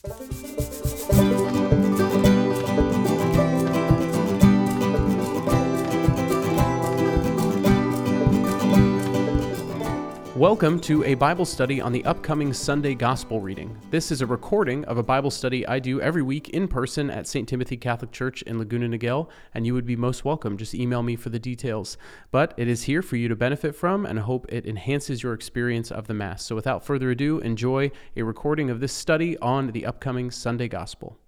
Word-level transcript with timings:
Thank 0.00 1.52
you. 1.52 1.57
Welcome 10.38 10.78
to 10.82 11.02
a 11.02 11.14
Bible 11.14 11.44
study 11.44 11.80
on 11.80 11.90
the 11.90 12.04
upcoming 12.04 12.52
Sunday 12.52 12.94
Gospel 12.94 13.40
reading. 13.40 13.76
This 13.90 14.12
is 14.12 14.20
a 14.20 14.26
recording 14.26 14.84
of 14.84 14.96
a 14.96 15.02
Bible 15.02 15.32
study 15.32 15.66
I 15.66 15.80
do 15.80 16.00
every 16.00 16.22
week 16.22 16.50
in 16.50 16.68
person 16.68 17.10
at 17.10 17.26
St. 17.26 17.48
Timothy 17.48 17.76
Catholic 17.76 18.12
Church 18.12 18.42
in 18.42 18.56
Laguna 18.56 18.86
Niguel, 18.88 19.28
and 19.52 19.66
you 19.66 19.74
would 19.74 19.84
be 19.84 19.96
most 19.96 20.24
welcome. 20.24 20.56
Just 20.56 20.76
email 20.76 21.02
me 21.02 21.16
for 21.16 21.30
the 21.30 21.40
details. 21.40 21.98
But 22.30 22.54
it 22.56 22.68
is 22.68 22.84
here 22.84 23.02
for 23.02 23.16
you 23.16 23.26
to 23.26 23.34
benefit 23.34 23.74
from, 23.74 24.06
and 24.06 24.16
hope 24.20 24.46
it 24.48 24.64
enhances 24.64 25.24
your 25.24 25.32
experience 25.32 25.90
of 25.90 26.06
the 26.06 26.14
Mass. 26.14 26.44
So 26.44 26.54
without 26.54 26.84
further 26.84 27.10
ado, 27.10 27.40
enjoy 27.40 27.90
a 28.14 28.22
recording 28.22 28.70
of 28.70 28.78
this 28.78 28.92
study 28.92 29.36
on 29.38 29.72
the 29.72 29.86
upcoming 29.86 30.30
Sunday 30.30 30.68
Gospel. 30.68 31.18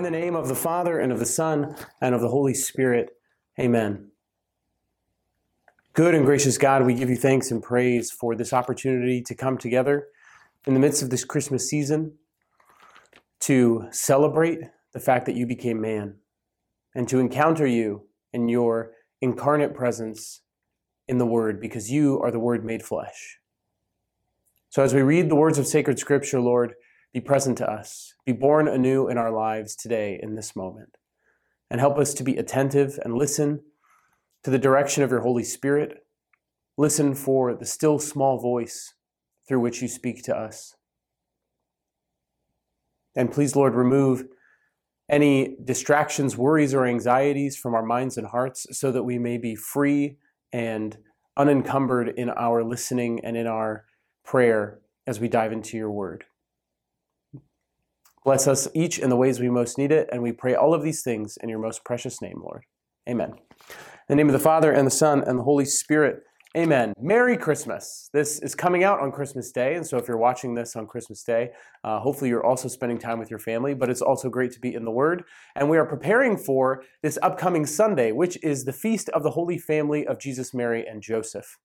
In 0.00 0.04
the 0.04 0.18
name 0.18 0.34
of 0.34 0.48
the 0.48 0.54
Father, 0.54 0.98
and 0.98 1.12
of 1.12 1.18
the 1.18 1.26
Son, 1.26 1.76
and 2.00 2.14
of 2.14 2.22
the 2.22 2.28
Holy 2.30 2.54
Spirit. 2.54 3.10
Amen. 3.58 4.08
Good 5.92 6.14
and 6.14 6.24
gracious 6.24 6.56
God, 6.56 6.86
we 6.86 6.94
give 6.94 7.10
you 7.10 7.16
thanks 7.16 7.50
and 7.50 7.62
praise 7.62 8.10
for 8.10 8.34
this 8.34 8.54
opportunity 8.54 9.20
to 9.20 9.34
come 9.34 9.58
together 9.58 10.08
in 10.66 10.72
the 10.72 10.80
midst 10.80 11.02
of 11.02 11.10
this 11.10 11.26
Christmas 11.26 11.68
season 11.68 12.14
to 13.40 13.88
celebrate 13.90 14.60
the 14.94 15.00
fact 15.00 15.26
that 15.26 15.36
you 15.36 15.44
became 15.44 15.82
man 15.82 16.14
and 16.94 17.06
to 17.10 17.18
encounter 17.18 17.66
you 17.66 18.06
in 18.32 18.48
your 18.48 18.92
incarnate 19.20 19.74
presence 19.74 20.40
in 21.08 21.18
the 21.18 21.26
Word 21.26 21.60
because 21.60 21.90
you 21.90 22.18
are 22.22 22.30
the 22.30 22.40
Word 22.40 22.64
made 22.64 22.82
flesh. 22.82 23.38
So 24.70 24.82
as 24.82 24.94
we 24.94 25.02
read 25.02 25.28
the 25.28 25.36
words 25.36 25.58
of 25.58 25.66
sacred 25.66 25.98
Scripture, 25.98 26.40
Lord, 26.40 26.72
be 27.12 27.20
present 27.20 27.58
to 27.58 27.70
us, 27.70 28.09
be 28.24 28.32
born 28.32 28.68
anew 28.68 29.08
in 29.08 29.18
our 29.18 29.30
lives 29.30 29.74
today 29.74 30.18
in 30.22 30.34
this 30.34 30.54
moment, 30.54 30.96
and 31.70 31.80
help 31.80 31.98
us 31.98 32.14
to 32.14 32.24
be 32.24 32.36
attentive 32.36 32.98
and 33.04 33.14
listen 33.14 33.62
to 34.44 34.50
the 34.50 34.58
direction 34.58 35.02
of 35.02 35.10
your 35.10 35.20
Holy 35.20 35.44
Spirit. 35.44 36.04
Listen 36.76 37.14
for 37.14 37.54
the 37.54 37.66
still 37.66 37.98
small 37.98 38.38
voice 38.38 38.94
through 39.46 39.60
which 39.60 39.82
you 39.82 39.88
speak 39.88 40.22
to 40.24 40.36
us. 40.36 40.74
And 43.16 43.32
please, 43.32 43.56
Lord, 43.56 43.74
remove 43.74 44.24
any 45.10 45.56
distractions, 45.64 46.36
worries, 46.36 46.72
or 46.72 46.86
anxieties 46.86 47.56
from 47.56 47.74
our 47.74 47.84
minds 47.84 48.16
and 48.16 48.28
hearts 48.28 48.66
so 48.70 48.92
that 48.92 49.02
we 49.02 49.18
may 49.18 49.36
be 49.36 49.56
free 49.56 50.16
and 50.52 50.96
unencumbered 51.36 52.08
in 52.16 52.30
our 52.30 52.62
listening 52.62 53.20
and 53.24 53.36
in 53.36 53.46
our 53.46 53.84
prayer 54.24 54.78
as 55.06 55.18
we 55.18 55.28
dive 55.28 55.52
into 55.52 55.76
your 55.76 55.90
word. 55.90 56.24
Bless 58.24 58.46
us 58.46 58.68
each 58.74 58.98
in 58.98 59.08
the 59.08 59.16
ways 59.16 59.40
we 59.40 59.48
most 59.48 59.78
need 59.78 59.90
it, 59.90 60.08
and 60.12 60.22
we 60.22 60.30
pray 60.32 60.54
all 60.54 60.74
of 60.74 60.82
these 60.82 61.02
things 61.02 61.38
in 61.42 61.48
your 61.48 61.58
most 61.58 61.84
precious 61.84 62.20
name, 62.20 62.40
Lord. 62.42 62.64
Amen. 63.08 63.30
In 63.30 63.36
the 64.08 64.16
name 64.16 64.28
of 64.28 64.34
the 64.34 64.38
Father, 64.38 64.72
and 64.72 64.86
the 64.86 64.90
Son, 64.90 65.22
and 65.26 65.38
the 65.38 65.42
Holy 65.42 65.64
Spirit. 65.64 66.22
Amen. 66.54 66.92
Merry 67.00 67.36
Christmas. 67.36 68.10
This 68.12 68.40
is 68.40 68.54
coming 68.54 68.84
out 68.84 69.00
on 69.00 69.10
Christmas 69.10 69.50
Day, 69.52 69.76
and 69.76 69.86
so 69.86 69.96
if 69.96 70.06
you're 70.06 70.18
watching 70.18 70.54
this 70.54 70.76
on 70.76 70.86
Christmas 70.86 71.22
Day, 71.22 71.50
uh, 71.82 72.00
hopefully 72.00 72.28
you're 72.28 72.44
also 72.44 72.68
spending 72.68 72.98
time 72.98 73.18
with 73.18 73.30
your 73.30 73.38
family, 73.38 73.72
but 73.72 73.88
it's 73.88 74.02
also 74.02 74.28
great 74.28 74.52
to 74.52 74.60
be 74.60 74.74
in 74.74 74.84
the 74.84 74.90
Word. 74.90 75.24
And 75.54 75.70
we 75.70 75.78
are 75.78 75.86
preparing 75.86 76.36
for 76.36 76.82
this 77.02 77.18
upcoming 77.22 77.64
Sunday, 77.64 78.12
which 78.12 78.36
is 78.42 78.64
the 78.64 78.72
Feast 78.72 79.08
of 79.10 79.22
the 79.22 79.30
Holy 79.30 79.56
Family 79.56 80.06
of 80.06 80.18
Jesus, 80.18 80.52
Mary, 80.52 80.86
and 80.86 81.00
Joseph 81.00 81.56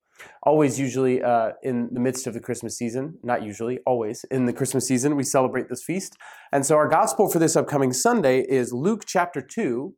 always 0.43 0.79
usually 0.79 1.21
uh, 1.21 1.51
in 1.63 1.89
the 1.91 1.99
midst 1.99 2.27
of 2.27 2.33
the 2.33 2.39
christmas 2.39 2.77
season 2.77 3.17
not 3.23 3.43
usually 3.43 3.79
always 3.85 4.25
in 4.31 4.45
the 4.45 4.53
christmas 4.53 4.87
season 4.87 5.15
we 5.15 5.23
celebrate 5.23 5.69
this 5.69 5.83
feast. 5.83 6.17
And 6.51 6.65
so 6.65 6.75
our 6.75 6.87
gospel 6.87 7.29
for 7.29 7.39
this 7.39 7.55
upcoming 7.55 7.93
sunday 7.93 8.41
is 8.41 8.73
luke 8.73 9.03
chapter 9.05 9.41
2 9.41 9.93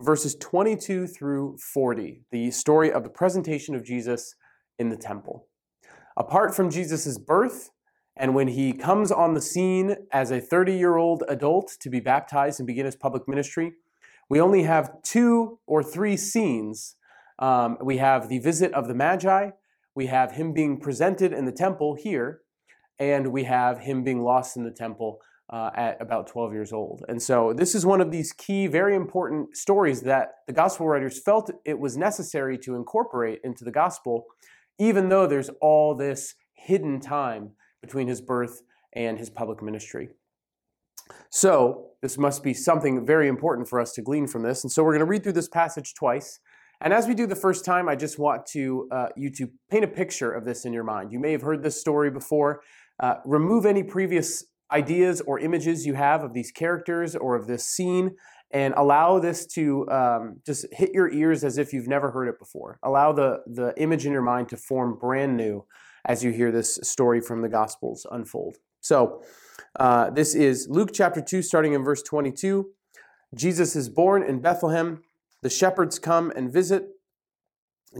verses 0.00 0.34
22 0.36 1.06
through 1.06 1.56
40 1.58 2.22
the 2.30 2.50
story 2.50 2.92
of 2.92 3.02
the 3.02 3.10
presentation 3.10 3.74
of 3.74 3.84
jesus 3.84 4.34
in 4.78 4.88
the 4.88 4.96
temple. 4.96 5.46
Apart 6.16 6.54
from 6.54 6.70
jesus' 6.70 7.18
birth 7.18 7.70
and 8.16 8.34
when 8.34 8.48
he 8.48 8.72
comes 8.72 9.12
on 9.12 9.34
the 9.34 9.40
scene 9.40 9.96
as 10.12 10.30
a 10.30 10.40
30 10.40 10.74
year 10.74 10.96
old 10.96 11.22
adult 11.28 11.76
to 11.80 11.90
be 11.90 12.00
baptized 12.00 12.60
and 12.60 12.66
begin 12.66 12.86
his 12.86 12.96
public 12.96 13.28
ministry 13.28 13.74
we 14.30 14.40
only 14.40 14.62
have 14.62 15.02
two 15.02 15.58
or 15.66 15.82
three 15.82 16.16
scenes 16.16 16.96
um, 17.40 17.78
we 17.82 17.96
have 17.96 18.28
the 18.28 18.38
visit 18.38 18.72
of 18.74 18.86
the 18.86 18.94
Magi. 18.94 19.50
We 19.94 20.06
have 20.06 20.32
him 20.32 20.52
being 20.52 20.78
presented 20.78 21.32
in 21.32 21.46
the 21.46 21.52
temple 21.52 21.94
here, 21.94 22.42
and 22.98 23.32
we 23.32 23.44
have 23.44 23.80
him 23.80 24.04
being 24.04 24.22
lost 24.22 24.56
in 24.56 24.62
the 24.62 24.70
temple 24.70 25.20
uh, 25.50 25.70
at 25.74 26.00
about 26.00 26.28
12 26.28 26.52
years 26.52 26.72
old. 26.72 27.04
And 27.08 27.20
so, 27.20 27.52
this 27.52 27.74
is 27.74 27.84
one 27.84 28.00
of 28.00 28.12
these 28.12 28.32
key, 28.32 28.66
very 28.66 28.94
important 28.94 29.56
stories 29.56 30.02
that 30.02 30.34
the 30.46 30.52
gospel 30.52 30.86
writers 30.86 31.20
felt 31.20 31.50
it 31.64 31.78
was 31.78 31.96
necessary 31.96 32.56
to 32.58 32.76
incorporate 32.76 33.40
into 33.42 33.64
the 33.64 33.72
gospel, 33.72 34.26
even 34.78 35.08
though 35.08 35.26
there's 35.26 35.50
all 35.60 35.94
this 35.94 36.34
hidden 36.52 37.00
time 37.00 37.50
between 37.82 38.06
his 38.06 38.20
birth 38.20 38.62
and 38.92 39.18
his 39.18 39.30
public 39.30 39.62
ministry. 39.62 40.10
So, 41.30 41.88
this 42.00 42.16
must 42.16 42.44
be 42.44 42.54
something 42.54 43.04
very 43.04 43.26
important 43.26 43.68
for 43.68 43.80
us 43.80 43.92
to 43.94 44.02
glean 44.02 44.28
from 44.28 44.42
this. 44.42 44.62
And 44.62 44.70
so, 44.70 44.84
we're 44.84 44.92
going 44.92 45.00
to 45.00 45.06
read 45.06 45.24
through 45.24 45.32
this 45.32 45.48
passage 45.48 45.94
twice. 45.94 46.38
And 46.80 46.92
as 46.92 47.06
we 47.06 47.14
do 47.14 47.26
the 47.26 47.36
first 47.36 47.64
time, 47.64 47.88
I 47.88 47.96
just 47.96 48.18
want 48.18 48.46
to 48.52 48.88
uh, 48.90 49.08
you 49.16 49.30
to 49.32 49.48
paint 49.70 49.84
a 49.84 49.88
picture 49.88 50.32
of 50.32 50.44
this 50.44 50.64
in 50.64 50.72
your 50.72 50.84
mind. 50.84 51.12
You 51.12 51.20
may 51.20 51.32
have 51.32 51.42
heard 51.42 51.62
this 51.62 51.78
story 51.78 52.10
before. 52.10 52.62
Uh, 52.98 53.16
remove 53.24 53.66
any 53.66 53.82
previous 53.82 54.44
ideas 54.72 55.20
or 55.22 55.38
images 55.38 55.84
you 55.84 55.94
have 55.94 56.22
of 56.22 56.32
these 56.32 56.50
characters 56.52 57.16
or 57.16 57.34
of 57.34 57.46
this 57.46 57.66
scene, 57.66 58.16
and 58.52 58.72
allow 58.76 59.18
this 59.18 59.46
to 59.46 59.88
um, 59.90 60.40
just 60.46 60.66
hit 60.72 60.90
your 60.92 61.10
ears 61.12 61.44
as 61.44 61.58
if 61.58 61.72
you've 61.72 61.88
never 61.88 62.10
heard 62.12 62.28
it 62.28 62.38
before. 62.38 62.78
Allow 62.82 63.12
the 63.12 63.40
the 63.46 63.74
image 63.76 64.06
in 64.06 64.12
your 64.12 64.22
mind 64.22 64.48
to 64.48 64.56
form 64.56 64.98
brand 64.98 65.36
new 65.36 65.66
as 66.06 66.24
you 66.24 66.30
hear 66.30 66.50
this 66.50 66.78
story 66.82 67.20
from 67.20 67.42
the 67.42 67.48
Gospels 67.48 68.06
unfold. 68.10 68.56
So, 68.80 69.22
uh, 69.78 70.10
this 70.10 70.34
is 70.34 70.66
Luke 70.70 70.90
chapter 70.94 71.20
two, 71.20 71.42
starting 71.42 71.74
in 71.74 71.84
verse 71.84 72.02
twenty-two. 72.02 72.70
Jesus 73.34 73.76
is 73.76 73.88
born 73.88 74.22
in 74.22 74.40
Bethlehem 74.40 75.02
the 75.42 75.50
shepherds 75.50 75.98
come 75.98 76.32
and 76.34 76.52
visit. 76.52 76.84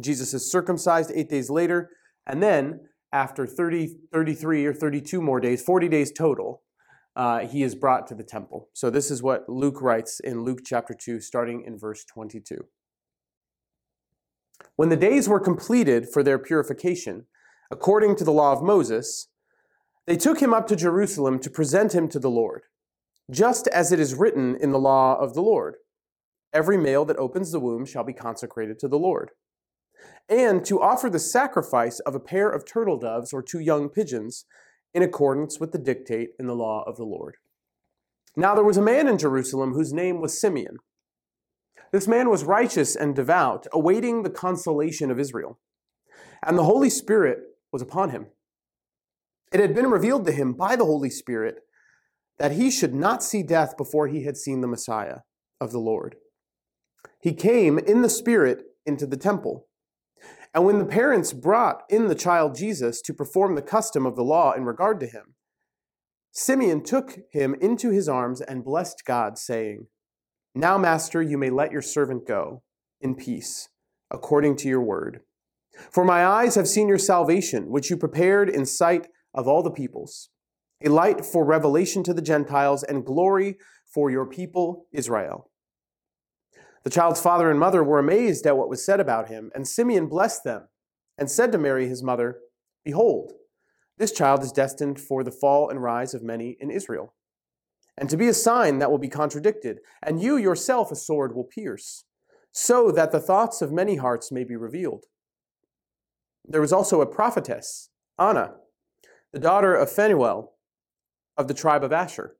Jesus 0.00 0.34
is 0.34 0.50
circumcised 0.50 1.10
eight 1.14 1.28
days 1.28 1.50
later. 1.50 1.90
And 2.26 2.42
then, 2.42 2.80
after 3.12 3.46
30, 3.46 3.96
33 4.12 4.66
or 4.66 4.74
32 4.74 5.20
more 5.20 5.40
days, 5.40 5.62
40 5.62 5.88
days 5.88 6.12
total, 6.12 6.62
uh, 7.16 7.40
he 7.40 7.62
is 7.62 7.74
brought 7.74 8.06
to 8.08 8.14
the 8.14 8.22
temple. 8.22 8.68
So, 8.72 8.90
this 8.90 9.10
is 9.10 9.22
what 9.22 9.48
Luke 9.48 9.82
writes 9.82 10.20
in 10.20 10.44
Luke 10.44 10.60
chapter 10.64 10.94
2, 10.94 11.20
starting 11.20 11.64
in 11.66 11.78
verse 11.78 12.04
22. 12.04 12.64
When 14.76 14.90
the 14.90 14.96
days 14.96 15.28
were 15.28 15.40
completed 15.40 16.08
for 16.08 16.22
their 16.22 16.38
purification, 16.38 17.26
according 17.70 18.16
to 18.16 18.24
the 18.24 18.32
law 18.32 18.52
of 18.52 18.62
Moses, 18.62 19.28
they 20.06 20.16
took 20.16 20.40
him 20.40 20.54
up 20.54 20.66
to 20.68 20.76
Jerusalem 20.76 21.38
to 21.40 21.50
present 21.50 21.94
him 21.94 22.08
to 22.08 22.18
the 22.18 22.30
Lord, 22.30 22.62
just 23.30 23.68
as 23.68 23.92
it 23.92 24.00
is 24.00 24.14
written 24.14 24.56
in 24.56 24.70
the 24.70 24.78
law 24.78 25.16
of 25.16 25.34
the 25.34 25.42
Lord. 25.42 25.76
Every 26.52 26.76
male 26.76 27.04
that 27.04 27.16
opens 27.16 27.52
the 27.52 27.60
womb 27.60 27.84
shall 27.84 28.04
be 28.04 28.12
consecrated 28.12 28.78
to 28.80 28.88
the 28.88 28.98
Lord. 28.98 29.30
And 30.28 30.64
to 30.64 30.80
offer 30.80 31.10
the 31.10 31.18
sacrifice 31.18 32.00
of 32.00 32.14
a 32.14 32.20
pair 32.20 32.48
of 32.48 32.64
turtle 32.64 32.98
doves 32.98 33.32
or 33.32 33.42
two 33.42 33.60
young 33.60 33.88
pigeons 33.88 34.46
in 34.92 35.02
accordance 35.02 35.60
with 35.60 35.72
the 35.72 35.78
dictate 35.78 36.30
in 36.38 36.46
the 36.46 36.54
law 36.54 36.82
of 36.86 36.96
the 36.96 37.04
Lord. 37.04 37.36
Now 38.36 38.54
there 38.54 38.64
was 38.64 38.76
a 38.76 38.82
man 38.82 39.08
in 39.08 39.18
Jerusalem 39.18 39.74
whose 39.74 39.92
name 39.92 40.20
was 40.20 40.40
Simeon. 40.40 40.78
This 41.92 42.06
man 42.06 42.30
was 42.30 42.44
righteous 42.44 42.94
and 42.94 43.14
devout, 43.14 43.66
awaiting 43.72 44.22
the 44.22 44.30
consolation 44.30 45.10
of 45.10 45.18
Israel. 45.18 45.58
And 46.44 46.56
the 46.56 46.64
Holy 46.64 46.90
Spirit 46.90 47.38
was 47.72 47.82
upon 47.82 48.10
him. 48.10 48.26
It 49.52 49.60
had 49.60 49.74
been 49.74 49.90
revealed 49.90 50.24
to 50.26 50.32
him 50.32 50.52
by 50.52 50.76
the 50.76 50.84
Holy 50.84 51.10
Spirit 51.10 51.60
that 52.38 52.52
he 52.52 52.70
should 52.70 52.94
not 52.94 53.22
see 53.22 53.42
death 53.42 53.76
before 53.76 54.06
he 54.06 54.24
had 54.24 54.36
seen 54.36 54.60
the 54.60 54.68
Messiah 54.68 55.18
of 55.60 55.72
the 55.72 55.78
Lord. 55.78 56.16
He 57.20 57.34
came 57.34 57.78
in 57.78 58.02
the 58.02 58.08
Spirit 58.08 58.64
into 58.86 59.06
the 59.06 59.16
temple. 59.16 59.66
And 60.52 60.64
when 60.64 60.78
the 60.78 60.84
parents 60.84 61.32
brought 61.32 61.82
in 61.88 62.08
the 62.08 62.14
child 62.14 62.56
Jesus 62.56 63.00
to 63.02 63.14
perform 63.14 63.54
the 63.54 63.62
custom 63.62 64.04
of 64.04 64.16
the 64.16 64.24
law 64.24 64.52
in 64.52 64.64
regard 64.64 64.98
to 65.00 65.06
him, 65.06 65.34
Simeon 66.32 66.82
took 66.82 67.18
him 67.30 67.54
into 67.60 67.90
his 67.90 68.08
arms 68.08 68.40
and 68.40 68.64
blessed 68.64 69.02
God, 69.04 69.36
saying, 69.38 69.86
Now, 70.54 70.78
Master, 70.78 71.20
you 71.22 71.36
may 71.36 71.50
let 71.50 71.72
your 71.72 71.82
servant 71.82 72.26
go 72.26 72.62
in 73.00 73.14
peace, 73.14 73.68
according 74.10 74.56
to 74.56 74.68
your 74.68 74.82
word. 74.82 75.20
For 75.90 76.04
my 76.04 76.24
eyes 76.24 76.54
have 76.54 76.68
seen 76.68 76.88
your 76.88 76.98
salvation, 76.98 77.70
which 77.70 77.90
you 77.90 77.96
prepared 77.96 78.48
in 78.48 78.66
sight 78.66 79.08
of 79.34 79.48
all 79.48 79.62
the 79.62 79.70
peoples, 79.70 80.30
a 80.84 80.88
light 80.88 81.24
for 81.24 81.44
revelation 81.44 82.02
to 82.04 82.14
the 82.14 82.22
Gentiles 82.22 82.82
and 82.82 83.04
glory 83.04 83.56
for 83.92 84.10
your 84.10 84.26
people 84.26 84.86
Israel. 84.92 85.49
The 86.82 86.90
child's 86.90 87.20
father 87.20 87.50
and 87.50 87.60
mother 87.60 87.84
were 87.84 87.98
amazed 87.98 88.46
at 88.46 88.56
what 88.56 88.68
was 88.68 88.84
said 88.84 89.00
about 89.00 89.28
him, 89.28 89.50
and 89.54 89.68
Simeon 89.68 90.06
blessed 90.06 90.44
them 90.44 90.68
and 91.18 91.30
said 91.30 91.52
to 91.52 91.58
Mary, 91.58 91.86
his 91.86 92.02
mother, 92.02 92.38
Behold, 92.84 93.32
this 93.98 94.12
child 94.12 94.42
is 94.42 94.52
destined 94.52 94.98
for 94.98 95.22
the 95.22 95.30
fall 95.30 95.68
and 95.68 95.82
rise 95.82 96.14
of 96.14 96.22
many 96.22 96.56
in 96.58 96.70
Israel, 96.70 97.14
and 97.98 98.08
to 98.08 98.16
be 98.16 98.28
a 98.28 98.34
sign 98.34 98.78
that 98.78 98.90
will 98.90 98.98
be 98.98 99.10
contradicted, 99.10 99.80
and 100.02 100.22
you 100.22 100.38
yourself 100.38 100.90
a 100.90 100.96
sword 100.96 101.34
will 101.34 101.44
pierce, 101.44 102.04
so 102.50 102.90
that 102.90 103.12
the 103.12 103.20
thoughts 103.20 103.60
of 103.60 103.72
many 103.72 103.96
hearts 103.96 104.32
may 104.32 104.42
be 104.42 104.56
revealed. 104.56 105.04
There 106.46 106.62
was 106.62 106.72
also 106.72 107.02
a 107.02 107.06
prophetess, 107.06 107.90
Anna, 108.18 108.54
the 109.32 109.38
daughter 109.38 109.74
of 109.74 109.92
Phanuel 109.92 110.54
of 111.36 111.46
the 111.46 111.54
tribe 111.54 111.84
of 111.84 111.92
Asher. 111.92 112.36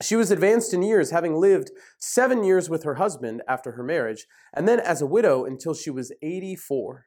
She 0.00 0.14
was 0.14 0.30
advanced 0.30 0.72
in 0.72 0.82
years, 0.82 1.10
having 1.10 1.34
lived 1.34 1.72
seven 1.98 2.44
years 2.44 2.70
with 2.70 2.84
her 2.84 2.94
husband 2.96 3.42
after 3.48 3.72
her 3.72 3.82
marriage, 3.82 4.26
and 4.54 4.68
then 4.68 4.78
as 4.78 5.02
a 5.02 5.06
widow 5.06 5.44
until 5.44 5.74
she 5.74 5.90
was 5.90 6.12
84. 6.22 7.06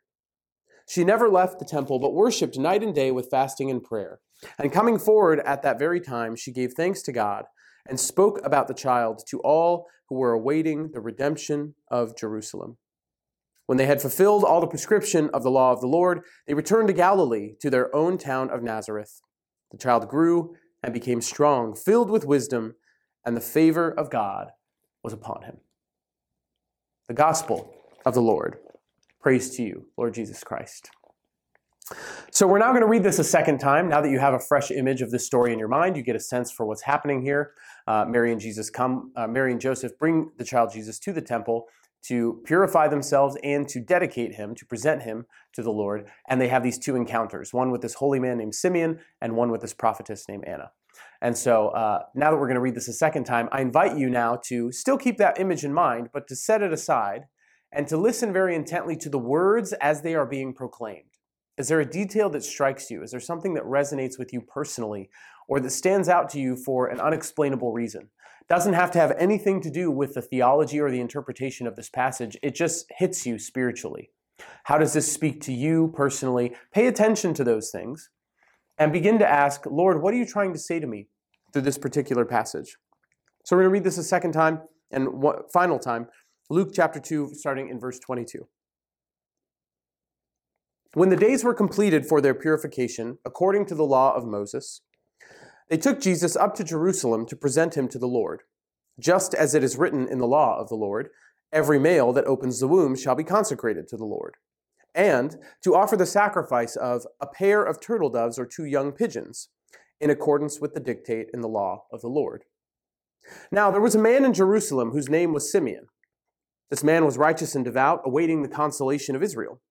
She 0.89 1.05
never 1.05 1.29
left 1.29 1.59
the 1.59 1.65
temple, 1.65 1.99
but 1.99 2.13
worshiped 2.13 2.57
night 2.57 2.83
and 2.83 2.93
day 2.93 3.11
with 3.11 3.29
fasting 3.31 3.71
and 3.71 3.81
prayer. 3.81 4.19
And 4.59 4.73
coming 4.73 4.99
forward 4.99 5.39
at 5.45 5.61
that 5.61 5.79
very 5.79 6.01
time, 6.01 6.35
she 6.35 6.51
gave 6.51 6.73
thanks 6.73 7.01
to 7.03 7.13
God 7.13 7.45
and 7.87 7.97
spoke 7.97 8.39
about 8.43 8.67
the 8.67 8.73
child 8.73 9.23
to 9.29 9.39
all 9.39 9.87
who 10.09 10.15
were 10.15 10.33
awaiting 10.33 10.91
the 10.91 10.99
redemption 10.99 11.75
of 11.89 12.17
Jerusalem. 12.17 12.77
When 13.67 13.77
they 13.77 13.85
had 13.85 14.01
fulfilled 14.01 14.43
all 14.43 14.59
the 14.59 14.67
prescription 14.67 15.29
of 15.33 15.43
the 15.43 15.51
law 15.51 15.71
of 15.71 15.79
the 15.79 15.87
Lord, 15.87 16.23
they 16.45 16.53
returned 16.53 16.89
to 16.89 16.93
Galilee, 16.93 17.53
to 17.61 17.69
their 17.69 17.95
own 17.95 18.17
town 18.17 18.49
of 18.49 18.61
Nazareth. 18.61 19.21
The 19.71 19.77
child 19.77 20.09
grew 20.09 20.55
and 20.83 20.93
became 20.93 21.21
strong, 21.21 21.73
filled 21.73 22.09
with 22.09 22.25
wisdom 22.25 22.75
and 23.25 23.35
the 23.35 23.41
favor 23.41 23.89
of 23.91 24.09
God 24.09 24.51
was 25.03 25.13
upon 25.13 25.43
him. 25.43 25.57
The 27.07 27.13
gospel 27.13 27.73
of 28.05 28.13
the 28.13 28.21
Lord. 28.21 28.57
Praise 29.19 29.55
to 29.57 29.63
you, 29.63 29.87
Lord 29.97 30.13
Jesus 30.13 30.43
Christ. 30.43 30.91
So, 32.31 32.47
we're 32.47 32.59
now 32.59 32.69
going 32.69 32.81
to 32.81 32.87
read 32.87 33.03
this 33.03 33.19
a 33.19 33.23
second 33.23 33.59
time. 33.59 33.89
Now 33.89 33.99
that 34.01 34.09
you 34.09 34.19
have 34.19 34.33
a 34.33 34.39
fresh 34.39 34.71
image 34.71 35.01
of 35.01 35.11
this 35.11 35.25
story 35.25 35.51
in 35.51 35.59
your 35.59 35.67
mind, 35.67 35.97
you 35.97 36.03
get 36.03 36.15
a 36.15 36.21
sense 36.21 36.49
for 36.49 36.65
what's 36.65 36.83
happening 36.83 37.21
here. 37.21 37.51
Uh, 37.85 38.05
Mary 38.07 38.31
and 38.31 38.39
Jesus 38.39 38.69
come, 38.69 39.11
uh, 39.15 39.27
Mary 39.27 39.51
and 39.51 39.59
Joseph 39.59 39.97
bring 39.99 40.31
the 40.37 40.45
child 40.45 40.71
Jesus 40.71 40.99
to 40.99 41.11
the 41.11 41.21
temple 41.21 41.67
to 42.03 42.41
purify 42.45 42.87
themselves 42.87 43.37
and 43.43 43.67
to 43.67 43.79
dedicate 43.79 44.35
him, 44.35 44.55
to 44.55 44.65
present 44.65 45.03
him 45.03 45.25
to 45.53 45.61
the 45.61 45.71
Lord. 45.71 46.09
And 46.27 46.39
they 46.39 46.47
have 46.47 46.63
these 46.63 46.79
two 46.79 46.95
encounters 46.95 47.53
one 47.53 47.71
with 47.71 47.81
this 47.81 47.95
holy 47.95 48.19
man 48.19 48.37
named 48.37 48.55
Simeon, 48.55 48.99
and 49.21 49.35
one 49.35 49.51
with 49.51 49.61
this 49.61 49.73
prophetess 49.73 50.27
named 50.27 50.45
Anna. 50.45 50.71
And 51.21 51.37
so 51.37 51.67
uh, 51.69 52.03
now 52.15 52.31
that 52.31 52.37
we're 52.37 52.47
going 52.47 52.55
to 52.55 52.61
read 52.61 52.75
this 52.75 52.87
a 52.87 52.93
second 52.93 53.25
time, 53.25 53.47
I 53.51 53.61
invite 53.61 53.97
you 53.97 54.09
now 54.09 54.39
to 54.45 54.71
still 54.71 54.97
keep 54.97 55.17
that 55.17 55.39
image 55.39 55.63
in 55.63 55.73
mind, 55.73 56.09
but 56.11 56.27
to 56.29 56.35
set 56.35 56.63
it 56.63 56.73
aside 56.73 57.25
and 57.71 57.87
to 57.87 57.97
listen 57.97 58.33
very 58.33 58.55
intently 58.55 58.95
to 58.97 59.09
the 59.09 59.19
words 59.19 59.73
as 59.73 60.01
they 60.01 60.15
are 60.15 60.25
being 60.25 60.53
proclaimed. 60.53 61.05
Is 61.57 61.67
there 61.67 61.79
a 61.79 61.89
detail 61.89 62.29
that 62.31 62.43
strikes 62.43 62.89
you? 62.89 63.03
Is 63.03 63.11
there 63.11 63.19
something 63.19 63.53
that 63.53 63.63
resonates 63.63 64.17
with 64.17 64.33
you 64.33 64.41
personally 64.41 65.09
or 65.47 65.59
that 65.59 65.69
stands 65.69 66.09
out 66.09 66.29
to 66.29 66.39
you 66.39 66.55
for 66.55 66.87
an 66.87 66.99
unexplainable 66.99 67.71
reason? 67.71 68.09
Doesn't 68.49 68.73
have 68.73 68.91
to 68.91 68.99
have 68.99 69.13
anything 69.17 69.61
to 69.61 69.69
do 69.69 69.91
with 69.91 70.15
the 70.15 70.21
theology 70.21 70.79
or 70.79 70.89
the 70.89 70.99
interpretation 70.99 71.67
of 71.67 71.75
this 71.75 71.89
passage. 71.89 72.35
It 72.41 72.55
just 72.55 72.87
hits 72.97 73.25
you 73.25 73.37
spiritually. 73.37 74.09
How 74.63 74.77
does 74.79 74.93
this 74.93 75.11
speak 75.11 75.41
to 75.41 75.53
you 75.53 75.93
personally? 75.95 76.55
Pay 76.73 76.87
attention 76.87 77.33
to 77.35 77.43
those 77.43 77.69
things 77.69 78.09
and 78.81 78.91
begin 78.91 79.19
to 79.19 79.29
ask, 79.29 79.67
Lord, 79.67 80.01
what 80.01 80.11
are 80.11 80.17
you 80.17 80.25
trying 80.25 80.53
to 80.53 80.59
say 80.59 80.79
to 80.79 80.87
me 80.87 81.07
through 81.53 81.61
this 81.61 81.77
particular 81.77 82.25
passage? 82.25 82.77
So 83.45 83.55
we're 83.55 83.61
going 83.61 83.69
to 83.69 83.73
read 83.73 83.83
this 83.83 83.99
a 83.99 84.03
second 84.03 84.31
time 84.31 84.61
and 84.89 85.21
one, 85.21 85.43
final 85.53 85.77
time. 85.77 86.07
Luke 86.49 86.71
chapter 86.73 86.99
2, 86.99 87.35
starting 87.35 87.69
in 87.69 87.79
verse 87.79 87.99
22. 87.99 88.47
When 90.95 91.09
the 91.09 91.15
days 91.15 91.43
were 91.43 91.53
completed 91.53 92.07
for 92.07 92.21
their 92.21 92.33
purification, 92.33 93.19
according 93.23 93.67
to 93.67 93.75
the 93.75 93.85
law 93.85 94.15
of 94.15 94.25
Moses, 94.25 94.81
they 95.69 95.77
took 95.77 96.01
Jesus 96.01 96.35
up 96.35 96.55
to 96.55 96.63
Jerusalem 96.63 97.27
to 97.27 97.35
present 97.35 97.77
him 97.77 97.87
to 97.89 97.99
the 97.99 98.07
Lord. 98.07 98.41
Just 98.99 99.35
as 99.35 99.53
it 99.53 99.63
is 99.63 99.77
written 99.77 100.07
in 100.07 100.17
the 100.17 100.25
law 100.25 100.59
of 100.59 100.69
the 100.69 100.75
Lord, 100.75 101.09
every 101.53 101.77
male 101.77 102.11
that 102.13 102.25
opens 102.25 102.59
the 102.59 102.67
womb 102.67 102.95
shall 102.95 103.13
be 103.13 103.23
consecrated 103.23 103.87
to 103.89 103.97
the 103.97 104.05
Lord 104.05 104.37
and 104.93 105.37
to 105.63 105.75
offer 105.75 105.95
the 105.95 106.05
sacrifice 106.05 106.75
of 106.75 107.05
a 107.21 107.27
pair 107.27 107.63
of 107.63 107.79
turtle 107.79 108.09
doves 108.09 108.37
or 108.37 108.45
two 108.45 108.65
young 108.65 108.91
pigeons, 108.91 109.49
in 109.99 110.09
accordance 110.09 110.59
with 110.59 110.73
the 110.73 110.79
dictate 110.79 111.27
in 111.33 111.41
the 111.41 111.47
law 111.47 111.85
of 111.91 112.01
the 112.01 112.07
Lord. 112.07 112.43
Now, 113.51 113.69
there 113.69 113.81
was 113.81 113.95
a 113.95 113.99
man 113.99 114.25
in 114.25 114.33
Jerusalem 114.33 114.91
whose 114.91 115.09
name 115.09 115.31
was 115.31 115.51
Simeon. 115.51 115.85
This 116.69 116.83
man 116.83 117.05
was 117.05 117.17
righteous 117.17 117.53
and 117.53 117.63
devout, 117.63 118.01
awaiting 118.05 118.41
the 118.41 118.49
consolation 118.49 119.15
of 119.15 119.21
Israel. 119.21 119.61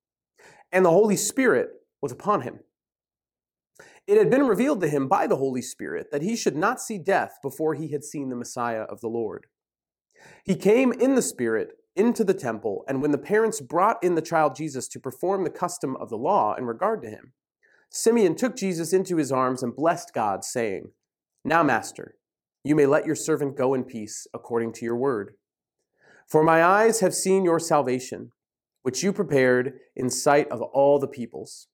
And 0.70 0.84
the 0.84 0.90
Holy 0.90 1.16
Spirit 1.16 1.68
was 2.00 2.12
upon 2.12 2.42
him. 2.42 2.60
It 4.06 4.18
had 4.18 4.30
been 4.30 4.46
revealed 4.46 4.80
to 4.82 4.88
him 4.88 5.08
by 5.08 5.26
the 5.26 5.36
Holy 5.36 5.62
Spirit 5.62 6.08
that 6.12 6.22
he 6.22 6.36
should 6.36 6.56
not 6.56 6.80
see 6.80 6.98
death 6.98 7.38
before 7.42 7.74
he 7.74 7.90
had 7.90 8.04
seen 8.04 8.28
the 8.28 8.36
Messiah 8.36 8.82
of 8.82 9.00
the 9.00 9.08
Lord. 9.08 9.46
He 10.44 10.54
came 10.54 10.92
in 10.92 11.14
the 11.14 11.22
Spirit 11.22 11.70
into 11.96 12.24
the 12.24 12.34
temple, 12.34 12.84
and 12.88 13.02
when 13.02 13.10
the 13.10 13.18
parents 13.18 13.60
brought 13.60 14.02
in 14.02 14.14
the 14.14 14.22
child 14.22 14.54
Jesus 14.54 14.88
to 14.88 15.00
perform 15.00 15.44
the 15.44 15.50
custom 15.50 15.96
of 15.96 16.08
the 16.08 16.16
law 16.16 16.54
in 16.54 16.64
regard 16.64 17.02
to 17.02 17.10
him, 17.10 17.32
Simeon 17.90 18.36
took 18.36 18.56
Jesus 18.56 18.92
into 18.92 19.16
his 19.16 19.32
arms 19.32 19.62
and 19.62 19.74
blessed 19.74 20.12
God, 20.14 20.44
saying, 20.44 20.92
Now, 21.44 21.62
Master, 21.62 22.14
you 22.62 22.76
may 22.76 22.86
let 22.86 23.06
your 23.06 23.16
servant 23.16 23.56
go 23.56 23.74
in 23.74 23.84
peace 23.84 24.26
according 24.32 24.72
to 24.74 24.84
your 24.84 24.96
word. 24.96 25.34
For 26.28 26.44
my 26.44 26.62
eyes 26.62 27.00
have 27.00 27.14
seen 27.14 27.44
your 27.44 27.58
salvation, 27.58 28.30
which 28.82 29.02
you 29.02 29.12
prepared 29.12 29.74
in 29.96 30.10
sight 30.10 30.48
of 30.50 30.62
all 30.62 30.98
the 31.00 31.08
peoples, 31.08 31.66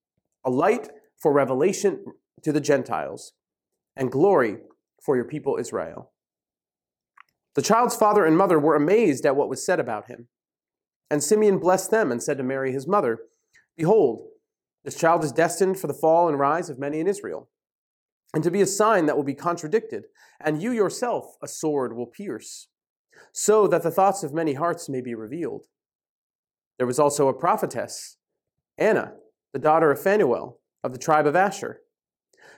a 0.45 0.51
light 0.51 0.89
for 1.19 1.33
revelation 1.33 2.05
to 2.43 2.53
the 2.53 2.61
Gentiles, 2.61 3.33
and 3.95 4.11
glory 4.11 4.59
for 5.03 5.17
your 5.17 5.25
people 5.25 5.59
Israel. 5.59 6.13
The 7.57 7.63
child's 7.63 7.97
father 7.97 8.27
and 8.27 8.37
mother 8.37 8.59
were 8.59 8.77
amazed 8.77 9.25
at 9.25 9.35
what 9.35 9.49
was 9.49 9.65
said 9.65 9.81
about 9.81 10.09
him. 10.09 10.29
And 11.11 11.25
Simeon 11.25 11.59
blessed 11.59 11.91
them 11.91 12.13
and 12.13 12.23
said 12.23 12.37
to 12.37 12.45
Mary, 12.45 12.71
his 12.71 12.87
mother, 12.87 13.21
Behold, 13.77 14.29
this 14.85 14.95
child 14.95 15.25
is 15.25 15.33
destined 15.33 15.79
for 15.79 15.87
the 15.87 15.95
fall 15.95 16.29
and 16.29 16.39
rise 16.39 16.69
of 16.69 16.79
many 16.79 17.01
in 17.01 17.09
Israel, 17.09 17.49
and 18.35 18.45
to 18.45 18.51
be 18.51 18.61
a 18.61 18.67
sign 18.67 19.07
that 19.07 19.17
will 19.17 19.25
be 19.25 19.35
contradicted, 19.35 20.05
and 20.39 20.63
you 20.63 20.71
yourself 20.71 21.37
a 21.43 21.49
sword 21.49 21.97
will 21.97 22.07
pierce, 22.07 22.69
so 23.33 23.67
that 23.67 23.83
the 23.83 23.91
thoughts 23.91 24.23
of 24.23 24.35
many 24.35 24.53
hearts 24.53 24.89
may 24.89 25.01
be 25.01 25.15
revealed. 25.15 25.65
There 26.77 26.87
was 26.87 26.99
also 26.99 27.29
a 27.29 27.35
prophetess, 27.35 28.19
Anna, 28.77 29.15
the 29.55 29.59
daughter 29.59 29.91
of 29.91 30.01
Phanuel, 30.01 30.61
of 30.85 30.93
the 30.93 30.99
tribe 30.99 31.27
of 31.27 31.35
Asher. 31.35 31.81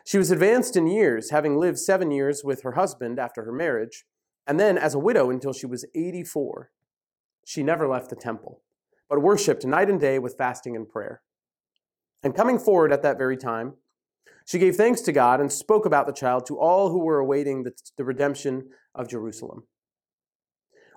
She 0.05 0.19
was 0.19 0.33
advanced 0.33 0.77
in 0.77 0.89
years, 0.89 1.31
having 1.31 1.57
lived 1.57 1.79
seven 1.79 2.11
years 2.11 2.43
with 2.43 2.63
her 2.63 2.73
husband 2.73 3.21
after 3.21 3.45
her 3.45 3.53
marriage 3.53 4.05
and 4.49 4.59
then 4.59 4.79
as 4.79 4.95
a 4.95 4.99
widow 4.99 5.31
until 5.31 5.53
she 5.53 5.67
was 5.67 5.85
84. 5.95 6.71
She 7.45 7.63
never 7.63 7.87
left 7.87 8.09
the 8.09 8.17
temple, 8.17 8.63
but 9.09 9.23
worshiped 9.23 9.65
night 9.65 9.91
and 9.91 10.01
day 10.01 10.19
with 10.19 10.39
fasting 10.39 10.75
and 10.75 10.89
prayer. 10.89 11.21
And 12.23 12.35
coming 12.35 12.59
forward 12.59 12.91
at 12.91 13.03
that 13.03 13.19
very 13.19 13.37
time, 13.37 13.75
she 14.47 14.59
gave 14.59 14.77
thanks 14.77 15.03
to 15.03 15.13
God 15.13 15.41
and 15.41 15.53
spoke 15.53 15.85
about 15.85 16.07
the 16.07 16.13
child 16.15 16.47
to 16.47 16.59
all 16.59 16.91
who 16.91 17.05
were 17.05 17.19
awaiting 17.19 17.63
the, 17.63 17.73
the 17.99 18.05
redemption 18.05 18.71
of 18.95 19.09
Jerusalem. 19.09 19.65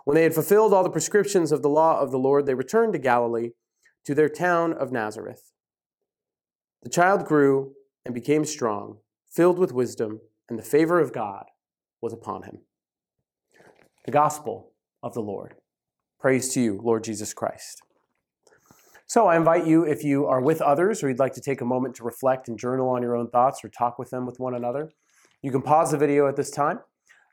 When 0.06 0.16
they 0.16 0.24
had 0.24 0.34
fulfilled 0.34 0.74
all 0.74 0.84
the 0.84 0.90
prescriptions 0.90 1.52
of 1.52 1.62
the 1.62 1.70
law 1.70 2.00
of 2.00 2.12
the 2.12 2.18
Lord, 2.18 2.46
they 2.46 2.56
returned 2.56 2.94
to 2.94 3.00
Galilee, 3.00 3.52
to 4.06 4.16
their 4.16 4.30
town 4.30 4.74
of 4.74 4.92
Nazareth. 4.92 5.52
The 6.82 6.90
child 6.90 7.26
grew 7.26 7.74
and 8.06 8.16
became 8.16 8.46
strong, 8.46 9.00
filled 9.30 9.60
with 9.60 9.74
wisdom, 9.74 10.22
and 10.50 10.58
the 10.58 10.64
favor 10.64 11.00
of 11.00 11.14
God 11.14 11.46
was 12.02 12.14
upon 12.14 12.44
him 12.44 12.62
the 14.06 14.12
gospel 14.12 14.72
of 15.04 15.14
the 15.14 15.22
Lord. 15.22 15.56
Praise 16.20 16.54
to 16.54 16.62
you, 16.62 16.80
Lord 16.84 17.04
Jesus 17.04 17.34
Christ. 17.34 17.82
So 19.08 19.28
I 19.28 19.36
invite 19.36 19.66
you, 19.66 19.84
if 19.84 20.04
you 20.04 20.26
are 20.26 20.40
with 20.40 20.62
others 20.62 21.04
or 21.04 21.10
you'd 21.10 21.20
like 21.20 21.34
to 21.34 21.42
take 21.42 21.62
a 21.62 21.66
moment 21.66 21.96
to 21.96 22.04
reflect 22.04 22.48
and 22.48 22.58
journal 22.58 22.90
on 22.90 23.02
your 23.02 23.16
own 23.16 23.30
thoughts 23.30 23.64
or 23.64 23.70
talk 23.70 24.00
with 24.00 24.10
them 24.10 24.26
with 24.26 24.40
one 24.40 24.56
another, 24.56 24.92
you 25.42 25.52
can 25.52 25.62
pause 25.62 25.92
the 25.92 25.98
video 25.98 26.28
at 26.28 26.36
this 26.36 26.50
time. 26.50 26.80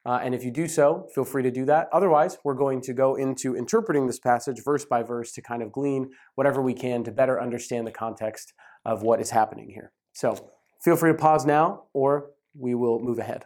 Uh, 0.04 0.18
and 0.22 0.34
if 0.34 0.42
you 0.42 0.50
do 0.50 0.66
so, 0.66 1.06
feel 1.14 1.24
free 1.24 1.42
to 1.42 1.50
do 1.50 1.64
that. 1.66 1.88
Otherwise, 1.92 2.38
we're 2.42 2.54
going 2.54 2.80
to 2.80 2.94
go 2.94 3.14
into 3.14 3.54
interpreting 3.54 4.06
this 4.06 4.18
passage 4.18 4.62
verse 4.64 4.84
by 4.84 5.02
verse 5.02 5.32
to 5.32 5.42
kind 5.42 5.62
of 5.62 5.70
glean 5.70 6.10
whatever 6.34 6.62
we 6.62 6.74
can 6.74 7.04
to 7.04 7.12
better 7.12 7.40
understand 7.40 7.86
the 7.86 7.92
context 7.92 8.54
of 8.84 9.02
what 9.02 9.20
is 9.20 9.30
happening 9.30 9.70
here. 9.70 9.92
So 10.14 10.50
feel 10.82 10.96
free 10.96 11.12
to 11.12 11.18
pause 11.18 11.44
now, 11.44 11.84
or 11.92 12.30
we 12.58 12.74
will 12.74 13.00
move 13.00 13.18
ahead. 13.18 13.44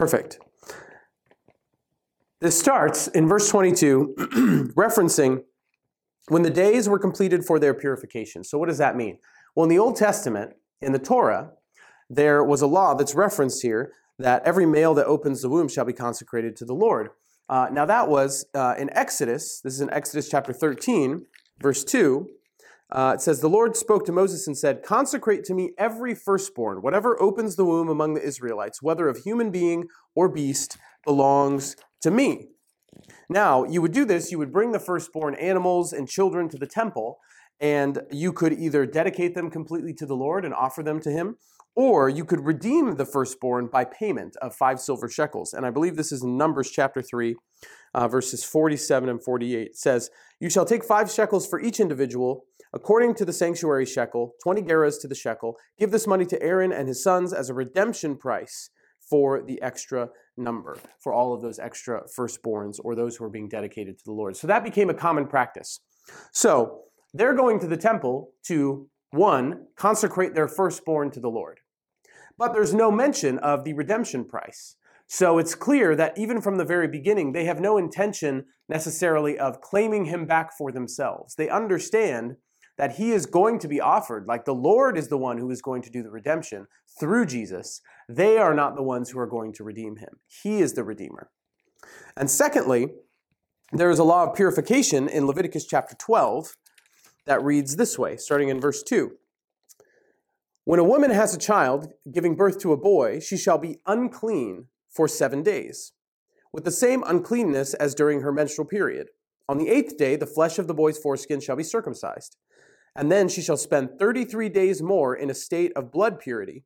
Perfect. 0.00 0.38
This 2.40 2.58
starts 2.58 3.06
in 3.08 3.28
verse 3.28 3.50
22, 3.50 4.14
referencing 4.74 5.42
when 6.28 6.40
the 6.40 6.48
days 6.48 6.88
were 6.88 6.98
completed 6.98 7.44
for 7.44 7.58
their 7.58 7.74
purification. 7.74 8.42
So, 8.42 8.56
what 8.56 8.70
does 8.70 8.78
that 8.78 8.96
mean? 8.96 9.18
Well, 9.54 9.64
in 9.64 9.68
the 9.68 9.78
Old 9.78 9.96
Testament, 9.96 10.54
in 10.80 10.92
the 10.92 10.98
Torah, 10.98 11.50
there 12.08 12.42
was 12.42 12.62
a 12.62 12.66
law 12.66 12.94
that's 12.94 13.14
referenced 13.14 13.60
here 13.60 13.92
that 14.18 14.42
every 14.46 14.64
male 14.64 14.94
that 14.94 15.04
opens 15.04 15.42
the 15.42 15.50
womb 15.50 15.68
shall 15.68 15.84
be 15.84 15.92
consecrated 15.92 16.56
to 16.56 16.64
the 16.64 16.72
Lord. 16.72 17.10
Uh, 17.50 17.68
now, 17.70 17.84
that 17.84 18.08
was 18.08 18.46
uh, 18.54 18.76
in 18.78 18.88
Exodus. 18.96 19.60
This 19.60 19.74
is 19.74 19.82
in 19.82 19.90
Exodus 19.90 20.30
chapter 20.30 20.54
13, 20.54 21.26
verse 21.60 21.84
2. 21.84 22.26
Uh, 22.92 23.12
it 23.14 23.20
says, 23.20 23.40
The 23.40 23.48
Lord 23.48 23.76
spoke 23.76 24.04
to 24.06 24.12
Moses 24.12 24.46
and 24.46 24.56
said, 24.56 24.82
Consecrate 24.82 25.44
to 25.44 25.54
me 25.54 25.72
every 25.78 26.14
firstborn, 26.14 26.82
whatever 26.82 27.20
opens 27.22 27.56
the 27.56 27.64
womb 27.64 27.88
among 27.88 28.14
the 28.14 28.22
Israelites, 28.22 28.82
whether 28.82 29.08
of 29.08 29.18
human 29.18 29.50
being 29.50 29.84
or 30.14 30.28
beast, 30.28 30.76
belongs 31.04 31.76
to 32.02 32.10
me. 32.10 32.48
Now, 33.28 33.64
you 33.64 33.80
would 33.80 33.92
do 33.92 34.04
this, 34.04 34.32
you 34.32 34.38
would 34.38 34.52
bring 34.52 34.72
the 34.72 34.80
firstborn 34.80 35.34
animals 35.36 35.92
and 35.92 36.08
children 36.08 36.48
to 36.48 36.58
the 36.58 36.66
temple, 36.66 37.18
and 37.60 38.00
you 38.10 38.32
could 38.32 38.52
either 38.52 38.86
dedicate 38.86 39.34
them 39.34 39.50
completely 39.50 39.94
to 39.94 40.06
the 40.06 40.16
Lord 40.16 40.44
and 40.44 40.52
offer 40.52 40.82
them 40.82 41.00
to 41.00 41.10
Him, 41.10 41.36
or 41.76 42.08
you 42.08 42.24
could 42.24 42.44
redeem 42.44 42.96
the 42.96 43.06
firstborn 43.06 43.68
by 43.68 43.84
payment 43.84 44.36
of 44.42 44.54
five 44.54 44.80
silver 44.80 45.08
shekels. 45.08 45.52
And 45.52 45.64
I 45.64 45.70
believe 45.70 45.96
this 45.96 46.10
is 46.10 46.24
in 46.24 46.36
Numbers 46.36 46.70
chapter 46.70 47.00
3, 47.00 47.36
uh, 47.94 48.08
verses 48.08 48.42
47 48.42 49.08
and 49.08 49.22
48. 49.22 49.68
It 49.68 49.76
says, 49.76 50.10
You 50.40 50.50
shall 50.50 50.64
take 50.64 50.84
five 50.84 51.10
shekels 51.10 51.46
for 51.46 51.60
each 51.60 51.78
individual, 51.78 52.46
according 52.72 53.14
to 53.14 53.24
the 53.24 53.32
sanctuary 53.32 53.86
shekel, 53.86 54.34
20 54.42 54.62
gerahs 54.62 55.00
to 55.00 55.08
the 55.08 55.14
shekel. 55.14 55.56
Give 55.78 55.90
this 55.90 56.06
money 56.06 56.24
to 56.26 56.42
Aaron 56.42 56.72
and 56.72 56.88
his 56.88 57.02
sons 57.02 57.32
as 57.32 57.50
a 57.50 57.54
redemption 57.54 58.16
price 58.16 58.70
for 59.08 59.42
the 59.42 59.60
extra 59.60 60.10
number, 60.36 60.78
for 61.00 61.12
all 61.12 61.34
of 61.34 61.42
those 61.42 61.58
extra 61.58 62.02
firstborns 62.16 62.78
or 62.82 62.94
those 62.94 63.16
who 63.16 63.24
are 63.24 63.30
being 63.30 63.48
dedicated 63.48 63.98
to 63.98 64.04
the 64.04 64.12
Lord. 64.12 64.36
So 64.36 64.46
that 64.46 64.64
became 64.64 64.88
a 64.88 64.94
common 64.94 65.26
practice. 65.26 65.80
So 66.32 66.82
they're 67.12 67.34
going 67.34 67.58
to 67.60 67.66
the 67.66 67.76
temple 67.76 68.30
to, 68.46 68.88
one, 69.10 69.66
consecrate 69.76 70.34
their 70.34 70.48
firstborn 70.48 71.10
to 71.12 71.20
the 71.20 71.28
Lord. 71.28 71.58
But 72.38 72.52
there's 72.52 72.72
no 72.72 72.90
mention 72.90 73.38
of 73.38 73.64
the 73.64 73.74
redemption 73.74 74.24
price. 74.24 74.76
So 75.08 75.38
it's 75.38 75.56
clear 75.56 75.96
that 75.96 76.16
even 76.16 76.40
from 76.40 76.56
the 76.56 76.64
very 76.64 76.86
beginning, 76.86 77.32
they 77.32 77.44
have 77.44 77.58
no 77.58 77.76
intention 77.76 78.44
necessarily 78.68 79.36
of 79.36 79.60
claiming 79.60 80.04
him 80.04 80.24
back 80.24 80.56
for 80.56 80.70
themselves. 80.70 81.34
They 81.34 81.48
understand 81.48 82.36
that 82.80 82.96
he 82.96 83.10
is 83.10 83.26
going 83.26 83.58
to 83.58 83.68
be 83.68 83.78
offered, 83.78 84.26
like 84.26 84.46
the 84.46 84.54
Lord 84.54 84.96
is 84.96 85.08
the 85.08 85.18
one 85.18 85.36
who 85.36 85.50
is 85.50 85.60
going 85.60 85.82
to 85.82 85.90
do 85.90 86.02
the 86.02 86.10
redemption 86.10 86.66
through 86.98 87.26
Jesus. 87.26 87.82
They 88.08 88.38
are 88.38 88.54
not 88.54 88.74
the 88.74 88.82
ones 88.82 89.10
who 89.10 89.18
are 89.18 89.26
going 89.26 89.52
to 89.52 89.64
redeem 89.64 89.96
him. 89.96 90.18
He 90.26 90.62
is 90.62 90.72
the 90.72 90.82
Redeemer. 90.82 91.28
And 92.16 92.30
secondly, 92.30 92.88
there 93.70 93.90
is 93.90 93.98
a 93.98 94.04
law 94.04 94.24
of 94.24 94.34
purification 94.34 95.10
in 95.10 95.26
Leviticus 95.26 95.66
chapter 95.66 95.94
12 95.94 96.56
that 97.26 97.44
reads 97.44 97.76
this 97.76 97.98
way, 97.98 98.16
starting 98.16 98.48
in 98.48 98.62
verse 98.62 98.82
2. 98.82 99.10
When 100.64 100.80
a 100.80 100.84
woman 100.84 101.10
has 101.10 101.34
a 101.34 101.38
child 101.38 101.90
giving 102.10 102.34
birth 102.34 102.58
to 102.60 102.72
a 102.72 102.78
boy, 102.78 103.20
she 103.20 103.36
shall 103.36 103.58
be 103.58 103.80
unclean 103.84 104.68
for 104.88 105.06
seven 105.06 105.42
days, 105.42 105.92
with 106.50 106.64
the 106.64 106.70
same 106.70 107.04
uncleanness 107.06 107.74
as 107.74 107.94
during 107.94 108.22
her 108.22 108.32
menstrual 108.32 108.66
period. 108.66 109.08
On 109.50 109.58
the 109.58 109.68
eighth 109.68 109.98
day, 109.98 110.16
the 110.16 110.26
flesh 110.26 110.58
of 110.58 110.66
the 110.66 110.72
boy's 110.72 110.96
foreskin 110.96 111.40
shall 111.40 111.56
be 111.56 111.62
circumcised. 111.62 112.38
And 112.96 113.10
then 113.10 113.28
she 113.28 113.42
shall 113.42 113.56
spend 113.56 113.98
33 113.98 114.48
days 114.48 114.82
more 114.82 115.14
in 115.14 115.30
a 115.30 115.34
state 115.34 115.72
of 115.76 115.92
blood 115.92 116.18
purity. 116.18 116.64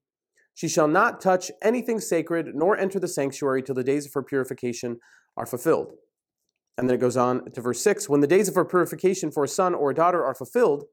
She 0.54 0.68
shall 0.68 0.88
not 0.88 1.20
touch 1.20 1.50
anything 1.62 2.00
sacred, 2.00 2.54
nor 2.54 2.76
enter 2.76 2.98
the 2.98 3.08
sanctuary 3.08 3.62
till 3.62 3.74
the 3.74 3.84
days 3.84 4.06
of 4.06 4.14
her 4.14 4.22
purification 4.22 4.98
are 5.36 5.46
fulfilled. 5.46 5.92
And 6.78 6.88
then 6.88 6.96
it 6.96 7.00
goes 7.00 7.16
on 7.16 7.50
to 7.52 7.60
verse 7.60 7.82
6 7.82 8.08
When 8.08 8.20
the 8.20 8.26
days 8.26 8.48
of 8.48 8.54
her 8.54 8.64
purification 8.64 9.30
for 9.30 9.44
a 9.44 9.48
son 9.48 9.74
or 9.74 9.90
a 9.90 9.94
daughter 9.94 10.24
are 10.24 10.34
fulfilled, 10.34 10.84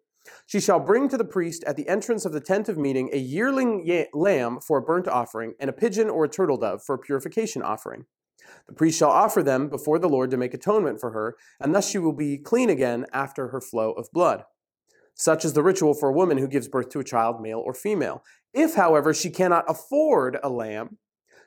she 0.45 0.59
shall 0.59 0.79
bring 0.79 1.09
to 1.09 1.17
the 1.17 1.25
priest 1.25 1.63
at 1.65 1.75
the 1.75 1.88
entrance 1.88 2.25
of 2.25 2.31
the 2.31 2.41
tent 2.41 2.69
of 2.69 2.77
meeting 2.77 3.09
a 3.11 3.17
yearling 3.17 4.07
lamb 4.13 4.59
for 4.59 4.77
a 4.77 4.81
burnt 4.81 5.07
offering, 5.07 5.53
and 5.59 5.69
a 5.69 5.73
pigeon 5.73 6.09
or 6.09 6.25
a 6.25 6.29
turtle 6.29 6.57
dove 6.57 6.83
for 6.83 6.95
a 6.95 7.00
purification 7.00 7.61
offering. 7.61 8.05
The 8.67 8.73
priest 8.73 9.00
shall 9.00 9.09
offer 9.09 9.41
them 9.41 9.69
before 9.69 10.00
the 10.00 10.09
Lord 10.09 10.31
to 10.31 10.38
make 10.38 10.53
atonement 10.53 11.00
for 11.00 11.11
her, 11.11 11.35
and 11.59 11.73
thus 11.73 11.89
she 11.89 11.97
will 11.97 12.13
be 12.13 12.38
clean 12.38 12.69
again 12.69 13.05
after 13.13 13.50
her 13.50 13.61
flow 13.61 13.91
of 13.93 14.11
blood. 14.11 14.43
Such 15.22 15.46
as 15.46 15.54
the 15.54 15.62
ritual 15.62 15.94
for 15.94 16.10
a 16.10 16.13
woman 16.13 16.40
who 16.40 16.48
gives 16.48 16.68
birth 16.68 16.90
to 16.90 17.00
a 17.00 17.04
child, 17.04 17.44
male 17.44 17.60
or 17.63 17.75
female. 17.75 18.24
If, 18.56 18.74
however, 18.74 19.13
she 19.13 19.30
cannot 19.30 19.66
afford 19.68 20.40
a 20.42 20.50
lamb, 20.50 20.98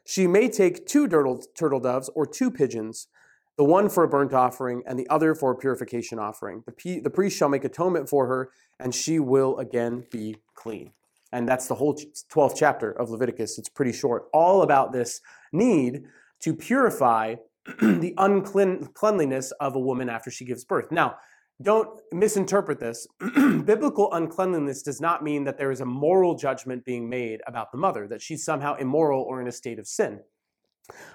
she 0.07 0.29
may 0.29 0.49
take 0.49 0.87
two 0.87 1.09
turtle 1.09 1.81
doves 1.81 2.09
or 2.15 2.25
two 2.25 2.53
pigeons, 2.53 3.09
the 3.57 3.65
one 3.65 3.89
for 3.89 4.05
a 4.05 4.09
burnt 4.09 4.33
offering 4.33 4.85
and 4.87 4.97
the 4.97 5.09
other 5.11 5.35
for 5.35 5.51
a 5.51 5.57
purification 5.57 6.21
offering. 6.21 6.63
The, 6.69 7.01
the 7.01 7.11
priest 7.11 7.37
shall 7.37 7.49
make 7.49 7.65
atonement 7.65 8.09
for 8.09 8.29
her, 8.29 8.51
and 8.79 8.95
she 8.95 9.19
will 9.19 9.59
again 9.59 10.07
be 10.09 10.37
clean. 10.55 10.93
And 11.33 11.49
that's 11.49 11.67
the 11.67 11.75
whole 11.75 11.99
12th 12.33 12.55
chapter 12.57 12.93
of 12.93 13.11
Leviticus. 13.11 13.59
It's 13.59 13.69
pretty 13.69 13.93
short, 13.93 14.27
all 14.33 14.63
about 14.63 14.93
this 14.93 15.21
need 15.53 16.05
to 16.43 16.55
purify 16.55 17.35
the 17.81 18.15
uncleanliness 18.19 19.51
of 19.59 19.75
a 19.75 19.81
woman 19.81 20.09
after 20.09 20.31
she 20.31 20.45
gives 20.45 20.65
birth. 20.65 20.93
Now, 20.93 21.17
don't 21.63 22.01
misinterpret 22.13 22.81
this. 22.81 23.07
Biblical 23.65 24.13
uncleanliness 24.13 24.83
does 24.83 25.01
not 25.01 25.23
mean 25.23 25.45
that 25.45 25.57
there 25.57 25.71
is 25.71 25.81
a 25.81 25.87
moral 25.87 26.35
judgment 26.35 26.85
being 26.85 27.09
made 27.09 27.41
about 27.47 27.71
the 27.71 27.79
mother, 27.79 28.09
that 28.09 28.23
she's 28.23 28.45
somehow 28.45 28.75
immoral 28.75 29.23
or 29.23 29.41
in 29.41 29.47
a 29.47 29.53
state 29.53 29.79
of 29.79 29.87
sin. 29.87 30.21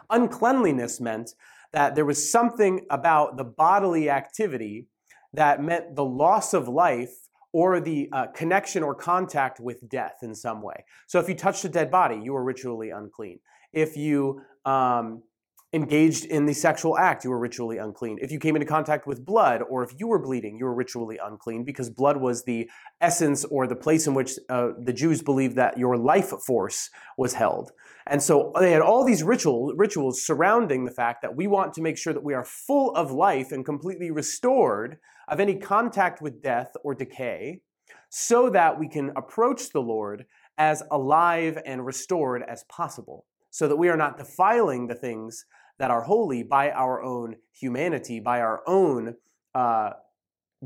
Uncleanliness 0.10 1.00
meant 1.00 1.31
that 1.74 1.96
there 1.96 2.05
was 2.05 2.31
something 2.31 2.86
about 2.89 3.38
the 3.38 3.43
bodily 3.43 4.10
activity 4.10 4.88
that 5.34 5.62
meant 5.62 5.96
the 5.96 6.05
loss 6.05 6.53
of 6.53 6.67
life 6.67 7.13
or 7.51 7.79
the 7.79 8.10
uh, 8.12 8.27
connection 8.27 8.84
or 8.84 8.96
contact 8.96 9.60
with 9.60 9.88
death 9.89 10.17
in 10.22 10.34
some 10.34 10.62
way. 10.62 10.86
So 11.08 11.19
if 11.19 11.27
you 11.27 11.36
touched 11.36 11.65
a 11.65 11.69
dead 11.69 11.91
body, 11.91 12.19
you 12.24 12.34
were 12.34 12.43
ritually 12.43 12.91
unclean. 12.91 13.39
If 13.74 13.98
you 13.98 14.41
um, 14.65 15.24
engaged 15.71 16.25
in 16.25 16.45
the 16.45 16.53
sexual 16.53 16.97
act, 16.97 17.23
you 17.23 17.29
were 17.29 17.38
ritually 17.38 17.77
unclean. 17.77 18.17
If 18.21 18.31
you 18.31 18.39
came 18.39 18.55
into 18.55 18.65
contact 18.65 19.05
with 19.05 19.23
blood 19.23 19.61
or 19.69 19.83
if 19.83 19.91
you 19.99 20.07
were 20.07 20.19
bleeding, 20.19 20.57
you 20.57 20.65
were 20.65 20.73
ritually 20.73 21.19
unclean 21.23 21.63
because 21.63 21.91
blood 21.91 22.17
was 22.17 22.43
the 22.43 22.69
essence 23.01 23.45
or 23.45 23.67
the 23.67 23.75
place 23.75 24.07
in 24.07 24.15
which 24.15 24.31
uh, 24.49 24.69
the 24.79 24.93
Jews 24.93 25.21
believed 25.21 25.55
that 25.57 25.77
your 25.77 25.95
life 25.95 26.29
force 26.45 26.89
was 27.17 27.33
held. 27.33 27.71
And 28.07 28.23
so 28.23 28.51
they 28.59 28.71
had 28.71 28.81
all 28.81 29.05
these 29.05 29.21
ritual, 29.21 29.73
rituals 29.75 30.25
surrounding 30.25 30.85
the 30.85 30.91
fact 30.91 31.21
that 31.21 31.35
we 31.35 31.45
want 31.45 31.73
to 31.73 31.81
make 31.81 31.97
sure 31.97 32.13
that 32.13 32.23
we 32.23 32.33
are 32.33 32.45
full 32.45 32.95
of 32.95 33.11
life 33.11 33.51
and 33.51 33.63
completely 33.63 34.09
restored 34.09 34.97
of 35.27 35.39
any 35.39 35.55
contact 35.55 36.19
with 36.19 36.41
death 36.41 36.71
or 36.83 36.95
decay 36.95 37.61
so 38.09 38.49
that 38.49 38.79
we 38.79 38.89
can 38.89 39.11
approach 39.15 39.69
the 39.69 39.81
Lord 39.81 40.25
as 40.57 40.81
alive 40.89 41.59
and 41.63 41.85
restored 41.85 42.43
as 42.47 42.63
possible 42.63 43.25
so 43.51 43.67
that 43.67 43.75
we 43.75 43.89
are 43.89 43.97
not 43.97 44.17
defiling 44.17 44.88
the 44.88 44.95
things 44.95 45.45
that 45.79 45.89
are 45.89 46.03
holy 46.03 46.43
by 46.43 46.69
our 46.71 47.01
own 47.01 47.36
humanity, 47.51 48.19
by 48.19 48.41
our 48.41 48.62
own 48.67 49.15
uh, 49.55 49.91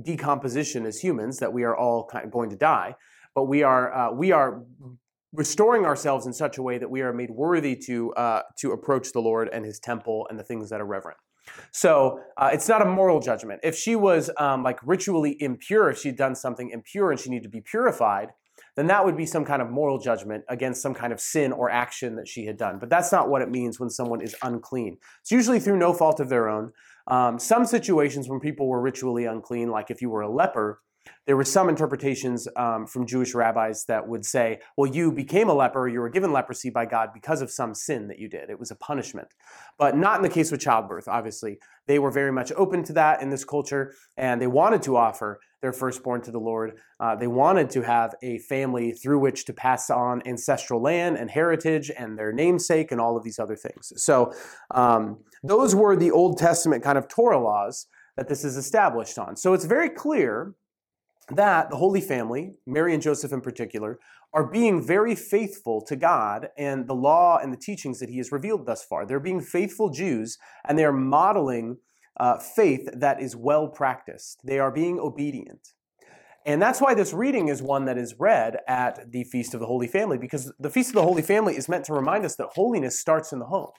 decomposition 0.01 0.85
as 0.85 0.99
humans, 0.99 1.37
that 1.37 1.53
we 1.53 1.63
are 1.63 1.75
all 1.75 2.05
kind 2.05 2.25
of 2.25 2.31
going 2.31 2.49
to 2.49 2.55
die, 2.55 2.95
but 3.33 3.45
we 3.45 3.63
are 3.63 3.93
uh, 3.93 4.11
we 4.11 4.31
are 4.31 4.63
restoring 5.31 5.85
ourselves 5.85 6.25
in 6.27 6.33
such 6.33 6.57
a 6.57 6.61
way 6.61 6.77
that 6.77 6.89
we 6.89 7.01
are 7.01 7.13
made 7.13 7.31
worthy 7.31 7.75
to 7.75 8.13
uh, 8.13 8.41
to 8.59 8.71
approach 8.71 9.11
the 9.13 9.19
Lord 9.19 9.49
and 9.53 9.63
His 9.65 9.79
temple 9.79 10.27
and 10.29 10.37
the 10.37 10.43
things 10.43 10.69
that 10.69 10.81
are 10.81 10.85
reverent. 10.85 11.17
So 11.71 12.19
uh, 12.37 12.49
it's 12.53 12.69
not 12.69 12.81
a 12.81 12.85
moral 12.85 13.19
judgment. 13.19 13.59
If 13.63 13.75
she 13.75 13.95
was 13.95 14.31
um, 14.37 14.63
like 14.63 14.79
ritually 14.83 15.35
impure, 15.41 15.89
if 15.89 15.99
she'd 15.99 16.15
done 16.15 16.35
something 16.35 16.69
impure 16.69 17.11
and 17.11 17.19
she 17.19 17.29
needed 17.29 17.43
to 17.43 17.49
be 17.49 17.61
purified, 17.61 18.29
then 18.75 18.87
that 18.87 19.05
would 19.05 19.17
be 19.17 19.25
some 19.25 19.45
kind 19.45 19.61
of 19.61 19.69
moral 19.69 19.99
judgment 19.99 20.43
against 20.49 20.81
some 20.81 20.93
kind 20.93 21.13
of 21.13 21.19
sin 21.19 21.51
or 21.51 21.69
action 21.69 22.15
that 22.15 22.27
she 22.27 22.45
had 22.45 22.57
done. 22.57 22.79
But 22.79 22.89
that's 22.89 23.11
not 23.11 23.29
what 23.29 23.41
it 23.41 23.49
means 23.49 23.79
when 23.79 23.89
someone 23.89 24.21
is 24.21 24.35
unclean. 24.41 24.97
It's 25.21 25.31
usually 25.31 25.59
through 25.59 25.77
no 25.77 25.93
fault 25.93 26.19
of 26.19 26.29
their 26.29 26.49
own. 26.49 26.71
Um, 27.07 27.37
some 27.37 27.65
situations 27.65 28.29
when 28.29 28.39
people 28.39 28.67
were 28.67 28.81
ritually 28.81 29.25
unclean, 29.25 29.69
like 29.69 29.91
if 29.91 30.01
you 30.01 30.09
were 30.09 30.21
a 30.21 30.29
leper, 30.29 30.79
there 31.25 31.37
were 31.37 31.43
some 31.43 31.69
interpretations 31.69 32.47
um, 32.55 32.85
from 32.85 33.05
Jewish 33.05 33.33
rabbis 33.33 33.85
that 33.85 34.07
would 34.07 34.25
say, 34.25 34.59
well, 34.77 34.89
you 34.89 35.11
became 35.11 35.49
a 35.49 35.53
leper, 35.53 35.87
you 35.87 35.99
were 35.99 36.09
given 36.09 36.31
leprosy 36.31 36.69
by 36.69 36.85
God 36.85 37.09
because 37.13 37.41
of 37.41 37.51
some 37.51 37.73
sin 37.73 38.07
that 38.07 38.19
you 38.19 38.29
did. 38.29 38.49
It 38.49 38.59
was 38.59 38.71
a 38.71 38.75
punishment. 38.75 39.27
But 39.77 39.97
not 39.97 40.17
in 40.17 40.23
the 40.23 40.29
case 40.29 40.51
with 40.51 40.61
childbirth, 40.61 41.07
obviously. 41.07 41.59
They 41.87 41.99
were 41.99 42.11
very 42.11 42.31
much 42.31 42.51
open 42.53 42.83
to 42.85 42.93
that 42.93 43.21
in 43.21 43.29
this 43.29 43.43
culture, 43.43 43.93
and 44.15 44.41
they 44.41 44.47
wanted 44.47 44.81
to 44.83 44.95
offer 44.95 45.39
their 45.63 45.73
firstborn 45.73 46.21
to 46.21 46.29
the 46.29 46.39
Lord. 46.39 46.77
Uh, 46.99 47.15
they 47.15 47.25
wanted 47.25 47.69
to 47.69 47.81
have 47.81 48.13
a 48.21 48.37
family 48.39 48.91
through 48.91 49.17
which 49.17 49.45
to 49.45 49.53
pass 49.53 49.89
on 49.89 50.21
ancestral 50.25 50.81
land 50.81 51.15
and 51.15 51.31
heritage 51.31 51.89
and 51.97 52.19
their 52.19 52.33
namesake 52.33 52.91
and 52.91 52.99
all 52.99 53.15
of 53.15 53.23
these 53.23 53.39
other 53.39 53.55
things. 53.55 53.93
So, 53.95 54.33
um, 54.71 55.19
those 55.41 55.73
were 55.73 55.95
the 55.95 56.11
Old 56.11 56.37
Testament 56.37 56.83
kind 56.83 56.97
of 56.97 57.07
Torah 57.07 57.39
laws 57.39 57.87
that 58.17 58.27
this 58.27 58.43
is 58.43 58.57
established 58.57 59.17
on. 59.17 59.37
So, 59.37 59.53
it's 59.53 59.63
very 59.63 59.89
clear 59.89 60.53
that 61.29 61.69
the 61.69 61.77
Holy 61.77 62.01
Family, 62.01 62.55
Mary 62.67 62.93
and 62.93 63.01
Joseph 63.01 63.31
in 63.31 63.39
particular, 63.39 63.99
are 64.33 64.45
being 64.45 64.85
very 64.85 65.15
faithful 65.15 65.79
to 65.85 65.95
God 65.95 66.49
and 66.57 66.89
the 66.89 66.93
law 66.93 67.37
and 67.41 67.53
the 67.53 67.57
teachings 67.57 67.99
that 67.99 68.09
He 68.09 68.17
has 68.17 68.33
revealed 68.33 68.65
thus 68.65 68.83
far. 68.83 69.05
They're 69.05 69.21
being 69.21 69.39
faithful 69.39 69.91
Jews 69.91 70.37
and 70.67 70.77
they 70.77 70.83
are 70.83 70.91
modeling 70.91 71.77
uh, 72.19 72.37
faith 72.37 72.89
that 72.93 73.21
is 73.21 73.35
well 73.35 73.67
practiced. 73.67 74.41
They 74.43 74.59
are 74.59 74.71
being 74.71 74.99
obedient. 74.99 75.69
And 76.45 76.61
that's 76.61 76.81
why 76.81 76.93
this 76.93 77.13
reading 77.13 77.47
is 77.47 77.61
one 77.61 77.85
that 77.85 77.97
is 77.97 78.15
read 78.19 78.57
at 78.67 79.11
the 79.11 79.23
Feast 79.23 79.53
of 79.53 79.61
the 79.61 79.65
Holy 79.65 79.87
Family, 79.87 80.17
because 80.17 80.51
the 80.59 80.69
Feast 80.69 80.89
of 80.89 80.95
the 80.95 81.03
Holy 81.03 81.21
Family 81.21 81.55
is 81.55 81.69
meant 81.69 81.85
to 81.85 81.93
remind 81.93 82.25
us 82.25 82.35
that 82.35 82.49
holiness 82.53 82.99
starts 82.99 83.31
in 83.31 83.39
the 83.39 83.45
home. 83.45 83.71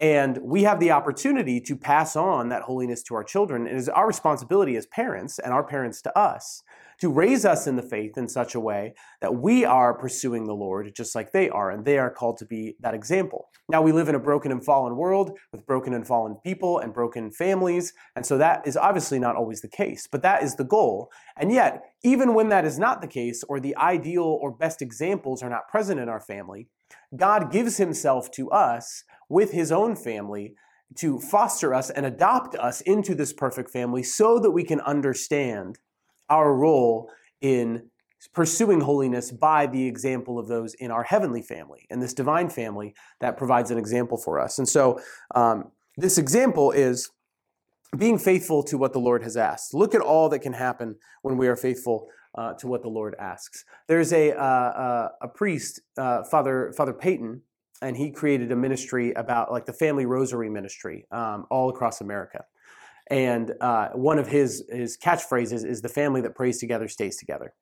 And 0.00 0.38
we 0.38 0.64
have 0.64 0.80
the 0.80 0.90
opportunity 0.90 1.60
to 1.60 1.76
pass 1.76 2.16
on 2.16 2.48
that 2.48 2.62
holiness 2.62 3.02
to 3.04 3.14
our 3.14 3.24
children. 3.24 3.66
It 3.66 3.76
is 3.76 3.88
our 3.88 4.06
responsibility 4.06 4.76
as 4.76 4.86
parents 4.86 5.38
and 5.38 5.52
our 5.52 5.64
parents 5.64 6.02
to 6.02 6.18
us 6.18 6.62
to 7.00 7.10
raise 7.10 7.44
us 7.44 7.66
in 7.66 7.76
the 7.76 7.82
faith 7.82 8.16
in 8.16 8.28
such 8.28 8.54
a 8.54 8.60
way 8.60 8.94
that 9.20 9.34
we 9.34 9.64
are 9.64 9.94
pursuing 9.94 10.44
the 10.44 10.54
Lord 10.54 10.92
just 10.94 11.14
like 11.14 11.32
they 11.32 11.48
are, 11.48 11.70
and 11.70 11.84
they 11.84 11.98
are 11.98 12.10
called 12.10 12.38
to 12.38 12.46
be 12.46 12.76
that 12.80 12.94
example. 12.94 13.48
Now, 13.68 13.82
we 13.82 13.92
live 13.92 14.08
in 14.08 14.14
a 14.14 14.20
broken 14.20 14.52
and 14.52 14.64
fallen 14.64 14.96
world 14.96 15.38
with 15.52 15.66
broken 15.66 15.94
and 15.94 16.06
fallen 16.06 16.36
people 16.44 16.78
and 16.78 16.92
broken 16.92 17.30
families, 17.30 17.92
and 18.14 18.24
so 18.24 18.38
that 18.38 18.66
is 18.66 18.76
obviously 18.76 19.18
not 19.18 19.36
always 19.36 19.60
the 19.60 19.68
case, 19.68 20.06
but 20.10 20.22
that 20.22 20.42
is 20.42 20.56
the 20.56 20.64
goal. 20.64 21.10
And 21.36 21.52
yet, 21.52 21.82
even 22.02 22.34
when 22.34 22.48
that 22.50 22.64
is 22.64 22.78
not 22.78 23.00
the 23.00 23.08
case, 23.08 23.42
or 23.48 23.58
the 23.58 23.76
ideal 23.76 24.38
or 24.40 24.50
best 24.50 24.82
examples 24.82 25.42
are 25.42 25.50
not 25.50 25.68
present 25.68 26.00
in 26.00 26.08
our 26.08 26.20
family, 26.20 26.68
God 27.16 27.50
gives 27.50 27.76
Himself 27.76 28.30
to 28.32 28.50
us 28.50 29.04
with 29.28 29.52
his 29.52 29.72
own 29.72 29.96
family 29.96 30.54
to 30.96 31.18
foster 31.18 31.74
us 31.74 31.90
and 31.90 32.06
adopt 32.06 32.54
us 32.56 32.80
into 32.82 33.14
this 33.14 33.32
perfect 33.32 33.70
family 33.70 34.02
so 34.02 34.38
that 34.38 34.50
we 34.50 34.62
can 34.62 34.80
understand 34.82 35.78
our 36.28 36.54
role 36.54 37.10
in 37.40 37.90
pursuing 38.32 38.80
holiness 38.80 39.30
by 39.30 39.66
the 39.66 39.86
example 39.86 40.38
of 40.38 40.48
those 40.48 40.74
in 40.74 40.90
our 40.90 41.02
heavenly 41.02 41.42
family 41.42 41.86
and 41.90 42.02
this 42.02 42.14
divine 42.14 42.48
family 42.48 42.94
that 43.20 43.36
provides 43.36 43.70
an 43.70 43.78
example 43.78 44.16
for 44.16 44.40
us. 44.40 44.58
And 44.58 44.68
so, 44.68 45.00
um, 45.34 45.70
this 45.96 46.18
example 46.18 46.72
is 46.72 47.10
being 47.96 48.18
faithful 48.18 48.62
to 48.64 48.78
what 48.78 48.92
the 48.92 48.98
Lord 48.98 49.22
has 49.22 49.36
asked. 49.36 49.74
Look 49.74 49.94
at 49.94 50.00
all 50.00 50.28
that 50.30 50.40
can 50.40 50.52
happen 50.52 50.96
when 51.22 51.36
we 51.36 51.46
are 51.46 51.56
faithful 51.56 52.08
uh, 52.34 52.54
to 52.54 52.66
what 52.66 52.82
the 52.82 52.88
Lord 52.88 53.14
asks. 53.18 53.64
There's 53.86 54.12
a, 54.12 54.32
uh, 54.32 54.42
uh, 54.42 55.08
a 55.22 55.28
priest, 55.28 55.80
uh, 55.96 56.24
Father, 56.24 56.72
Father 56.76 56.92
Peyton, 56.92 57.42
and 57.84 57.96
he 57.96 58.10
created 58.10 58.50
a 58.50 58.56
ministry 58.56 59.12
about 59.12 59.52
like 59.52 59.66
the 59.66 59.72
family 59.72 60.06
rosary 60.06 60.48
ministry 60.48 61.06
um, 61.12 61.46
all 61.50 61.68
across 61.68 62.00
America. 62.00 62.44
And 63.10 63.52
uh, 63.60 63.90
one 63.90 64.18
of 64.18 64.26
his 64.26 64.64
his 64.70 64.96
catchphrases 64.96 65.64
is 65.64 65.82
"the 65.82 65.90
family 65.90 66.22
that 66.22 66.34
prays 66.34 66.58
together 66.58 66.88
stays 66.88 67.18
together," 67.18 67.52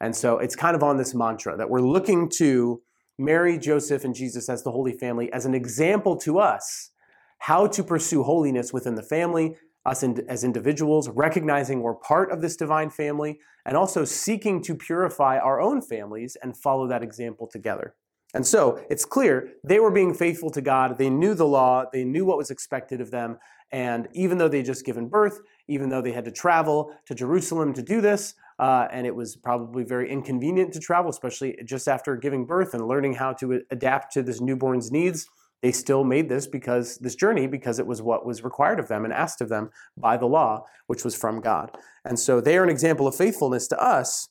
and 0.00 0.16
so 0.16 0.38
it's 0.38 0.56
kind 0.56 0.74
of 0.74 0.82
on 0.82 0.96
this 0.96 1.14
mantra 1.14 1.56
that 1.58 1.68
we're 1.68 1.82
looking 1.82 2.30
to 2.38 2.80
Mary, 3.18 3.58
Joseph, 3.58 4.04
and 4.04 4.14
Jesus 4.14 4.48
as 4.48 4.62
the 4.62 4.72
Holy 4.72 4.92
Family 4.92 5.30
as 5.32 5.44
an 5.44 5.54
example 5.54 6.16
to 6.18 6.38
us 6.38 6.92
how 7.38 7.66
to 7.66 7.84
pursue 7.84 8.22
holiness 8.22 8.72
within 8.72 8.94
the 8.94 9.02
family, 9.02 9.56
us 9.84 10.02
in, 10.02 10.24
as 10.30 10.42
individuals, 10.42 11.10
recognizing 11.10 11.82
we're 11.82 11.94
part 11.94 12.32
of 12.32 12.40
this 12.40 12.56
divine 12.56 12.88
family, 12.88 13.38
and 13.66 13.76
also 13.76 14.06
seeking 14.06 14.62
to 14.62 14.74
purify 14.74 15.38
our 15.38 15.60
own 15.60 15.82
families 15.82 16.38
and 16.42 16.56
follow 16.56 16.88
that 16.88 17.02
example 17.02 17.46
together. 17.46 17.94
And 18.36 18.46
so 18.46 18.84
it's 18.90 19.06
clear 19.06 19.54
they 19.64 19.80
were 19.80 19.90
being 19.90 20.12
faithful 20.12 20.50
to 20.50 20.60
God. 20.60 20.98
They 20.98 21.08
knew 21.08 21.32
the 21.32 21.46
law, 21.46 21.84
they 21.90 22.04
knew 22.04 22.26
what 22.26 22.36
was 22.36 22.50
expected 22.50 23.00
of 23.00 23.10
them. 23.10 23.38
And 23.72 24.08
even 24.12 24.36
though 24.36 24.46
they 24.46 24.62
just 24.62 24.84
given 24.84 25.08
birth, 25.08 25.40
even 25.68 25.88
though 25.88 26.02
they 26.02 26.12
had 26.12 26.26
to 26.26 26.30
travel 26.30 26.94
to 27.06 27.14
Jerusalem 27.14 27.72
to 27.72 27.82
do 27.82 28.02
this, 28.02 28.34
uh, 28.58 28.88
and 28.92 29.06
it 29.06 29.14
was 29.14 29.36
probably 29.36 29.84
very 29.84 30.10
inconvenient 30.10 30.74
to 30.74 30.80
travel, 30.80 31.10
especially 31.10 31.58
just 31.64 31.88
after 31.88 32.14
giving 32.14 32.44
birth 32.44 32.74
and 32.74 32.86
learning 32.86 33.14
how 33.14 33.32
to 33.32 33.62
adapt 33.70 34.12
to 34.12 34.22
this 34.22 34.38
newborn's 34.38 34.92
needs, 34.92 35.26
they 35.62 35.72
still 35.72 36.04
made 36.04 36.28
this 36.28 36.46
because 36.46 36.98
this 36.98 37.14
journey 37.14 37.46
because 37.46 37.78
it 37.78 37.86
was 37.86 38.02
what 38.02 38.26
was 38.26 38.44
required 38.44 38.78
of 38.78 38.88
them 38.88 39.04
and 39.04 39.14
asked 39.14 39.40
of 39.40 39.48
them 39.48 39.70
by 39.96 40.18
the 40.18 40.26
law, 40.26 40.62
which 40.88 41.04
was 41.04 41.16
from 41.16 41.40
God. 41.40 41.70
And 42.04 42.18
so 42.18 42.42
they 42.42 42.58
are 42.58 42.62
an 42.62 42.68
example 42.68 43.06
of 43.08 43.16
faithfulness 43.16 43.66
to 43.68 43.82
us 43.82 44.28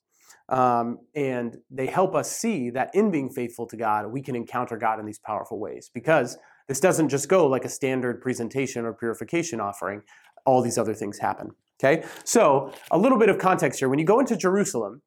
um, 0.49 0.99
and 1.15 1.57
they 1.71 1.87
help 1.87 2.13
us 2.15 2.31
see 2.31 2.69
that 2.71 2.91
in 2.93 3.11
being 3.11 3.29
faithful 3.29 3.65
to 3.67 3.77
God, 3.77 4.11
we 4.11 4.21
can 4.21 4.35
encounter 4.35 4.77
God 4.77 4.99
in 4.99 5.05
these 5.05 5.19
powerful 5.19 5.59
ways 5.59 5.89
because 5.93 6.37
this 6.67 6.79
doesn't 6.79 7.09
just 7.09 7.29
go 7.29 7.47
like 7.47 7.65
a 7.65 7.69
standard 7.69 8.21
presentation 8.21 8.85
or 8.85 8.93
purification 8.93 9.59
offering. 9.59 10.01
All 10.45 10.61
these 10.61 10.77
other 10.77 10.93
things 10.93 11.17
happen. 11.17 11.51
Okay? 11.79 12.05
So, 12.23 12.71
a 12.91 12.97
little 12.97 13.17
bit 13.17 13.29
of 13.29 13.39
context 13.39 13.79
here. 13.79 13.89
When 13.89 13.99
you 13.99 14.05
go 14.05 14.19
into 14.19 14.37
Jerusalem, 14.37 15.01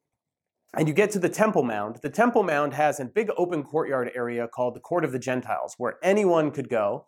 and 0.77 0.87
you 0.87 0.93
get 0.93 1.11
to 1.13 1.19
the 1.19 1.29
Temple 1.29 1.63
Mount. 1.63 2.03
The 2.03 2.11
Temple 2.11 2.43
Mount 2.43 2.75
has 2.75 3.01
a 3.01 3.07
big 3.07 3.31
open 3.39 3.63
courtyard 3.63 4.11
area 4.15 4.47
called 4.47 4.75
the 4.75 4.81
Court 4.81 5.05
of 5.05 5.13
the 5.13 5.19
Gentiles, 5.19 5.75
where 5.79 5.97
anyone 6.03 6.51
could 6.51 6.69
go. 6.69 7.07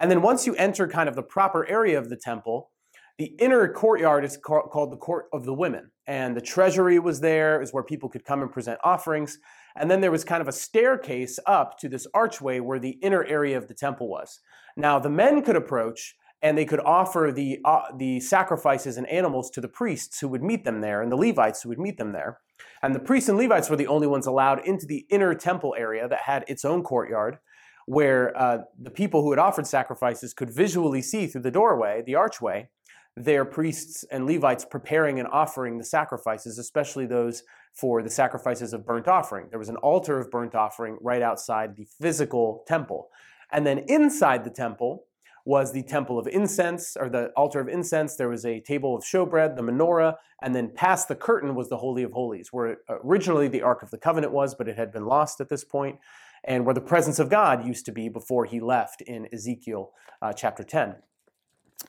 And 0.00 0.10
then 0.10 0.22
once 0.22 0.46
you 0.46 0.54
enter 0.54 0.88
kind 0.88 1.08
of 1.08 1.14
the 1.14 1.22
proper 1.22 1.68
area 1.68 1.98
of 1.98 2.08
the 2.08 2.16
temple, 2.16 2.70
the 3.18 3.34
inner 3.38 3.68
courtyard 3.68 4.24
is 4.24 4.36
called 4.36 4.90
the 4.90 4.96
Court 4.96 5.26
of 5.32 5.44
the 5.44 5.54
Women, 5.54 5.90
and 6.06 6.36
the 6.36 6.40
treasury 6.40 6.98
was 6.98 7.20
there, 7.20 7.62
is 7.62 7.72
where 7.72 7.84
people 7.84 8.08
could 8.08 8.24
come 8.24 8.42
and 8.42 8.50
present 8.50 8.80
offerings. 8.82 9.38
And 9.76 9.90
then 9.90 10.00
there 10.00 10.10
was 10.10 10.24
kind 10.24 10.40
of 10.40 10.48
a 10.48 10.52
staircase 10.52 11.38
up 11.46 11.78
to 11.78 11.88
this 11.88 12.06
archway 12.12 12.60
where 12.60 12.78
the 12.78 12.98
inner 13.02 13.24
area 13.24 13.56
of 13.56 13.68
the 13.68 13.74
temple 13.74 14.08
was. 14.08 14.40
Now, 14.76 14.98
the 14.98 15.10
men 15.10 15.42
could 15.42 15.56
approach 15.56 16.16
and 16.42 16.58
they 16.58 16.64
could 16.64 16.80
offer 16.80 17.32
the, 17.34 17.58
uh, 17.64 17.84
the 17.96 18.20
sacrifices 18.20 18.96
and 18.96 19.08
animals 19.08 19.50
to 19.50 19.60
the 19.60 19.68
priests 19.68 20.20
who 20.20 20.28
would 20.28 20.42
meet 20.42 20.64
them 20.64 20.80
there 20.80 21.00
and 21.00 21.10
the 21.10 21.16
Levites 21.16 21.62
who 21.62 21.70
would 21.70 21.78
meet 21.78 21.96
them 21.96 22.12
there. 22.12 22.40
And 22.82 22.94
the 22.94 23.00
priests 23.00 23.28
and 23.28 23.38
Levites 23.38 23.70
were 23.70 23.76
the 23.76 23.86
only 23.86 24.06
ones 24.06 24.26
allowed 24.26 24.66
into 24.66 24.86
the 24.86 25.06
inner 25.08 25.34
temple 25.34 25.74
area 25.78 26.06
that 26.06 26.20
had 26.20 26.44
its 26.46 26.64
own 26.64 26.82
courtyard, 26.82 27.38
where 27.86 28.36
uh, 28.36 28.58
the 28.78 28.90
people 28.90 29.22
who 29.22 29.30
had 29.30 29.38
offered 29.38 29.66
sacrifices 29.66 30.34
could 30.34 30.50
visually 30.50 31.00
see 31.00 31.26
through 31.26 31.42
the 31.42 31.50
doorway, 31.50 32.02
the 32.04 32.14
archway, 32.14 32.68
their 33.16 33.44
priests 33.44 34.04
and 34.10 34.26
Levites 34.26 34.64
preparing 34.64 35.20
and 35.20 35.28
offering 35.28 35.78
the 35.78 35.84
sacrifices, 35.84 36.58
especially 36.58 37.06
those 37.06 37.44
for 37.72 38.02
the 38.02 38.10
sacrifices 38.10 38.72
of 38.72 38.86
burnt 38.86 39.08
offering. 39.08 39.46
There 39.50 39.58
was 39.58 39.68
an 39.68 39.76
altar 39.76 40.18
of 40.18 40.30
burnt 40.30 40.54
offering 40.54 40.98
right 41.00 41.22
outside 41.22 41.76
the 41.76 41.86
physical 42.00 42.64
temple. 42.66 43.08
And 43.52 43.66
then 43.66 43.78
inside 43.88 44.44
the 44.44 44.50
temple 44.50 45.04
was 45.44 45.72
the 45.72 45.82
temple 45.82 46.18
of 46.18 46.26
incense, 46.26 46.96
or 46.98 47.08
the 47.08 47.30
altar 47.36 47.60
of 47.60 47.68
incense. 47.68 48.16
There 48.16 48.30
was 48.30 48.46
a 48.46 48.60
table 48.60 48.96
of 48.96 49.04
showbread, 49.04 49.56
the 49.56 49.62
menorah, 49.62 50.16
and 50.42 50.54
then 50.54 50.72
past 50.74 51.06
the 51.06 51.14
curtain 51.14 51.54
was 51.54 51.68
the 51.68 51.76
Holy 51.76 52.02
of 52.02 52.12
Holies, 52.12 52.48
where 52.50 52.78
originally 52.88 53.48
the 53.48 53.62
Ark 53.62 53.82
of 53.82 53.90
the 53.90 53.98
Covenant 53.98 54.32
was, 54.32 54.54
but 54.54 54.68
it 54.68 54.76
had 54.76 54.90
been 54.90 55.04
lost 55.04 55.40
at 55.40 55.50
this 55.50 55.62
point, 55.62 55.98
and 56.44 56.64
where 56.64 56.74
the 56.74 56.80
presence 56.80 57.18
of 57.18 57.28
God 57.28 57.66
used 57.66 57.84
to 57.86 57.92
be 57.92 58.08
before 58.08 58.46
he 58.46 58.58
left 58.58 59.02
in 59.02 59.28
Ezekiel 59.32 59.92
uh, 60.22 60.32
chapter 60.32 60.64
10. 60.64 60.96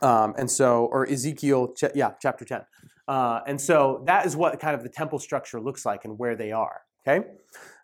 Um, 0.01 0.33
and 0.37 0.49
so, 0.49 0.85
or 0.91 1.07
Ezekiel, 1.07 1.73
ch- 1.73 1.95
yeah, 1.95 2.11
chapter 2.21 2.45
10. 2.45 2.61
Uh, 3.07 3.41
and 3.47 3.59
so 3.59 4.03
that 4.07 4.25
is 4.25 4.35
what 4.35 4.59
kind 4.59 4.75
of 4.75 4.83
the 4.83 4.89
temple 4.89 5.19
structure 5.19 5.59
looks 5.59 5.85
like 5.85 6.05
and 6.05 6.17
where 6.17 6.35
they 6.35 6.51
are. 6.51 6.81
Okay? 7.07 7.27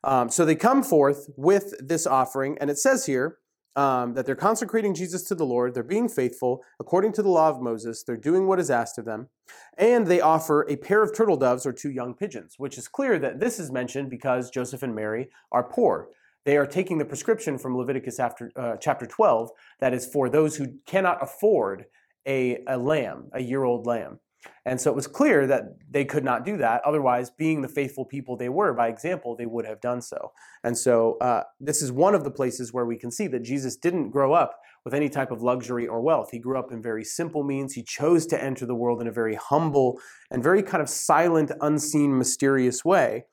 Um, 0.03 0.29
so 0.29 0.45
they 0.45 0.55
come 0.55 0.83
forth 0.83 1.29
with 1.37 1.75
this 1.79 2.07
offering, 2.07 2.57
and 2.59 2.69
it 2.69 2.79
says 2.79 3.05
here 3.05 3.37
um, 3.75 4.13
that 4.15 4.25
they're 4.25 4.35
consecrating 4.35 4.93
Jesus 4.93 5.23
to 5.23 5.35
the 5.35 5.45
Lord. 5.45 5.73
They're 5.73 5.83
being 5.83 6.09
faithful 6.09 6.63
according 6.79 7.13
to 7.13 7.21
the 7.21 7.29
law 7.29 7.49
of 7.49 7.61
Moses. 7.61 8.03
They're 8.03 8.17
doing 8.17 8.47
what 8.47 8.59
is 8.59 8.69
asked 8.69 8.97
of 8.97 9.05
them. 9.05 9.29
And 9.77 10.07
they 10.07 10.21
offer 10.21 10.65
a 10.67 10.75
pair 10.75 11.03
of 11.03 11.15
turtle 11.15 11.37
doves 11.37 11.65
or 11.65 11.71
two 11.71 11.91
young 11.91 12.13
pigeons, 12.13 12.55
which 12.57 12.77
is 12.77 12.87
clear 12.87 13.19
that 13.19 13.39
this 13.39 13.59
is 13.59 13.71
mentioned 13.71 14.09
because 14.09 14.49
Joseph 14.49 14.83
and 14.83 14.95
Mary 14.95 15.29
are 15.51 15.63
poor. 15.63 16.09
They 16.43 16.57
are 16.57 16.65
taking 16.65 16.97
the 16.97 17.05
prescription 17.05 17.57
from 17.57 17.77
Leviticus 17.77 18.19
after, 18.19 18.51
uh, 18.55 18.75
chapter 18.77 19.05
12 19.05 19.51
that 19.79 19.93
is 19.93 20.07
for 20.07 20.27
those 20.27 20.55
who 20.55 20.73
cannot 20.87 21.21
afford 21.21 21.85
a, 22.27 22.63
a 22.67 22.77
lamb, 22.77 23.29
a 23.33 23.41
year 23.41 23.63
old 23.63 23.85
lamb. 23.85 24.19
And 24.65 24.79
so 24.81 24.89
it 24.91 24.95
was 24.95 25.07
clear 25.07 25.45
that 25.47 25.77
they 25.89 26.05
could 26.05 26.23
not 26.23 26.45
do 26.45 26.57
that. 26.57 26.81
Otherwise, 26.85 27.29
being 27.29 27.61
the 27.61 27.67
faithful 27.67 28.05
people 28.05 28.35
they 28.35 28.49
were, 28.49 28.73
by 28.73 28.87
example, 28.87 29.35
they 29.35 29.45
would 29.45 29.65
have 29.65 29.81
done 29.81 30.01
so. 30.01 30.31
And 30.63 30.77
so 30.77 31.17
uh, 31.19 31.43
this 31.59 31.81
is 31.81 31.91
one 31.91 32.15
of 32.15 32.23
the 32.23 32.31
places 32.31 32.73
where 32.73 32.85
we 32.85 32.97
can 32.97 33.11
see 33.11 33.27
that 33.27 33.43
Jesus 33.43 33.75
didn't 33.75 34.09
grow 34.09 34.33
up 34.33 34.59
with 34.83 34.93
any 34.93 35.09
type 35.09 35.31
of 35.31 35.41
luxury 35.41 35.87
or 35.87 36.01
wealth. 36.01 36.29
He 36.31 36.39
grew 36.39 36.57
up 36.57 36.71
in 36.71 36.81
very 36.81 37.03
simple 37.03 37.43
means. 37.43 37.73
He 37.73 37.83
chose 37.83 38.25
to 38.27 38.43
enter 38.43 38.65
the 38.65 38.75
world 38.75 39.01
in 39.01 39.07
a 39.07 39.11
very 39.11 39.35
humble 39.35 39.99
and 40.31 40.43
very 40.43 40.63
kind 40.63 40.81
of 40.81 40.89
silent, 40.89 41.51
unseen, 41.61 42.17
mysterious 42.17 42.83
way, 42.83 43.25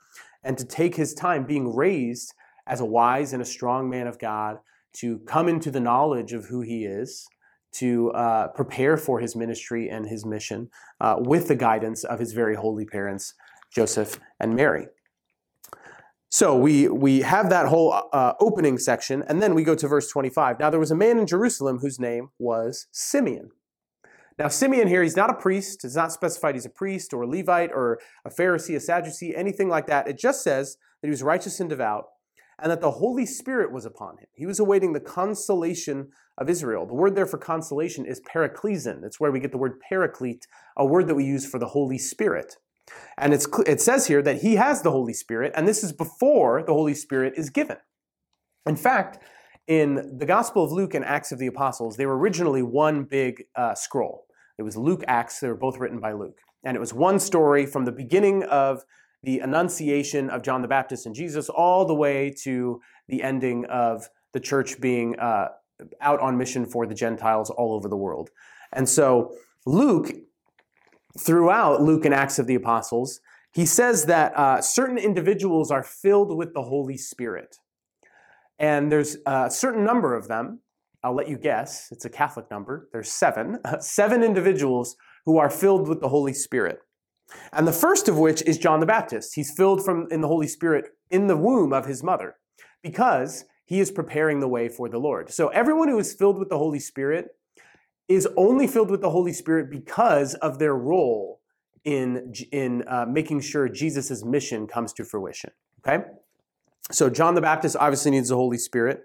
and 0.42 0.58
to 0.58 0.64
take 0.64 0.94
his 0.96 1.14
time 1.14 1.44
being 1.44 1.74
raised 1.74 2.34
as 2.66 2.80
a 2.80 2.86
wise 2.86 3.32
and 3.32 3.40
a 3.40 3.46
strong 3.46 3.88
man 3.88 4.06
of 4.06 4.18
God 4.18 4.58
to 4.94 5.18
come 5.20 5.48
into 5.48 5.70
the 5.70 5.80
knowledge 5.80 6.32
of 6.32 6.46
who 6.46 6.60
he 6.60 6.84
is, 6.84 7.26
to 7.72 8.10
uh, 8.12 8.48
prepare 8.48 8.96
for 8.96 9.20
his 9.20 9.36
ministry 9.36 9.88
and 9.88 10.06
his 10.06 10.24
mission 10.24 10.68
uh, 11.00 11.16
with 11.18 11.48
the 11.48 11.54
guidance 11.54 12.04
of 12.04 12.18
his 12.18 12.32
very 12.32 12.56
holy 12.56 12.84
parents, 12.84 13.34
Joseph 13.74 14.18
and 14.40 14.54
Mary. 14.54 14.86
So 16.30 16.56
we, 16.56 16.88
we 16.88 17.22
have 17.22 17.48
that 17.50 17.66
whole 17.66 18.02
uh, 18.12 18.34
opening 18.38 18.78
section, 18.78 19.24
and 19.28 19.42
then 19.42 19.54
we 19.54 19.64
go 19.64 19.74
to 19.74 19.88
verse 19.88 20.10
25. 20.10 20.60
Now 20.60 20.68
there 20.68 20.80
was 20.80 20.90
a 20.90 20.96
man 20.96 21.18
in 21.18 21.26
Jerusalem 21.26 21.78
whose 21.78 21.98
name 21.98 22.30
was 22.38 22.86
Simeon. 22.92 23.50
Now, 24.38 24.46
Simeon 24.46 24.86
here, 24.86 25.02
he's 25.02 25.16
not 25.16 25.30
a 25.30 25.34
priest. 25.34 25.84
It's 25.84 25.96
not 25.96 26.12
specified 26.12 26.54
he's 26.54 26.64
a 26.64 26.70
priest 26.70 27.12
or 27.12 27.22
a 27.22 27.26
Levite 27.26 27.72
or 27.72 27.98
a 28.24 28.30
Pharisee, 28.30 28.76
a 28.76 28.80
Sadducee, 28.80 29.34
anything 29.34 29.68
like 29.68 29.88
that. 29.88 30.06
It 30.06 30.16
just 30.16 30.44
says 30.44 30.76
that 31.00 31.08
he 31.08 31.10
was 31.10 31.24
righteous 31.24 31.58
and 31.58 31.68
devout 31.68 32.06
and 32.58 32.70
that 32.70 32.80
the 32.80 32.92
Holy 32.92 33.26
Spirit 33.26 33.72
was 33.72 33.84
upon 33.84 34.18
him. 34.18 34.26
He 34.34 34.46
was 34.46 34.58
awaiting 34.58 34.92
the 34.92 35.00
consolation 35.00 36.08
of 36.36 36.48
Israel. 36.48 36.86
The 36.86 36.94
word 36.94 37.14
there 37.14 37.26
for 37.26 37.38
consolation 37.38 38.04
is 38.04 38.20
paraklesin. 38.20 39.04
It's 39.04 39.20
where 39.20 39.30
we 39.30 39.40
get 39.40 39.52
the 39.52 39.58
word 39.58 39.80
paraclete, 39.88 40.46
a 40.76 40.84
word 40.84 41.08
that 41.08 41.14
we 41.14 41.24
use 41.24 41.46
for 41.46 41.58
the 41.58 41.68
Holy 41.68 41.98
Spirit. 41.98 42.56
And 43.18 43.34
it 43.34 43.80
says 43.80 44.06
here 44.06 44.22
that 44.22 44.40
he 44.40 44.54
has 44.56 44.82
the 44.82 44.90
Holy 44.90 45.12
Spirit, 45.12 45.52
and 45.54 45.68
this 45.68 45.84
is 45.84 45.92
before 45.92 46.62
the 46.62 46.72
Holy 46.72 46.94
Spirit 46.94 47.34
is 47.36 47.50
given. 47.50 47.76
In 48.66 48.76
fact, 48.76 49.18
in 49.66 50.16
the 50.18 50.26
Gospel 50.26 50.64
of 50.64 50.72
Luke 50.72 50.94
and 50.94 51.04
Acts 51.04 51.30
of 51.30 51.38
the 51.38 51.46
Apostles, 51.46 51.96
they 51.96 52.06
were 52.06 52.18
originally 52.18 52.62
one 52.62 53.04
big 53.04 53.44
uh, 53.54 53.74
scroll. 53.74 54.24
It 54.58 54.62
was 54.62 54.76
Luke, 54.76 55.04
Acts, 55.06 55.40
they 55.40 55.48
were 55.48 55.54
both 55.54 55.78
written 55.78 56.00
by 56.00 56.12
Luke. 56.12 56.38
And 56.64 56.76
it 56.76 56.80
was 56.80 56.94
one 56.94 57.18
story 57.20 57.66
from 57.66 57.84
the 57.84 57.92
beginning 57.92 58.42
of 58.44 58.82
the 59.22 59.40
Annunciation 59.40 60.30
of 60.30 60.42
John 60.42 60.62
the 60.62 60.68
Baptist 60.68 61.06
and 61.06 61.14
Jesus 61.14 61.48
all 61.48 61.84
the 61.84 61.94
way 61.94 62.32
to 62.42 62.80
the 63.08 63.22
ending 63.22 63.64
of 63.66 64.08
the 64.32 64.40
church 64.40 64.80
being 64.80 65.18
uh, 65.18 65.48
out 66.00 66.20
on 66.20 66.36
mission 66.36 66.66
for 66.66 66.86
the 66.86 66.94
Gentiles 66.94 67.50
all 67.50 67.74
over 67.74 67.88
the 67.88 67.96
world. 67.96 68.30
And 68.72 68.88
so 68.88 69.34
Luke, 69.66 70.10
throughout 71.18 71.82
Luke 71.82 72.04
and 72.04 72.14
Acts 72.14 72.38
of 72.38 72.46
the 72.46 72.54
Apostles, 72.54 73.20
he 73.52 73.66
says 73.66 74.04
that 74.06 74.36
uh, 74.36 74.60
certain 74.60 74.98
individuals 74.98 75.70
are 75.70 75.82
filled 75.82 76.36
with 76.36 76.54
the 76.54 76.62
Holy 76.62 76.96
Spirit. 76.96 77.56
And 78.58 78.90
there's 78.90 79.16
a 79.26 79.50
certain 79.50 79.84
number 79.84 80.14
of 80.14 80.28
them. 80.28 80.60
I'll 81.02 81.14
let 81.14 81.28
you 81.28 81.38
guess. 81.38 81.88
It's 81.92 82.04
a 82.04 82.10
Catholic 82.10 82.50
number. 82.50 82.88
There's 82.92 83.10
seven. 83.10 83.58
seven 83.80 84.22
individuals 84.22 84.96
who 85.24 85.38
are 85.38 85.50
filled 85.50 85.88
with 85.88 86.00
the 86.00 86.08
Holy 86.08 86.34
Spirit. 86.34 86.80
And 87.52 87.66
the 87.66 87.72
first 87.72 88.08
of 88.08 88.18
which 88.18 88.42
is 88.42 88.58
John 88.58 88.80
the 88.80 88.86
Baptist. 88.86 89.34
He's 89.34 89.50
filled 89.50 89.84
from 89.84 90.08
in 90.10 90.20
the 90.20 90.28
Holy 90.28 90.48
Spirit 90.48 90.86
in 91.10 91.26
the 91.26 91.36
womb 91.36 91.72
of 91.72 91.86
his 91.86 92.02
mother 92.02 92.36
because 92.82 93.44
he 93.64 93.80
is 93.80 93.90
preparing 93.90 94.40
the 94.40 94.48
way 94.48 94.68
for 94.68 94.88
the 94.88 94.98
Lord. 94.98 95.30
So 95.30 95.48
everyone 95.48 95.88
who 95.88 95.98
is 95.98 96.14
filled 96.14 96.38
with 96.38 96.48
the 96.48 96.58
Holy 96.58 96.80
Spirit 96.80 97.26
is 98.08 98.26
only 98.36 98.66
filled 98.66 98.90
with 98.90 99.02
the 99.02 99.10
Holy 99.10 99.32
Spirit 99.32 99.70
because 99.70 100.34
of 100.34 100.58
their 100.58 100.74
role 100.74 101.40
in, 101.84 102.32
in 102.50 102.84
uh, 102.88 103.04
making 103.06 103.40
sure 103.40 103.68
Jesus' 103.68 104.24
mission 104.24 104.66
comes 104.66 104.92
to 104.94 105.04
fruition. 105.04 105.50
Okay? 105.86 106.04
So 106.90 107.10
John 107.10 107.34
the 107.34 107.40
Baptist 107.40 107.76
obviously 107.78 108.10
needs 108.10 108.30
the 108.30 108.36
Holy 108.36 108.58
Spirit. 108.58 109.02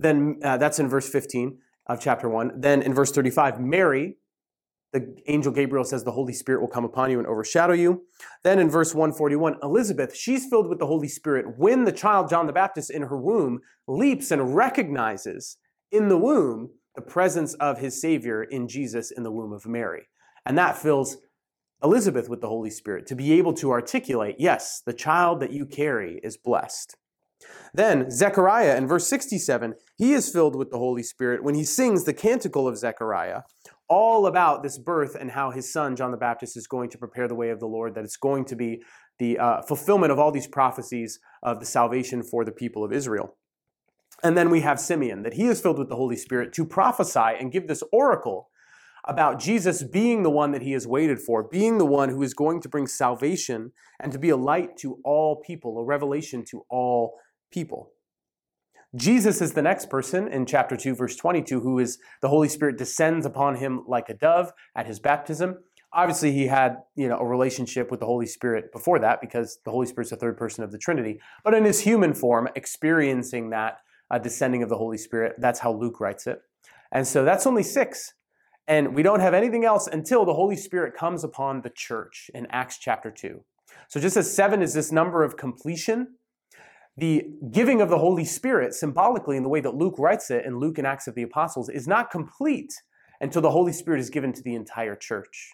Then 0.00 0.40
uh, 0.42 0.56
that's 0.56 0.78
in 0.78 0.88
verse 0.88 1.08
15 1.08 1.58
of 1.86 2.00
chapter 2.00 2.28
1. 2.28 2.60
Then 2.60 2.82
in 2.82 2.94
verse 2.94 3.12
35, 3.12 3.60
Mary, 3.60 4.16
the 4.92 5.16
angel 5.26 5.52
Gabriel 5.52 5.84
says 5.84 6.02
the 6.02 6.12
Holy 6.12 6.32
Spirit 6.32 6.60
will 6.60 6.68
come 6.68 6.84
upon 6.84 7.10
you 7.10 7.18
and 7.18 7.26
overshadow 7.26 7.74
you. 7.74 8.02
Then 8.42 8.58
in 8.58 8.68
verse 8.68 8.94
141, 8.94 9.56
Elizabeth, 9.62 10.16
she's 10.16 10.46
filled 10.46 10.68
with 10.68 10.78
the 10.78 10.86
Holy 10.86 11.08
Spirit 11.08 11.58
when 11.58 11.84
the 11.84 11.92
child 11.92 12.28
John 12.28 12.46
the 12.46 12.52
Baptist 12.52 12.90
in 12.90 13.02
her 13.02 13.16
womb 13.16 13.60
leaps 13.86 14.30
and 14.30 14.54
recognizes 14.54 15.58
in 15.92 16.08
the 16.08 16.18
womb 16.18 16.70
the 16.96 17.02
presence 17.02 17.54
of 17.54 17.78
his 17.78 18.00
Savior 18.00 18.42
in 18.42 18.66
Jesus 18.66 19.10
in 19.10 19.22
the 19.22 19.30
womb 19.30 19.52
of 19.52 19.66
Mary. 19.66 20.08
And 20.44 20.58
that 20.58 20.76
fills 20.76 21.18
Elizabeth 21.82 22.28
with 22.28 22.40
the 22.40 22.48
Holy 22.48 22.70
Spirit 22.70 23.06
to 23.06 23.14
be 23.14 23.32
able 23.32 23.54
to 23.54 23.70
articulate, 23.70 24.36
yes, 24.38 24.82
the 24.84 24.92
child 24.92 25.40
that 25.40 25.52
you 25.52 25.66
carry 25.66 26.20
is 26.22 26.36
blessed. 26.36 26.96
Then 27.72 28.10
Zechariah 28.10 28.76
in 28.76 28.86
verse 28.86 29.06
67, 29.06 29.74
he 29.96 30.12
is 30.12 30.30
filled 30.30 30.56
with 30.56 30.70
the 30.70 30.78
Holy 30.78 31.02
Spirit 31.02 31.42
when 31.42 31.54
he 31.54 31.64
sings 31.64 32.04
the 32.04 32.12
canticle 32.12 32.68
of 32.68 32.76
Zechariah, 32.76 33.42
all 33.90 34.26
about 34.26 34.62
this 34.62 34.78
birth 34.78 35.16
and 35.16 35.32
how 35.32 35.50
his 35.50 35.70
son, 35.70 35.96
John 35.96 36.12
the 36.12 36.16
Baptist, 36.16 36.56
is 36.56 36.68
going 36.68 36.88
to 36.90 36.98
prepare 36.98 37.26
the 37.28 37.34
way 37.34 37.50
of 37.50 37.58
the 37.58 37.66
Lord, 37.66 37.94
that 37.96 38.04
it's 38.04 38.16
going 38.16 38.44
to 38.46 38.56
be 38.56 38.82
the 39.18 39.36
uh, 39.38 39.62
fulfillment 39.62 40.12
of 40.12 40.18
all 40.18 40.30
these 40.30 40.46
prophecies 40.46 41.18
of 41.42 41.58
the 41.58 41.66
salvation 41.66 42.22
for 42.22 42.44
the 42.44 42.52
people 42.52 42.84
of 42.84 42.92
Israel. 42.92 43.36
And 44.22 44.38
then 44.38 44.48
we 44.48 44.60
have 44.60 44.78
Simeon, 44.78 45.22
that 45.24 45.34
he 45.34 45.46
is 45.46 45.60
filled 45.60 45.78
with 45.78 45.88
the 45.88 45.96
Holy 45.96 46.16
Spirit 46.16 46.52
to 46.52 46.64
prophesy 46.64 47.36
and 47.38 47.52
give 47.52 47.66
this 47.66 47.82
oracle 47.92 48.48
about 49.04 49.40
Jesus 49.40 49.82
being 49.82 50.22
the 50.22 50.30
one 50.30 50.52
that 50.52 50.62
he 50.62 50.72
has 50.72 50.86
waited 50.86 51.18
for, 51.18 51.42
being 51.42 51.78
the 51.78 51.86
one 51.86 52.10
who 52.10 52.22
is 52.22 52.34
going 52.34 52.60
to 52.60 52.68
bring 52.68 52.86
salvation 52.86 53.72
and 53.98 54.12
to 54.12 54.18
be 54.18 54.28
a 54.28 54.36
light 54.36 54.76
to 54.78 55.00
all 55.04 55.36
people, 55.36 55.78
a 55.78 55.84
revelation 55.84 56.44
to 56.50 56.62
all 56.70 57.18
people. 57.50 57.90
Jesus 58.96 59.40
is 59.40 59.52
the 59.52 59.62
next 59.62 59.88
person 59.88 60.26
in 60.26 60.46
chapter 60.46 60.76
2, 60.76 60.96
verse 60.96 61.14
22, 61.14 61.60
who 61.60 61.78
is 61.78 61.98
the 62.22 62.28
Holy 62.28 62.48
Spirit 62.48 62.76
descends 62.76 63.24
upon 63.24 63.56
him 63.56 63.84
like 63.86 64.08
a 64.08 64.14
dove 64.14 64.52
at 64.74 64.86
his 64.86 64.98
baptism. 64.98 65.58
Obviously, 65.92 66.32
he 66.32 66.46
had 66.46 66.78
you 66.96 67.08
know 67.08 67.18
a 67.18 67.26
relationship 67.26 67.90
with 67.90 68.00
the 68.00 68.06
Holy 68.06 68.26
Spirit 68.26 68.72
before 68.72 68.98
that 68.98 69.20
because 69.20 69.58
the 69.64 69.70
Holy 69.70 69.86
Spirit's 69.86 70.10
the 70.10 70.16
third 70.16 70.36
person 70.36 70.64
of 70.64 70.72
the 70.72 70.78
Trinity. 70.78 71.20
But 71.44 71.54
in 71.54 71.64
his 71.64 71.80
human 71.80 72.14
form, 72.14 72.48
experiencing 72.56 73.50
that 73.50 73.78
uh, 74.10 74.18
descending 74.18 74.62
of 74.62 74.68
the 74.68 74.76
Holy 74.76 74.98
Spirit, 74.98 75.34
that's 75.38 75.60
how 75.60 75.72
Luke 75.72 76.00
writes 76.00 76.26
it. 76.26 76.40
And 76.92 77.06
so 77.06 77.24
that's 77.24 77.46
only 77.46 77.62
six. 77.62 78.14
And 78.66 78.94
we 78.94 79.02
don't 79.02 79.20
have 79.20 79.34
anything 79.34 79.64
else 79.64 79.88
until 79.88 80.24
the 80.24 80.34
Holy 80.34 80.56
Spirit 80.56 80.94
comes 80.94 81.24
upon 81.24 81.62
the 81.62 81.70
church 81.70 82.30
in 82.34 82.46
Acts 82.50 82.78
chapter 82.78 83.10
2. 83.10 83.40
So 83.88 84.00
just 84.00 84.16
as 84.16 84.32
seven 84.32 84.62
is 84.62 84.74
this 84.74 84.92
number 84.92 85.24
of 85.24 85.36
completion, 85.36 86.14
the 86.96 87.24
giving 87.50 87.80
of 87.80 87.88
the 87.88 87.98
Holy 87.98 88.24
Spirit, 88.24 88.74
symbolically 88.74 89.36
in 89.36 89.42
the 89.42 89.48
way 89.48 89.60
that 89.60 89.74
Luke 89.74 89.94
writes 89.98 90.30
it 90.30 90.44
in 90.44 90.58
Luke 90.58 90.78
and 90.78 90.86
Acts 90.86 91.06
of 91.06 91.14
the 91.14 91.22
Apostles, 91.22 91.68
is 91.68 91.88
not 91.88 92.10
complete 92.10 92.72
until 93.20 93.42
the 93.42 93.50
Holy 93.50 93.72
Spirit 93.72 94.00
is 94.00 94.10
given 94.10 94.32
to 94.32 94.42
the 94.42 94.54
entire 94.54 94.96
church. 94.96 95.52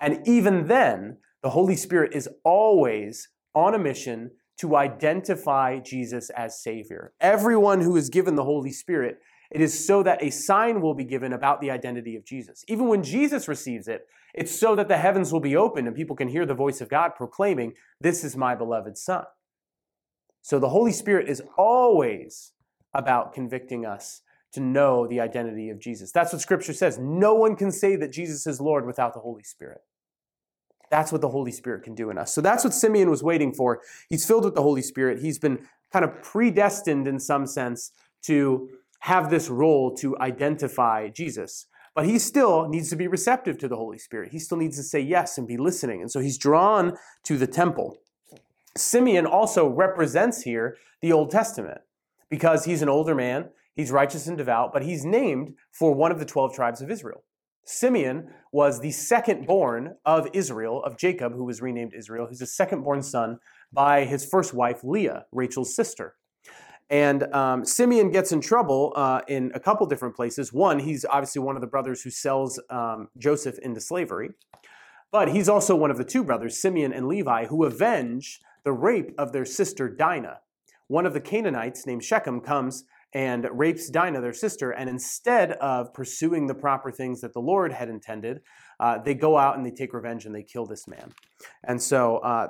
And 0.00 0.26
even 0.26 0.66
then, 0.66 1.18
the 1.42 1.50
Holy 1.50 1.76
Spirit 1.76 2.14
is 2.14 2.28
always 2.44 3.28
on 3.54 3.74
a 3.74 3.78
mission 3.78 4.30
to 4.58 4.76
identify 4.76 5.78
Jesus 5.78 6.30
as 6.30 6.62
Savior. 6.62 7.12
Everyone 7.20 7.80
who 7.80 7.96
is 7.96 8.10
given 8.10 8.36
the 8.36 8.44
Holy 8.44 8.72
Spirit, 8.72 9.18
it 9.50 9.60
is 9.60 9.86
so 9.86 10.02
that 10.02 10.22
a 10.22 10.30
sign 10.30 10.80
will 10.80 10.94
be 10.94 11.04
given 11.04 11.32
about 11.32 11.60
the 11.60 11.70
identity 11.70 12.16
of 12.16 12.24
Jesus. 12.24 12.64
Even 12.68 12.88
when 12.88 13.02
Jesus 13.02 13.48
receives 13.48 13.88
it, 13.88 14.06
it's 14.34 14.58
so 14.58 14.74
that 14.76 14.88
the 14.88 14.96
heavens 14.96 15.32
will 15.32 15.40
be 15.40 15.56
opened 15.56 15.86
and 15.86 15.96
people 15.96 16.16
can 16.16 16.28
hear 16.28 16.46
the 16.46 16.54
voice 16.54 16.80
of 16.80 16.88
God 16.88 17.10
proclaiming, 17.16 17.74
This 18.00 18.24
is 18.24 18.36
my 18.36 18.54
beloved 18.54 18.96
Son. 18.96 19.24
So 20.42 20.58
the 20.58 20.68
Holy 20.68 20.92
Spirit 20.92 21.28
is 21.28 21.42
always 21.56 22.52
about 22.92 23.32
convicting 23.32 23.86
us 23.86 24.22
to 24.52 24.60
know 24.60 25.06
the 25.06 25.20
identity 25.20 25.70
of 25.70 25.80
Jesus. 25.80 26.12
That's 26.12 26.32
what 26.32 26.42
Scripture 26.42 26.74
says. 26.74 26.98
No 26.98 27.34
one 27.34 27.56
can 27.56 27.70
say 27.72 27.96
that 27.96 28.12
Jesus 28.12 28.46
is 28.46 28.60
Lord 28.60 28.84
without 28.86 29.14
the 29.14 29.20
Holy 29.20 29.44
Spirit. 29.44 29.80
That's 30.90 31.10
what 31.10 31.22
the 31.22 31.30
Holy 31.30 31.52
Spirit 31.52 31.84
can 31.84 31.94
do 31.94 32.10
in 32.10 32.18
us. 32.18 32.34
So 32.34 32.42
that's 32.42 32.64
what 32.64 32.74
Simeon 32.74 33.08
was 33.08 33.22
waiting 33.22 33.54
for. 33.54 33.80
He's 34.10 34.26
filled 34.26 34.44
with 34.44 34.54
the 34.54 34.62
Holy 34.62 34.82
Spirit. 34.82 35.20
He's 35.20 35.38
been 35.38 35.66
kind 35.90 36.04
of 36.04 36.22
predestined 36.22 37.08
in 37.08 37.18
some 37.18 37.46
sense 37.46 37.92
to 38.24 38.68
have 39.00 39.30
this 39.30 39.48
role 39.48 39.94
to 39.96 40.18
identify 40.18 41.08
Jesus. 41.08 41.66
But 41.94 42.04
he 42.04 42.18
still 42.18 42.68
needs 42.68 42.90
to 42.90 42.96
be 42.96 43.06
receptive 43.06 43.56
to 43.58 43.68
the 43.68 43.76
Holy 43.76 43.98
Spirit. 43.98 44.32
He 44.32 44.38
still 44.38 44.58
needs 44.58 44.76
to 44.76 44.82
say 44.82 45.00
yes 45.00 45.38
and 45.38 45.48
be 45.48 45.56
listening. 45.56 46.02
And 46.02 46.10
so 46.10 46.20
he's 46.20 46.36
drawn 46.36 46.96
to 47.24 47.38
the 47.38 47.46
temple. 47.46 47.96
Simeon 48.76 49.26
also 49.26 49.68
represents 49.68 50.42
here 50.42 50.76
the 51.00 51.12
Old 51.12 51.30
Testament 51.30 51.80
because 52.30 52.64
he's 52.64 52.82
an 52.82 52.88
older 52.88 53.14
man, 53.14 53.50
he's 53.74 53.90
righteous 53.90 54.26
and 54.26 54.38
devout, 54.38 54.72
but 54.72 54.82
he's 54.82 55.04
named 55.04 55.54
for 55.70 55.94
one 55.94 56.10
of 56.10 56.18
the 56.18 56.24
12 56.24 56.54
tribes 56.54 56.80
of 56.80 56.90
Israel. 56.90 57.24
Simeon 57.64 58.28
was 58.50 58.80
the 58.80 58.90
second 58.90 59.46
born 59.46 59.96
of 60.04 60.28
Israel, 60.32 60.82
of 60.82 60.96
Jacob, 60.96 61.34
who 61.34 61.44
was 61.44 61.62
renamed 61.62 61.94
Israel. 61.94 62.26
He's 62.28 62.40
the 62.40 62.46
second 62.46 62.82
born 62.82 63.02
son 63.02 63.38
by 63.72 64.04
his 64.04 64.24
first 64.24 64.52
wife, 64.52 64.82
Leah, 64.82 65.26
Rachel's 65.30 65.74
sister. 65.74 66.14
And 66.90 67.22
um, 67.34 67.64
Simeon 67.64 68.10
gets 68.10 68.32
in 68.32 68.40
trouble 68.40 68.92
uh, 68.96 69.20
in 69.28 69.52
a 69.54 69.60
couple 69.60 69.86
different 69.86 70.16
places. 70.16 70.52
One, 70.52 70.78
he's 70.78 71.04
obviously 71.04 71.40
one 71.40 71.56
of 71.56 71.62
the 71.62 71.68
brothers 71.68 72.02
who 72.02 72.10
sells 72.10 72.60
um, 72.68 73.08
Joseph 73.16 73.58
into 73.60 73.80
slavery. 73.80 74.30
But 75.10 75.28
he's 75.28 75.48
also 75.48 75.76
one 75.76 75.90
of 75.90 75.98
the 75.98 76.04
two 76.04 76.24
brothers, 76.24 76.60
Simeon 76.60 76.92
and 76.92 77.06
Levi, 77.06 77.46
who 77.46 77.64
avenge 77.64 78.40
the 78.64 78.72
rape 78.72 79.12
of 79.18 79.32
their 79.32 79.44
sister 79.44 79.88
Dinah. 79.88 80.38
One 80.88 81.06
of 81.06 81.14
the 81.14 81.20
Canaanites 81.20 81.86
named 81.86 82.04
Shechem 82.04 82.40
comes 82.40 82.84
and 83.14 83.46
rapes 83.52 83.88
Dinah, 83.88 84.20
their 84.20 84.32
sister, 84.32 84.70
and 84.70 84.88
instead 84.88 85.52
of 85.52 85.92
pursuing 85.92 86.46
the 86.46 86.54
proper 86.54 86.90
things 86.90 87.20
that 87.20 87.34
the 87.34 87.40
Lord 87.40 87.72
had 87.72 87.88
intended, 87.88 88.40
uh, 88.80 88.98
they 88.98 89.14
go 89.14 89.36
out 89.36 89.56
and 89.56 89.66
they 89.66 89.70
take 89.70 89.92
revenge 89.92 90.24
and 90.24 90.34
they 90.34 90.42
kill 90.42 90.66
this 90.66 90.88
man. 90.88 91.12
And 91.64 91.80
so 91.80 92.18
uh, 92.18 92.48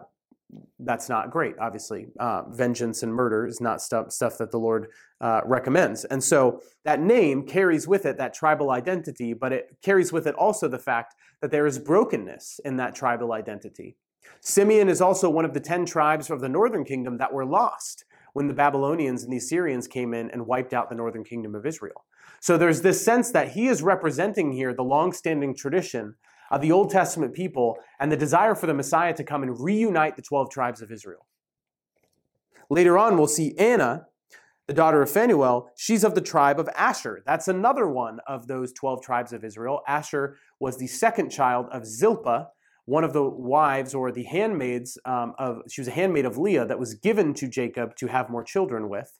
that's 0.79 1.09
not 1.09 1.31
great, 1.31 1.55
obviously. 1.61 2.07
Uh, 2.21 2.43
vengeance 2.49 3.03
and 3.03 3.13
murder 3.13 3.47
is 3.47 3.61
not 3.61 3.81
stuff, 3.81 4.13
stuff 4.13 4.39
that 4.39 4.51
the 4.51 4.59
Lord 4.59 4.89
uh, 5.21 5.41
recommends. 5.45 6.05
And 6.05 6.23
so 6.23 6.61
that 6.85 7.01
name 7.01 7.47
carries 7.47 7.89
with 7.89 8.07
it 8.07 8.19
that 8.19 8.35
tribal 8.35 8.71
identity, 8.71 9.35
but 9.35 9.53
it 9.53 9.77
carries 9.83 10.13
with 10.13 10.27
it 10.27 10.35
also 10.35 10.69
the 10.69 10.79
fact 10.79 11.15
that 11.41 11.51
there 11.51 11.67
is 11.67 11.79
brokenness 11.79 12.61
in 12.65 12.77
that 12.77 12.95
tribal 12.95 13.33
identity. 13.33 13.97
Simeon 14.41 14.89
is 14.89 15.01
also 15.01 15.31
one 15.31 15.45
of 15.45 15.55
the 15.55 15.61
10 15.61 15.87
tribes 15.87 16.31
of 16.31 16.41
the 16.41 16.49
northern 16.49 16.85
kingdom 16.85 17.19
that 17.19 17.33
were 17.33 17.45
lost 17.45 18.05
when 18.33 18.49
the 18.49 18.55
Babylonians 18.55 19.23
and 19.23 19.33
the 19.33 19.37
Assyrians 19.37 19.87
came 19.87 20.15
in 20.15 20.31
and 20.31 20.47
wiped 20.47 20.73
out 20.73 20.89
the 20.89 20.97
northern 20.97 21.25
kingdom 21.25 21.55
of 21.55 21.67
Israel. 21.67 22.05
So 22.41 22.57
there's 22.57 22.81
this 22.83 23.05
sense 23.05 23.31
that 23.33 23.53
he 23.53 23.69
is 23.69 23.83
representing 23.83 24.53
here 24.53 24.75
the 24.75 24.83
long-standing 24.83 25.55
tradition 25.55 26.17
of 26.51 26.61
the 26.61 26.73
Old 26.73 26.91
Testament 26.91 27.35
people 27.35 27.79
and 28.01 28.11
the 28.11 28.17
desire 28.17 28.55
for 28.55 28.67
the 28.67 28.75
Messiah 28.75 29.15
to 29.15 29.25
come 29.25 29.43
and 29.43 29.61
reunite 29.61 30.17
the 30.17 30.23
12 30.23 30.51
tribes 30.51 30.83
of 30.83 30.91
Israel. 30.91 31.27
Later 32.69 32.99
on, 32.99 33.17
we'll 33.17 33.27
see 33.27 33.57
Anna, 33.59 34.07
the 34.67 34.75
daughter 34.75 35.03
of 35.03 35.11
Phanuel, 35.11 35.71
she's 35.77 36.05
of 36.05 36.15
the 36.15 36.21
tribe 36.21 36.59
of 36.59 36.69
Asher. 36.77 37.23
That's 37.27 37.49
another 37.49 37.87
one 37.89 38.21
of 38.27 38.47
those 38.47 38.73
12 38.73 39.03
tribes 39.03 39.33
of 39.33 39.45
Israel. 39.45 39.83
Asher 39.87 40.37
was 40.59 40.79
the 40.79 40.87
second 40.87 41.31
child 41.31 41.67
of 41.71 41.87
Zilpah, 41.87 42.49
one 42.85 43.05
of 43.05 43.13
the 43.13 43.23
wives 43.23 43.95
or 43.95 44.11
the 44.11 44.25
handmaids 44.25 44.99
um, 45.05 45.35
of, 45.39 45.63
she 45.69 45.81
was 45.81 45.89
a 45.89 45.93
handmaid 45.93 46.25
of 46.25 46.37
Leah 46.37 46.67
that 46.67 46.79
was 46.79 46.95
given 46.95 47.33
to 47.35 47.49
Jacob 47.49 47.95
to 47.97 48.09
have 48.09 48.29
more 48.29 48.43
children 48.43 48.89
with. 48.89 49.19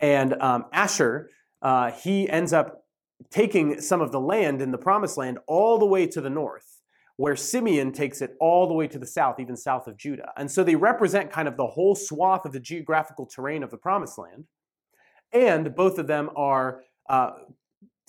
And 0.00 0.34
um, 0.42 0.64
Asher, 0.72 1.30
uh, 1.62 1.92
he 1.92 2.28
ends 2.28 2.52
up 2.52 2.84
taking 3.30 3.80
some 3.80 4.00
of 4.00 4.10
the 4.10 4.20
land 4.20 4.60
in 4.60 4.72
the 4.72 4.78
promised 4.78 5.16
land 5.16 5.38
all 5.46 5.78
the 5.78 5.86
way 5.86 6.06
to 6.08 6.20
the 6.20 6.30
north, 6.30 6.80
where 7.16 7.36
Simeon 7.36 7.92
takes 7.92 8.20
it 8.20 8.34
all 8.40 8.66
the 8.66 8.74
way 8.74 8.88
to 8.88 8.98
the 8.98 9.06
south, 9.06 9.38
even 9.38 9.56
south 9.56 9.86
of 9.86 9.96
Judah. 9.96 10.32
And 10.36 10.50
so 10.50 10.64
they 10.64 10.74
represent 10.74 11.30
kind 11.30 11.46
of 11.46 11.56
the 11.56 11.68
whole 11.68 11.94
swath 11.94 12.44
of 12.44 12.52
the 12.52 12.60
geographical 12.60 13.26
terrain 13.26 13.62
of 13.62 13.70
the 13.70 13.76
promised 13.76 14.18
land. 14.18 14.44
And 15.32 15.74
both 15.74 15.98
of 15.98 16.08
them 16.08 16.30
are 16.36 16.82
uh, 17.08 17.30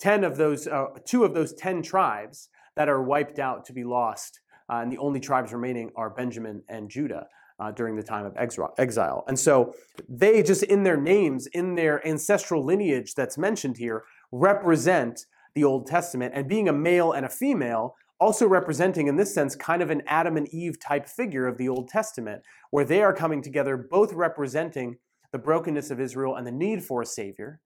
10 0.00 0.24
of 0.24 0.36
those, 0.36 0.66
uh, 0.66 0.86
two 1.04 1.24
of 1.24 1.34
those 1.34 1.54
10 1.54 1.82
tribes 1.82 2.48
that 2.76 2.88
are 2.88 3.02
wiped 3.02 3.38
out 3.38 3.64
to 3.66 3.72
be 3.72 3.84
lost. 3.84 4.40
Uh, 4.68 4.80
and 4.82 4.92
the 4.92 4.98
only 4.98 5.20
tribes 5.20 5.52
remaining 5.52 5.90
are 5.96 6.10
Benjamin 6.10 6.62
and 6.68 6.88
Judah. 6.90 7.26
Uh, 7.58 7.70
during 7.70 7.96
the 7.96 8.02
time 8.02 8.26
of 8.26 8.34
exile. 8.36 9.24
And 9.28 9.38
so 9.38 9.72
they 10.10 10.42
just 10.42 10.62
in 10.62 10.82
their 10.82 10.98
names, 10.98 11.46
in 11.46 11.74
their 11.74 12.06
ancestral 12.06 12.62
lineage 12.62 13.14
that's 13.14 13.38
mentioned 13.38 13.78
here, 13.78 14.04
represent 14.30 15.24
the 15.54 15.64
Old 15.64 15.86
Testament. 15.86 16.34
And 16.36 16.46
being 16.46 16.68
a 16.68 16.72
male 16.74 17.12
and 17.12 17.24
a 17.24 17.30
female, 17.30 17.96
also 18.20 18.46
representing, 18.46 19.06
in 19.06 19.16
this 19.16 19.32
sense, 19.32 19.56
kind 19.56 19.80
of 19.80 19.88
an 19.88 20.02
Adam 20.06 20.36
and 20.36 20.46
Eve 20.48 20.78
type 20.78 21.08
figure 21.08 21.46
of 21.46 21.56
the 21.56 21.66
Old 21.66 21.88
Testament, 21.88 22.42
where 22.72 22.84
they 22.84 23.02
are 23.02 23.14
coming 23.14 23.40
together, 23.40 23.78
both 23.78 24.12
representing 24.12 24.98
the 25.32 25.38
brokenness 25.38 25.90
of 25.90 25.98
Israel 25.98 26.36
and 26.36 26.46
the 26.46 26.52
need 26.52 26.84
for 26.84 27.00
a 27.00 27.06
Savior, 27.06 27.60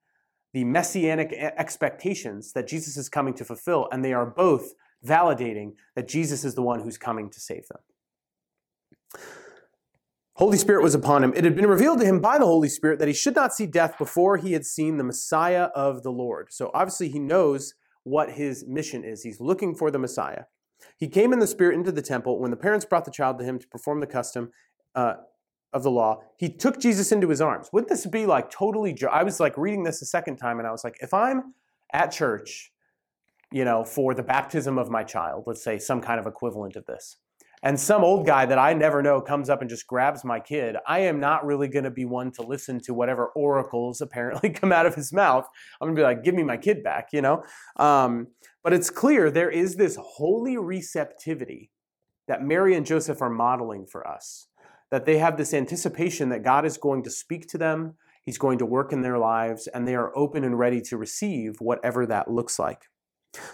the 0.52 0.62
messianic 0.62 1.32
expectations 1.32 2.52
that 2.52 2.68
Jesus 2.68 2.96
is 2.96 3.08
coming 3.08 3.34
to 3.34 3.44
fulfill, 3.44 3.88
and 3.90 4.04
they 4.04 4.12
are 4.12 4.26
both 4.26 4.72
validating 5.06 5.72
that 5.94 6.08
Jesus 6.08 6.44
is 6.44 6.54
the 6.54 6.62
one 6.62 6.80
who's 6.80 6.98
coming 6.98 7.30
to 7.30 7.40
save 7.40 7.66
them. 7.68 7.80
Holy 10.34 10.56
Spirit 10.56 10.82
was 10.82 10.94
upon 10.94 11.22
him. 11.22 11.34
It 11.34 11.44
had 11.44 11.54
been 11.54 11.66
revealed 11.66 12.00
to 12.00 12.06
him 12.06 12.18
by 12.18 12.38
the 12.38 12.46
Holy 12.46 12.68
Spirit 12.68 12.98
that 12.98 13.08
he 13.08 13.14
should 13.14 13.34
not 13.34 13.52
see 13.52 13.66
death 13.66 13.98
before 13.98 14.38
he 14.38 14.52
had 14.54 14.64
seen 14.64 14.96
the 14.96 15.04
Messiah 15.04 15.64
of 15.74 16.02
the 16.02 16.10
Lord. 16.10 16.48
So 16.50 16.70
obviously 16.72 17.10
he 17.10 17.18
knows 17.18 17.74
what 18.04 18.32
his 18.32 18.64
mission 18.66 19.04
is. 19.04 19.22
He's 19.22 19.40
looking 19.40 19.74
for 19.74 19.90
the 19.90 19.98
Messiah. 19.98 20.44
He 20.96 21.08
came 21.08 21.34
in 21.34 21.40
the 21.40 21.46
Spirit 21.46 21.74
into 21.74 21.92
the 21.92 22.00
temple. 22.00 22.40
When 22.40 22.50
the 22.50 22.56
parents 22.56 22.86
brought 22.86 23.04
the 23.04 23.10
child 23.10 23.38
to 23.38 23.44
him 23.44 23.58
to 23.58 23.68
perform 23.68 24.00
the 24.00 24.06
custom 24.06 24.50
uh, 24.94 25.16
of 25.74 25.82
the 25.82 25.90
law, 25.90 26.22
he 26.38 26.48
took 26.48 26.80
Jesus 26.80 27.12
into 27.12 27.28
his 27.28 27.42
arms. 27.42 27.68
Wouldn't 27.70 27.90
this 27.90 28.06
be 28.06 28.24
like 28.24 28.50
totally? 28.50 28.96
I 29.10 29.22
was 29.22 29.40
like 29.40 29.58
reading 29.58 29.84
this 29.84 30.00
a 30.00 30.06
second 30.06 30.38
time 30.38 30.58
and 30.58 30.66
I 30.66 30.72
was 30.72 30.84
like, 30.84 30.96
if 31.02 31.12
I'm 31.12 31.52
at 31.92 32.12
church 32.12 32.72
you 33.52 33.64
know, 33.64 33.84
for 33.84 34.14
the 34.14 34.22
baptism 34.22 34.78
of 34.78 34.90
my 34.90 35.02
child, 35.02 35.44
let's 35.46 35.62
say 35.62 35.78
some 35.78 36.00
kind 36.00 36.20
of 36.20 36.26
equivalent 36.26 36.76
of 36.76 36.86
this. 36.86 37.16
And 37.62 37.78
some 37.78 38.02
old 38.02 38.26
guy 38.26 38.46
that 38.46 38.58
I 38.58 38.72
never 38.72 39.02
know 39.02 39.20
comes 39.20 39.50
up 39.50 39.60
and 39.60 39.68
just 39.68 39.86
grabs 39.86 40.24
my 40.24 40.40
kid, 40.40 40.76
I 40.86 41.00
am 41.00 41.20
not 41.20 41.44
really 41.44 41.68
going 41.68 41.84
to 41.84 41.90
be 41.90 42.06
one 42.06 42.32
to 42.32 42.42
listen 42.42 42.80
to 42.84 42.94
whatever 42.94 43.26
oracles 43.36 44.00
apparently 44.00 44.48
come 44.50 44.72
out 44.72 44.86
of 44.86 44.94
his 44.94 45.12
mouth. 45.12 45.46
I'm 45.80 45.88
going 45.88 45.96
to 45.96 46.00
be 46.00 46.04
like, 46.04 46.24
give 46.24 46.34
me 46.34 46.42
my 46.42 46.56
kid 46.56 46.82
back, 46.82 47.08
you 47.12 47.20
know? 47.20 47.44
Um, 47.76 48.28
but 48.64 48.72
it's 48.72 48.88
clear 48.88 49.30
there 49.30 49.50
is 49.50 49.76
this 49.76 49.98
holy 50.00 50.56
receptivity 50.56 51.70
that 52.28 52.42
Mary 52.42 52.74
and 52.74 52.86
Joseph 52.86 53.20
are 53.20 53.30
modeling 53.30 53.84
for 53.86 54.06
us, 54.08 54.46
that 54.90 55.04
they 55.04 55.18
have 55.18 55.36
this 55.36 55.52
anticipation 55.52 56.30
that 56.30 56.42
God 56.42 56.64
is 56.64 56.78
going 56.78 57.02
to 57.02 57.10
speak 57.10 57.46
to 57.48 57.58
them, 57.58 57.96
He's 58.22 58.38
going 58.38 58.58
to 58.58 58.66
work 58.66 58.92
in 58.92 59.00
their 59.00 59.18
lives, 59.18 59.66
and 59.66 59.88
they 59.88 59.94
are 59.94 60.16
open 60.16 60.44
and 60.44 60.58
ready 60.58 60.80
to 60.82 60.96
receive 60.96 61.56
whatever 61.58 62.06
that 62.06 62.30
looks 62.30 62.58
like. 62.58 62.82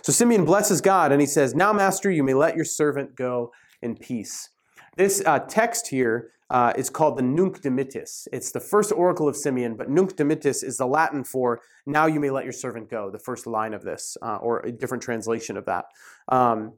So 0.02 0.12
Simeon 0.12 0.44
blesses 0.44 0.80
God 0.80 1.12
and 1.12 1.20
he 1.20 1.26
says, 1.26 1.54
Now, 1.54 1.72
Master, 1.72 2.10
you 2.10 2.22
may 2.22 2.34
let 2.34 2.56
your 2.56 2.64
servant 2.64 3.16
go 3.16 3.52
in 3.82 3.96
peace. 3.96 4.50
This 4.96 5.22
uh, 5.26 5.40
text 5.40 5.88
here 5.88 6.30
uh, 6.48 6.72
is 6.76 6.90
called 6.90 7.18
the 7.18 7.22
Nunc 7.22 7.60
Dimittis. 7.60 8.28
It's 8.32 8.52
the 8.52 8.60
first 8.60 8.92
oracle 8.92 9.28
of 9.28 9.36
Simeon, 9.36 9.76
but 9.76 9.90
Nunc 9.90 10.16
Dimittis 10.16 10.62
is 10.62 10.78
the 10.78 10.86
Latin 10.86 11.24
for 11.24 11.60
now 11.86 12.06
you 12.06 12.20
may 12.20 12.30
let 12.30 12.44
your 12.44 12.52
servant 12.52 12.88
go, 12.88 13.10
the 13.10 13.18
first 13.18 13.46
line 13.46 13.74
of 13.74 13.82
this, 13.82 14.16
uh, 14.22 14.36
or 14.36 14.60
a 14.60 14.72
different 14.72 15.02
translation 15.02 15.56
of 15.56 15.66
that. 15.66 15.86
Um, 16.28 16.74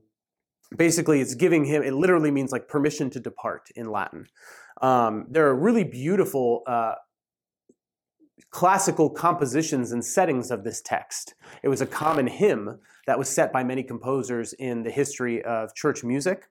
basically, 0.77 1.21
it's 1.21 1.35
giving 1.35 1.65
him, 1.65 1.83
it 1.83 1.95
literally 1.95 2.31
means 2.31 2.51
like 2.51 2.69
permission 2.69 3.11
to 3.11 3.21
depart 3.21 3.69
in 3.77 3.91
Latin. 3.91 4.27
Um, 4.81 5.27
there 5.31 5.47
are 5.49 5.55
really 5.55 5.85
beautiful 5.85 6.63
uh, 6.67 6.95
classical 8.51 9.11
compositions 9.11 9.93
and 9.93 10.05
settings 10.05 10.51
of 10.51 10.65
this 10.65 10.81
text. 10.81 11.35
It 11.63 11.69
was 11.69 11.81
a 11.81 11.87
common 11.87 12.27
hymn 12.27 12.79
that 13.07 13.19
was 13.19 13.29
set 13.29 13.53
by 13.53 13.65
many 13.65 13.83
composers 13.83 14.53
in 14.55 14.83
the 14.83 14.91
history 14.91 15.43
of 15.45 15.75
church 15.75 16.05
music. 16.05 16.49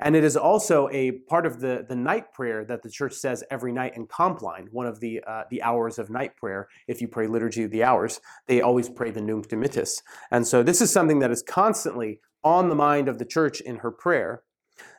And 0.00 0.16
it 0.16 0.24
is 0.24 0.36
also 0.36 0.88
a 0.90 1.12
part 1.28 1.46
of 1.46 1.60
the, 1.60 1.84
the 1.88 1.94
night 1.94 2.32
prayer 2.32 2.64
that 2.64 2.82
the 2.82 2.90
church 2.90 3.14
says 3.14 3.44
every 3.50 3.72
night 3.72 3.96
in 3.96 4.06
Compline, 4.06 4.68
one 4.72 4.86
of 4.86 4.98
the, 5.00 5.22
uh, 5.26 5.44
the 5.50 5.62
hours 5.62 5.98
of 5.98 6.10
night 6.10 6.36
prayer. 6.36 6.68
If 6.88 7.00
you 7.00 7.08
pray 7.08 7.26
Liturgy 7.26 7.62
of 7.62 7.70
the 7.70 7.84
Hours, 7.84 8.20
they 8.46 8.60
always 8.60 8.88
pray 8.88 9.10
the 9.10 9.20
Nunc 9.20 9.48
Dimittis. 9.48 10.02
And 10.30 10.46
so 10.46 10.62
this 10.62 10.80
is 10.80 10.92
something 10.92 11.20
that 11.20 11.30
is 11.30 11.42
constantly 11.42 12.20
on 12.42 12.68
the 12.68 12.74
mind 12.74 13.08
of 13.08 13.18
the 13.18 13.24
church 13.24 13.60
in 13.60 13.76
her 13.76 13.90
prayer, 13.90 14.42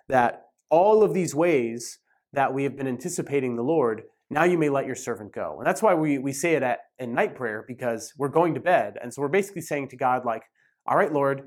that 0.07 0.45
all 0.69 1.03
of 1.03 1.13
these 1.13 1.35
ways 1.35 1.99
that 2.31 2.53
we 2.53 2.63
have 2.63 2.77
been 2.77 2.87
anticipating 2.87 3.55
the 3.55 3.63
Lord 3.63 4.03
now 4.31 4.45
you 4.45 4.57
may 4.57 4.69
let 4.69 4.85
your 4.85 4.95
servant 4.95 5.33
go. 5.33 5.57
And 5.57 5.67
that's 5.67 5.81
why 5.81 5.93
we, 5.93 6.17
we 6.17 6.31
say 6.31 6.53
it 6.53 6.63
at 6.63 6.79
in 6.97 7.13
night 7.13 7.35
prayer 7.35 7.65
because 7.67 8.13
we're 8.17 8.29
going 8.29 8.53
to 8.53 8.61
bed. 8.61 8.97
And 9.01 9.13
so 9.13 9.21
we're 9.21 9.27
basically 9.27 9.61
saying 9.61 9.89
to 9.89 9.97
God, 9.97 10.23
like, 10.25 10.43
all 10.87 10.95
right, 10.95 11.11
Lord, 11.11 11.43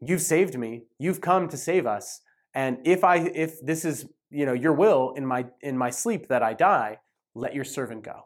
you've 0.00 0.20
saved 0.20 0.58
me. 0.58 0.86
You've 0.98 1.20
come 1.20 1.48
to 1.48 1.56
save 1.56 1.86
us. 1.86 2.20
And 2.52 2.78
if 2.84 3.04
I 3.04 3.18
if 3.18 3.64
this 3.64 3.84
is, 3.84 4.06
you 4.30 4.44
know, 4.44 4.54
your 4.54 4.72
will 4.72 5.12
in 5.16 5.24
my 5.24 5.46
in 5.60 5.78
my 5.78 5.90
sleep 5.90 6.26
that 6.28 6.42
I 6.42 6.52
die, 6.52 6.98
let 7.36 7.54
your 7.54 7.64
servant 7.64 8.02
go. 8.02 8.22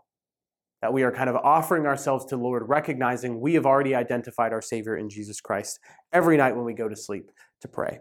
That 0.80 0.94
we 0.94 1.02
are 1.02 1.12
kind 1.12 1.28
of 1.28 1.36
offering 1.36 1.84
ourselves 1.84 2.24
to 2.26 2.36
the 2.36 2.42
Lord, 2.42 2.62
recognizing 2.68 3.38
we 3.38 3.52
have 3.54 3.66
already 3.66 3.94
identified 3.94 4.54
our 4.54 4.62
Savior 4.62 4.96
in 4.96 5.10
Jesus 5.10 5.42
Christ 5.42 5.78
every 6.10 6.38
night 6.38 6.56
when 6.56 6.64
we 6.64 6.72
go 6.72 6.88
to 6.88 6.96
sleep 6.96 7.30
to 7.60 7.68
pray. 7.68 8.00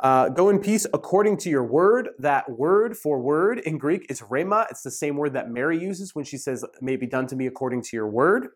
Uh, 0.00 0.28
go 0.28 0.48
in 0.48 0.60
peace 0.60 0.86
according 0.92 1.36
to 1.38 1.50
your 1.50 1.64
word. 1.64 2.10
That 2.18 2.50
word 2.50 2.96
for 2.96 3.20
word 3.20 3.58
in 3.58 3.78
Greek 3.78 4.06
is 4.08 4.20
rhema. 4.20 4.66
It's 4.70 4.82
the 4.82 4.90
same 4.90 5.16
word 5.16 5.32
that 5.32 5.50
Mary 5.50 5.78
uses 5.78 6.14
when 6.14 6.24
she 6.24 6.38
says, 6.38 6.64
May 6.80 6.96
be 6.96 7.06
done 7.06 7.26
to 7.28 7.36
me 7.36 7.46
according 7.46 7.82
to 7.82 7.96
your 7.96 8.08
word. 8.08 8.48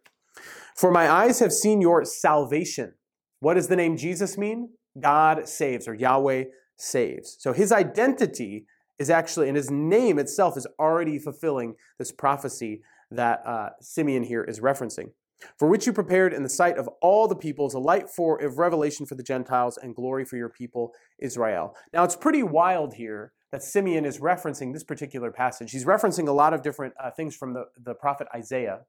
For 0.77 0.91
my 0.91 1.11
eyes 1.11 1.41
have 1.41 1.53
seen 1.53 1.81
your 1.81 2.05
salvation. 2.05 2.95
What 3.41 3.55
does 3.55 3.69
the 3.69 3.77
name 3.77 3.97
Jesus 3.97 4.39
mean? 4.39 4.71
God 5.01 5.49
saves, 5.49 5.89
or 5.89 5.95
Yahweh 5.95 6.45
saves. 6.77 7.37
So 7.41 7.53
his 7.53 7.73
identity 7.73 8.67
is 8.99 9.11
actually, 9.11 9.49
and 9.49 9.57
his 9.57 9.71
name 9.71 10.19
itself 10.19 10.57
is 10.57 10.67
already 10.79 11.19
fulfilling 11.19 11.75
this 11.99 12.13
prophecy 12.13 12.83
that 13.11 13.43
uh, 13.45 13.71
Simeon 13.81 14.23
here 14.23 14.45
is 14.45 14.61
referencing 14.61 15.11
for 15.59 15.69
which 15.69 15.87
you 15.87 15.93
prepared 15.93 16.33
in 16.33 16.43
the 16.43 16.49
sight 16.49 16.77
of 16.77 16.89
all 17.01 17.29
the 17.29 17.37
peoples 17.37 17.75
a 17.75 17.79
light 17.79 18.09
for 18.09 18.41
of 18.43 18.59
revelation 18.59 19.07
for 19.07 19.15
the 19.15 19.23
Gentiles 19.23 19.79
and 19.79 19.95
glory 19.95 20.25
for 20.25 20.37
your 20.37 20.49
people 20.49 20.93
Israel. 21.19 21.75
Now 21.93 22.05
it's 22.05 22.17
pretty 22.17 22.43
wild 22.43 22.95
here 22.95 23.33
that 23.53 23.63
Simeon 23.63 24.05
is 24.05 24.19
referencing 24.19 24.73
this 24.73 24.83
particular 24.83 25.31
passage. 25.31 25.71
He's 25.71 25.85
referencing 25.85 26.27
a 26.27 26.33
lot 26.33 26.55
of 26.55 26.63
different 26.63 26.95
uh, 26.99 27.11
things 27.11 27.37
from 27.37 27.53
the, 27.53 27.67
the 27.83 27.95
prophet 27.95 28.27
Isaiah. 28.35 28.81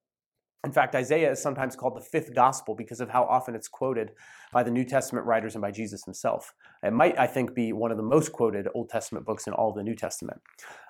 In 0.65 0.71
fact, 0.71 0.95
Isaiah 0.95 1.31
is 1.31 1.41
sometimes 1.41 1.75
called 1.75 1.97
the 1.97 2.01
fifth 2.01 2.33
gospel 2.33 2.73
because 2.73 3.01
of 3.01 3.09
how 3.09 3.23
often 3.23 3.53
it's 3.53 3.67
quoted 3.67 4.11
by 4.53 4.63
the 4.63 4.71
New 4.71 4.85
Testament 4.85 5.25
writers 5.27 5.55
and 5.55 5.61
by 5.61 5.71
Jesus 5.71 6.05
himself. 6.05 6.53
It 6.81 6.93
might, 6.93 7.19
I 7.19 7.27
think, 7.27 7.53
be 7.53 7.73
one 7.73 7.91
of 7.91 7.97
the 7.97 8.03
most 8.03 8.31
quoted 8.31 8.69
Old 8.73 8.89
Testament 8.89 9.25
books 9.25 9.45
in 9.45 9.51
all 9.51 9.73
the 9.73 9.83
New 9.83 9.95
Testament. 9.95 10.39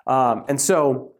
Um, 0.06 0.44
and 0.48 0.60
so 0.60 1.14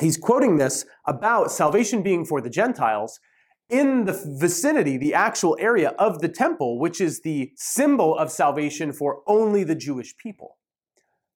he's 0.00 0.16
quoting 0.16 0.56
this 0.56 0.86
about 1.06 1.50
salvation 1.50 2.02
being 2.02 2.24
for 2.24 2.40
the 2.40 2.48
Gentiles 2.48 3.20
in 3.68 4.04
the 4.04 4.12
vicinity, 4.38 4.96
the 4.96 5.14
actual 5.14 5.56
area 5.58 5.90
of 5.98 6.20
the 6.20 6.28
temple, 6.28 6.78
which 6.78 7.00
is 7.00 7.20
the 7.20 7.52
symbol 7.56 8.16
of 8.16 8.30
salvation 8.30 8.92
for 8.92 9.22
only 9.26 9.64
the 9.64 9.74
Jewish 9.74 10.16
people. 10.16 10.58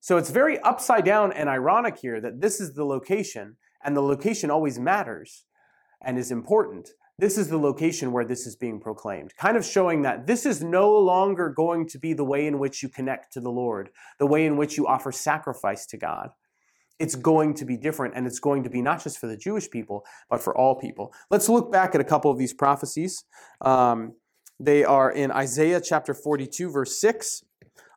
So 0.01 0.17
it's 0.17 0.31
very 0.31 0.59
upside 0.61 1.05
down 1.05 1.33
and 1.33 1.49
ironic 1.49 1.99
here 1.99 2.21
that 2.21 2.41
this 2.41 2.61
is 2.61 2.75
the 2.75 2.85
location, 2.85 3.57
and 3.85 3.97
the 3.97 4.03
location 4.03 4.51
always 4.51 4.79
matters 4.79 5.45
and 6.03 6.19
is 6.19 6.31
important. 6.31 6.91
This 7.19 7.37
is 7.37 7.49
the 7.49 7.59
location 7.59 8.13
where 8.13 8.25
this 8.25 8.47
is 8.47 8.57
being 8.57 8.81
proclaimed, 8.81 9.37
kind 9.37 9.59
of 9.59 9.65
showing 9.65 10.03
that 10.03 10.27
this 10.27 10.47
is 10.47 10.63
no 10.63 10.91
longer 10.97 11.51
going 11.51 11.87
to 11.89 11.99
be 11.99 12.15
the 12.15 12.25
way 12.25 12.47
in 12.47 12.59
which 12.59 12.83
you 12.83 12.89
connect 12.89 13.33
to 13.35 13.41
the 13.41 13.51
Lord, 13.51 13.91
the 14.19 14.27
way 14.27 14.47
in 14.47 14.57
which 14.57 14.79
you 14.79 14.87
offer 14.87 15.13
sacrifice 15.13 15.85
to 15.87 15.99
God 15.99 16.31
it's 17.01 17.17
going 17.17 17.55
to 17.55 17.65
be 17.65 17.77
different 17.77 18.15
and 18.15 18.27
it's 18.27 18.39
going 18.39 18.63
to 18.63 18.71
be 18.71 18.83
not 18.83 19.03
just 19.03 19.19
for 19.19 19.27
the 19.27 19.37
Jewish 19.37 19.71
people, 19.71 20.05
but 20.29 20.41
for 20.43 20.57
all 20.57 20.75
people. 20.75 21.13
Let's 21.31 21.49
look 21.49 21.73
back 21.73 21.95
at 21.95 22.01
a 22.01 22.05
couple 22.05 22.31
of 22.31 22.39
these 22.39 22.53
prophecies. 22.53 23.25
Um, 23.63 24.13
they 24.61 24.85
are 24.85 25.11
in 25.11 25.31
Isaiah 25.31 25.81
chapter 25.81 26.13
42, 26.13 26.71
verse 26.71 27.01
6. 27.01 27.43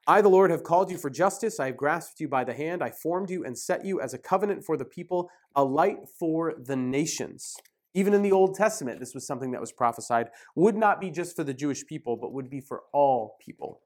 I, 0.08 0.22
the 0.22 0.30
Lord, 0.30 0.52
have 0.52 0.64
called 0.64 0.90
you 0.90 0.98
for 0.98 1.10
justice. 1.10 1.60
I 1.60 1.68
have 1.68 1.78
grasped 1.78 2.20
you 2.22 2.30
by 2.30 2.46
the 2.46 2.54
hand. 2.54 2.82
I 2.82 2.92
formed 2.92 3.30
you 3.30 3.44
and 3.44 3.58
set 3.58 3.86
you 3.86 4.00
as 4.00 4.14
a 4.14 4.18
covenant 4.18 4.64
for 4.66 4.78
the 4.78 4.86
people, 4.86 5.30
a 5.56 5.64
light 5.64 6.00
for 6.18 6.54
the 6.58 6.76
nations. 6.76 7.56
Even 7.94 8.14
in 8.14 8.22
the 8.22 8.32
Old 8.32 8.56
Testament, 8.56 9.00
this 9.00 9.14
was 9.14 9.28
something 9.28 9.52
that 9.52 9.62
was 9.62 9.72
prophesied, 9.72 10.30
would 10.56 10.76
not 10.76 11.00
be 11.00 11.12
just 11.12 11.36
for 11.36 11.44
the 11.44 11.54
Jewish 11.54 11.86
people, 11.86 12.18
but 12.18 12.34
would 12.34 12.50
be 12.50 12.60
for 12.60 12.84
all 12.94 13.36
people. 13.40 13.82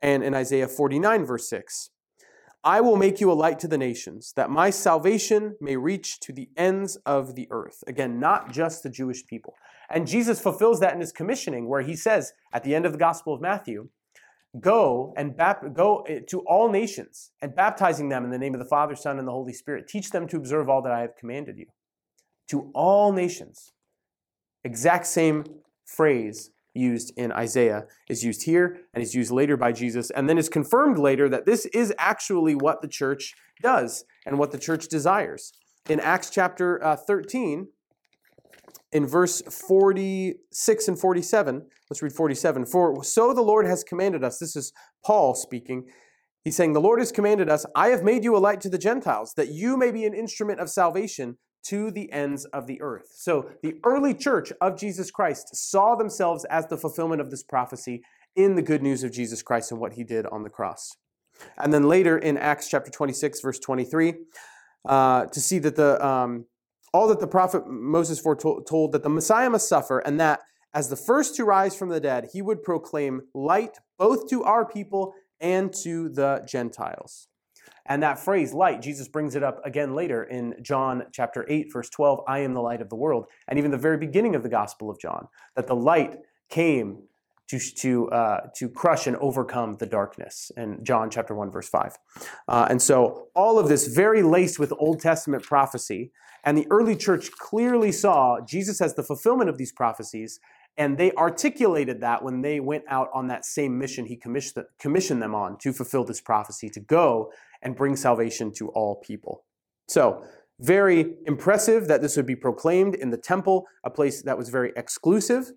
And 0.00 0.22
in 0.22 0.34
Isaiah 0.34 0.68
49, 0.68 1.24
verse 1.24 1.48
6, 1.48 1.90
I 2.64 2.80
will 2.80 2.96
make 2.96 3.20
you 3.20 3.30
a 3.30 3.34
light 3.34 3.58
to 3.60 3.68
the 3.68 3.78
nations, 3.78 4.32
that 4.36 4.50
my 4.50 4.70
salvation 4.70 5.56
may 5.60 5.76
reach 5.76 6.18
to 6.20 6.32
the 6.32 6.48
ends 6.56 6.96
of 7.06 7.34
the 7.34 7.46
earth. 7.50 7.84
Again, 7.86 8.18
not 8.18 8.52
just 8.52 8.82
the 8.82 8.90
Jewish 8.90 9.26
people. 9.26 9.54
And 9.88 10.06
Jesus 10.06 10.40
fulfills 10.40 10.80
that 10.80 10.92
in 10.92 11.00
his 11.00 11.12
commissioning, 11.12 11.68
where 11.68 11.82
he 11.82 11.94
says 11.96 12.32
at 12.52 12.64
the 12.64 12.74
end 12.74 12.84
of 12.84 12.92
the 12.92 12.98
Gospel 12.98 13.32
of 13.32 13.40
Matthew, 13.40 13.88
Go 14.60 15.12
and 15.16 15.36
bap- 15.36 15.74
go 15.74 16.00
eh, 16.08 16.20
to 16.28 16.40
all 16.40 16.70
nations 16.70 17.30
and 17.42 17.54
baptizing 17.54 18.08
them 18.08 18.24
in 18.24 18.30
the 18.30 18.38
name 18.38 18.54
of 18.54 18.60
the 18.60 18.66
Father, 18.66 18.96
Son, 18.96 19.18
and 19.18 19.28
the 19.28 19.32
Holy 19.32 19.52
Spirit. 19.52 19.88
Teach 19.88 20.10
them 20.10 20.26
to 20.28 20.36
observe 20.36 20.70
all 20.70 20.80
that 20.82 20.92
I 20.92 21.00
have 21.02 21.16
commanded 21.16 21.58
you. 21.58 21.66
To 22.48 22.70
all 22.74 23.12
nations. 23.12 23.72
Exact 24.64 25.06
same 25.06 25.44
phrase 25.84 26.50
used 26.78 27.12
in 27.16 27.32
Isaiah 27.32 27.84
is 28.08 28.24
used 28.24 28.44
here 28.44 28.78
and 28.94 29.02
is 29.02 29.14
used 29.14 29.30
later 29.30 29.56
by 29.56 29.72
Jesus, 29.72 30.10
and 30.10 30.28
then 30.28 30.38
is 30.38 30.48
confirmed 30.48 30.98
later 30.98 31.28
that 31.28 31.46
this 31.46 31.66
is 31.66 31.92
actually 31.98 32.54
what 32.54 32.80
the 32.80 32.88
church 32.88 33.34
does 33.62 34.04
and 34.24 34.38
what 34.38 34.52
the 34.52 34.58
church 34.58 34.88
desires. 34.88 35.52
In 35.88 36.00
Acts 36.00 36.30
chapter 36.30 36.82
uh, 36.84 36.96
13, 36.96 37.68
in 38.92 39.06
verse 39.06 39.42
46 39.42 40.88
and 40.88 40.98
47, 40.98 41.66
let's 41.90 42.02
read 42.02 42.12
47. 42.12 42.66
For 42.66 43.04
so 43.04 43.34
the 43.34 43.42
Lord 43.42 43.66
has 43.66 43.84
commanded 43.84 44.24
us, 44.24 44.38
this 44.38 44.56
is 44.56 44.72
Paul 45.04 45.34
speaking. 45.34 45.84
He's 46.44 46.56
saying, 46.56 46.72
The 46.72 46.80
Lord 46.80 46.98
has 47.00 47.12
commanded 47.12 47.50
us, 47.50 47.66
I 47.74 47.88
have 47.88 48.02
made 48.02 48.24
you 48.24 48.36
a 48.36 48.38
light 48.38 48.60
to 48.62 48.70
the 48.70 48.78
Gentiles, 48.78 49.34
that 49.36 49.48
you 49.48 49.76
may 49.76 49.90
be 49.90 50.04
an 50.04 50.14
instrument 50.14 50.60
of 50.60 50.70
salvation 50.70 51.36
to 51.64 51.90
the 51.90 52.10
ends 52.12 52.44
of 52.46 52.66
the 52.66 52.80
earth. 52.80 53.08
So 53.14 53.50
the 53.62 53.76
early 53.84 54.14
church 54.14 54.52
of 54.60 54.78
Jesus 54.78 55.10
Christ 55.10 55.54
saw 55.54 55.94
themselves 55.94 56.44
as 56.46 56.66
the 56.66 56.76
fulfillment 56.76 57.20
of 57.20 57.30
this 57.30 57.42
prophecy 57.42 58.02
in 58.36 58.54
the 58.54 58.62
good 58.62 58.82
news 58.82 59.02
of 59.02 59.12
Jesus 59.12 59.42
Christ 59.42 59.72
and 59.72 59.80
what 59.80 59.94
he 59.94 60.04
did 60.04 60.26
on 60.26 60.42
the 60.42 60.50
cross. 60.50 60.96
And 61.56 61.72
then 61.72 61.88
later 61.88 62.18
in 62.18 62.36
Acts 62.36 62.68
chapter 62.68 62.90
26, 62.90 63.40
verse 63.40 63.58
23, 63.58 64.14
uh, 64.88 65.26
to 65.26 65.40
see 65.40 65.58
that 65.58 65.76
the 65.76 66.04
um, 66.04 66.46
all 66.92 67.08
that 67.08 67.20
the 67.20 67.26
prophet 67.26 67.66
Moses 67.66 68.18
foretold 68.18 68.92
that 68.92 69.02
the 69.02 69.08
Messiah 69.08 69.50
must 69.50 69.68
suffer, 69.68 69.98
and 69.98 70.18
that 70.20 70.40
as 70.72 70.88
the 70.88 70.96
first 70.96 71.36
to 71.36 71.44
rise 71.44 71.76
from 71.76 71.88
the 71.88 72.00
dead, 72.00 72.28
he 72.32 72.42
would 72.42 72.62
proclaim 72.62 73.22
light 73.34 73.78
both 73.98 74.28
to 74.30 74.44
our 74.44 74.66
people 74.66 75.14
and 75.40 75.72
to 75.82 76.08
the 76.08 76.44
Gentiles. 76.48 77.28
And 77.88 78.02
that 78.02 78.18
phrase, 78.18 78.52
light, 78.52 78.82
Jesus 78.82 79.08
brings 79.08 79.34
it 79.34 79.42
up 79.42 79.64
again 79.64 79.94
later 79.94 80.22
in 80.22 80.54
John 80.62 81.04
chapter 81.12 81.46
8, 81.48 81.72
verse 81.72 81.88
12 81.88 82.20
I 82.28 82.40
am 82.40 82.54
the 82.54 82.60
light 82.60 82.82
of 82.82 82.90
the 82.90 82.96
world. 82.96 83.26
And 83.48 83.58
even 83.58 83.70
the 83.70 83.78
very 83.78 83.96
beginning 83.96 84.34
of 84.34 84.42
the 84.42 84.48
Gospel 84.48 84.90
of 84.90 85.00
John, 85.00 85.28
that 85.56 85.66
the 85.66 85.74
light 85.74 86.18
came 86.50 87.02
to, 87.48 87.58
to, 87.58 88.10
uh, 88.10 88.40
to 88.56 88.68
crush 88.68 89.06
and 89.06 89.16
overcome 89.16 89.76
the 89.78 89.86
darkness 89.86 90.52
in 90.56 90.84
John 90.84 91.08
chapter 91.08 91.34
1, 91.34 91.50
verse 91.50 91.68
5. 91.68 91.96
Uh, 92.46 92.66
and 92.68 92.80
so 92.80 93.28
all 93.34 93.58
of 93.58 93.68
this 93.68 93.86
very 93.86 94.22
laced 94.22 94.58
with 94.58 94.72
Old 94.78 95.00
Testament 95.00 95.42
prophecy. 95.42 96.12
And 96.44 96.56
the 96.56 96.66
early 96.70 96.94
church 96.94 97.30
clearly 97.32 97.90
saw 97.90 98.40
Jesus 98.40 98.80
as 98.82 98.94
the 98.94 99.02
fulfillment 99.02 99.48
of 99.48 99.56
these 99.56 99.72
prophecies 99.72 100.40
and 100.78 100.96
they 100.96 101.12
articulated 101.14 102.00
that 102.02 102.22
when 102.22 102.40
they 102.40 102.60
went 102.60 102.84
out 102.88 103.10
on 103.12 103.26
that 103.26 103.44
same 103.44 103.76
mission 103.76 104.06
he 104.06 104.16
commissioned 104.16 105.20
them 105.20 105.34
on 105.34 105.58
to 105.58 105.72
fulfill 105.72 106.04
this 106.04 106.20
prophecy, 106.20 106.70
to 106.70 106.80
go 106.80 107.32
and 107.62 107.76
bring 107.76 107.96
salvation 107.96 108.52
to 108.58 108.68
all 108.68 108.96
people. 108.96 109.44
So, 109.88 110.24
very 110.60 111.14
impressive 111.26 111.86
that 111.86 112.02
this 112.02 112.16
would 112.16 112.26
be 112.26 112.34
proclaimed 112.34 112.96
in 112.96 113.10
the 113.10 113.16
temple, 113.16 113.66
a 113.84 113.90
place 113.90 114.22
that 114.22 114.36
was 114.36 114.48
very 114.48 114.72
exclusive, 114.76 115.52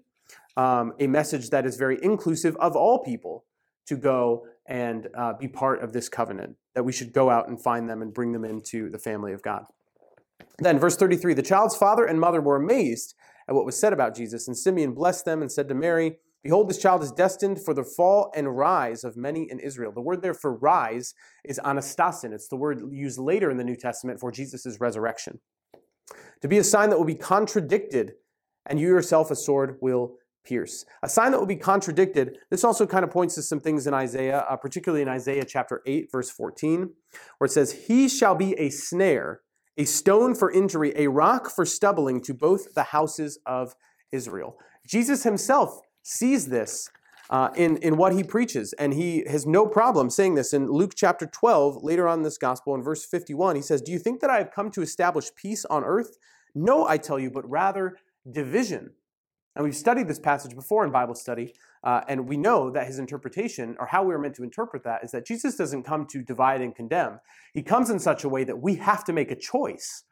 um, 0.56 0.94
a 1.00 1.08
message 1.08 1.50
that 1.50 1.66
is 1.66 1.76
very 1.76 1.98
inclusive 2.04 2.56
of 2.58 2.76
all 2.76 3.00
people 3.04 3.46
to 3.88 3.98
go 3.98 4.46
and 4.68 5.08
uh, 5.18 5.34
be 5.34 5.48
part 5.48 5.84
of 5.84 5.92
this 5.92 6.08
covenant, 6.08 6.56
that 6.76 6.84
we 6.84 6.92
should 6.92 7.14
go 7.14 7.32
out 7.32 7.48
and 7.48 7.62
find 7.62 7.90
them 7.90 8.02
and 8.02 8.14
bring 8.14 8.32
them 8.32 8.46
into 8.46 8.90
the 8.90 9.00
family 9.00 9.34
of 9.34 9.42
God. 9.42 9.66
Then, 10.60 10.78
verse 10.78 10.96
33 10.96 11.34
the 11.34 11.42
child's 11.42 11.76
father 11.76 12.06
and 12.06 12.20
mother 12.20 12.42
were 12.42 12.56
amazed 12.56 13.16
at 13.48 13.56
what 13.56 13.66
was 13.66 13.80
said 13.80 13.94
about 13.94 14.16
Jesus. 14.16 14.48
And 14.48 14.58
Simeon 14.58 14.94
blessed 14.94 15.26
them 15.26 15.42
and 15.42 15.52
said 15.52 15.68
to 15.70 15.76
Mary, 15.76 16.18
Behold, 16.44 16.70
this 16.70 16.80
child 16.80 17.04
is 17.04 17.12
destined 17.12 17.64
for 17.64 17.74
the 17.74 17.84
fall 17.84 18.32
and 18.36 18.58
rise 18.58 19.04
of 19.04 19.16
many 19.16 19.48
in 19.50 19.60
Israel. 19.60 19.92
The 19.92 20.02
word 20.02 20.22
there 20.22 20.34
for 20.34 20.54
rise 20.56 21.14
is 21.46 21.60
anastasin. 21.64 22.34
It's 22.34 22.48
the 22.48 22.56
word 22.56 22.82
used 22.92 23.20
later 23.20 23.52
in 23.52 23.58
the 23.58 23.64
New 23.64 23.76
Testament 23.76 24.20
for 24.20 24.32
Jesus' 24.32 24.78
resurrection. 24.80 25.40
To 26.42 26.48
be 26.48 26.58
a 26.58 26.64
sign 26.64 26.90
that 26.90 26.98
will 26.98 27.06
be 27.06 27.16
contradicted, 27.16 28.14
and 28.66 28.80
you 28.80 28.88
yourself 28.88 29.30
a 29.30 29.36
sword 29.36 29.78
will 29.82 30.16
pierce. 30.44 30.86
A 31.04 31.10
sign 31.10 31.32
that 31.32 31.40
will 31.40 31.46
be 31.46 31.56
contradicted. 31.56 32.40
This 32.50 32.64
also 32.64 32.88
kind 32.88 33.04
of 33.04 33.12
points 33.12 33.36
to 33.36 33.44
some 33.44 33.60
things 33.60 33.86
in 33.86 33.94
Isaiah, 33.94 34.40
uh, 34.50 34.56
particularly 34.56 35.04
in 35.04 35.10
Isaiah 35.10 35.46
chapter 35.46 35.84
8, 35.86 36.12
verse 36.12 36.32
14, 36.32 36.90
where 37.38 37.46
it 37.46 37.52
says, 37.52 37.86
He 37.88 38.10
shall 38.10 38.34
be 38.34 38.54
a 38.60 38.70
snare 38.72 39.42
a 39.78 39.86
stone 39.86 40.36
for 40.36 40.52
injury, 40.52 40.94
a 40.96 41.08
rock 41.08 41.50
for 41.50 41.66
stumbling 41.66 42.22
to 42.22 42.34
both 42.34 42.74
the 42.74 42.84
houses 42.84 43.40
of 43.46 43.76
Israel. 44.12 44.58
Jesus 44.86 45.24
himself 45.24 45.80
sees 46.04 46.48
this 46.48 46.90
uh, 47.30 47.50
in, 47.56 47.78
in 47.78 47.96
what 47.96 48.14
he 48.14 48.24
preaches, 48.24 48.74
and 48.74 48.94
he 48.94 49.24
has 49.28 49.46
no 49.46 49.66
problem 49.66 50.10
saying 50.10 50.36
this. 50.36 50.54
In 50.54 50.70
Luke 50.70 50.94
chapter 50.96 51.26
12, 51.26 51.82
later 51.82 52.08
on 52.08 52.20
in 52.20 52.24
this 52.24 52.38
gospel, 52.38 52.76
in 52.76 52.84
verse 52.84 53.06
51, 53.06 53.56
he 53.56 53.62
says, 53.62 53.82
Do 53.82 53.92
you 53.92 54.00
think 54.00 54.20
that 54.20 54.30
I 54.30 54.38
have 54.38 54.52
come 54.52 54.70
to 54.72 54.82
establish 54.82 55.34
peace 55.36 55.64
on 55.66 55.84
earth? 55.84 56.18
No, 56.54 56.86
I 56.86 56.98
tell 56.98 57.18
you, 57.18 57.32
but 57.32 57.50
rather 57.50 57.98
division. 58.30 58.92
And 59.56 59.66
we've 59.66 59.76
studied 59.76 60.08
this 60.08 60.20
passage 60.20 60.56
before 60.56 60.86
in 60.86 60.92
Bible 60.92 61.16
study, 61.16 61.54
uh, 61.84 62.02
and 62.08 62.28
we 62.28 62.38
know 62.38 62.70
that 62.70 62.88
his 62.88 63.00
interpretation, 63.00 63.76
or 63.80 63.88
how 63.88 64.04
we 64.04 64.14
are 64.14 64.20
meant 64.20 64.36
to 64.36 64.44
interpret 64.44 64.84
that, 64.84 65.04
is 65.04 65.12
that 65.12 65.26
Jesus 65.26 65.56
doesn't 65.56 65.84
come 65.84 66.06
to 66.08 66.22
divide 66.22 66.62
and 66.62 66.76
condemn. 66.76 67.20
He 67.54 67.62
comes 67.62 67.90
in 67.90 68.00
such 68.00 68.24
a 68.24 68.30
way 68.30 68.44
that 68.44 68.62
we 68.62 68.76
have 68.76 69.04
to 69.06 69.14
make 69.14 69.32
a 69.32 69.36
choice 69.36 70.04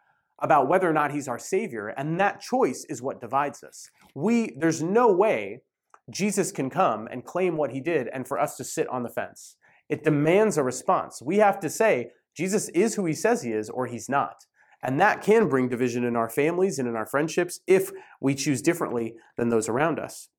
about 0.41 0.69
whether 0.69 0.89
or 0.89 0.93
not 0.93 1.11
he's 1.11 1.27
our 1.27 1.39
Savior, 1.39 1.87
and 1.87 2.19
that 2.19 2.39
choice 2.39 2.85
is 2.89 3.01
what 3.01 3.19
divides 3.21 3.63
us. 3.63 3.89
We, 4.15 4.55
there's 4.57 4.81
no 4.81 5.11
way 5.11 5.61
Jesus 6.09 6.51
can 6.51 6.69
come 6.69 7.07
and 7.11 7.25
claim 7.25 7.57
what 7.57 7.71
he 7.71 7.79
did 7.79 8.07
and 8.13 8.27
for 8.27 8.39
us 8.39 8.55
to 8.57 8.63
sit 8.63 8.87
on 8.89 9.03
the 9.03 9.09
fence. 9.09 9.55
It 9.89 10.03
demands 10.03 10.57
a 10.57 10.63
response. 10.63 11.21
We 11.21 11.37
have 11.37 11.59
to 11.61 11.69
say, 11.69 12.11
Jesus 12.35 12.69
is 12.69 12.95
who 12.95 13.05
he 13.05 13.13
says 13.13 13.41
he 13.41 13.51
is, 13.51 13.69
or 13.69 13.87
he's 13.87 14.07
not. 14.07 14.45
And 14.81 14.99
that 14.99 15.21
can 15.21 15.49
bring 15.49 15.67
division 15.67 16.05
in 16.05 16.15
our 16.15 16.29
families 16.29 16.79
and 16.79 16.87
in 16.87 16.95
our 16.95 17.05
friendships 17.05 17.59
if 17.67 17.91
we 18.21 18.33
choose 18.33 18.61
differently 18.61 19.15
than 19.35 19.49
those 19.49 19.67
around 19.67 19.99
us. 19.99 20.29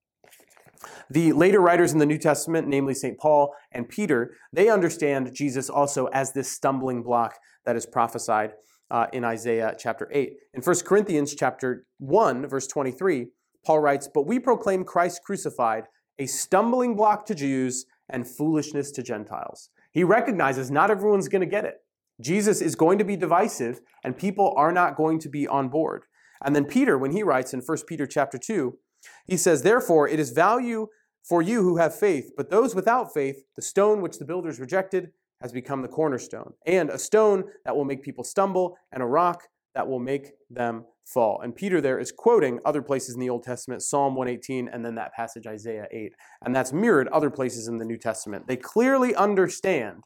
The 1.11 1.33
later 1.33 1.61
writers 1.61 1.93
in 1.93 1.99
the 1.99 2.07
New 2.07 2.17
Testament, 2.17 2.67
namely 2.67 2.95
St. 2.95 3.19
Paul 3.19 3.55
and 3.71 3.89
Peter, 3.89 4.35
they 4.53 4.71
understand 4.71 5.35
Jesus 5.35 5.69
also 5.69 6.07
as 6.07 6.33
this 6.33 6.51
stumbling 6.51 7.03
block 7.03 7.37
that 7.67 7.77
is 7.77 7.85
prophesied 7.85 8.53
uh, 8.91 9.07
in 9.13 9.25
Isaiah 9.25 9.75
chapter 9.79 10.09
8. 10.11 10.33
In 10.55 10.63
1 10.63 10.77
Corinthians 10.87 11.35
chapter 11.35 11.85
1, 11.99 12.47
verse 12.47 12.67
23, 12.67 13.27
Paul 13.65 13.81
writes, 13.81 14.09
But 14.13 14.27
we 14.27 14.39
proclaim 14.39 14.85
Christ 14.85 15.23
crucified, 15.25 15.85
a 16.19 16.27
stumbling 16.27 16.97
block 16.97 17.27
to 17.27 17.35
Jews 17.35 17.87
and 18.09 18.27
foolishness 18.27 18.91
to 18.93 19.03
Gentiles. 19.03 19.71
He 19.93 20.05
recognizes 20.05 20.71
not 20.71 20.91
everyone's 20.91 21.29
going 21.29 21.41
to 21.41 21.47
get 21.47 21.65
it. 21.65 21.77
Jesus 22.21 22.61
is 22.61 22.75
going 22.75 22.99
to 22.99 23.05
be 23.05 23.17
divisive 23.17 23.81
and 24.05 24.17
people 24.17 24.53
are 24.57 24.73
not 24.73 24.97
going 24.97 25.19
to 25.21 25.29
be 25.29 25.49
on 25.49 25.69
board. 25.69 26.05
And 26.45 26.55
then 26.55 26.65
Peter, 26.65 26.99
when 26.99 27.13
he 27.13 27.23
writes 27.23 27.55
in 27.55 27.61
1 27.61 27.79
Peter 27.87 28.07
chapter 28.07 28.39
2, 28.39 28.79
he 29.27 29.37
says, 29.37 29.63
Therefore, 29.63 30.09
it 30.09 30.21
is 30.21 30.31
value 30.31 30.89
for 31.23 31.43
you 31.43 31.63
who 31.63 31.77
have 31.77 31.95
faith, 31.95 32.33
but 32.37 32.51
those 32.51 32.75
without 32.75 33.13
faith, 33.13 33.45
the 33.57 33.63
stone 33.63 34.01
which 34.01 34.19
the 34.19 34.25
builders 34.25 34.59
rejected 34.59 35.11
has 35.41 35.53
become 35.53 35.83
the 35.83 35.89
cornerstone, 35.89 36.53
and 36.67 36.91
a 36.91 36.99
stone 36.99 37.45
that 37.65 37.75
will 37.75 37.85
make 37.85 38.03
people 38.03 38.25
stumble, 38.25 38.77
and 38.93 39.03
a 39.03 39.07
rock 39.07 39.49
that 39.75 39.89
will 39.89 39.99
make 39.99 40.33
them 40.51 40.85
fall. 41.13 41.41
And 41.43 41.55
Peter 41.55 41.81
there 41.81 41.99
is 41.99 42.13
quoting 42.13 42.61
other 42.65 42.83
places 42.83 43.15
in 43.15 43.21
the 43.21 43.31
Old 43.31 43.43
Testament, 43.43 43.83
Psalm 43.83 44.15
118, 44.15 44.69
and 44.69 44.85
then 44.85 44.95
that 44.95 45.13
passage, 45.13 45.47
Isaiah 45.47 45.87
8. 45.91 46.13
And 46.45 46.55
that's 46.55 46.73
mirrored 46.73 47.09
other 47.09 47.31
places 47.31 47.69
in 47.69 47.79
the 47.79 47.85
New 47.85 47.99
Testament. 47.99 48.47
They 48.47 48.57
clearly 48.57 49.15
understand 49.15 50.03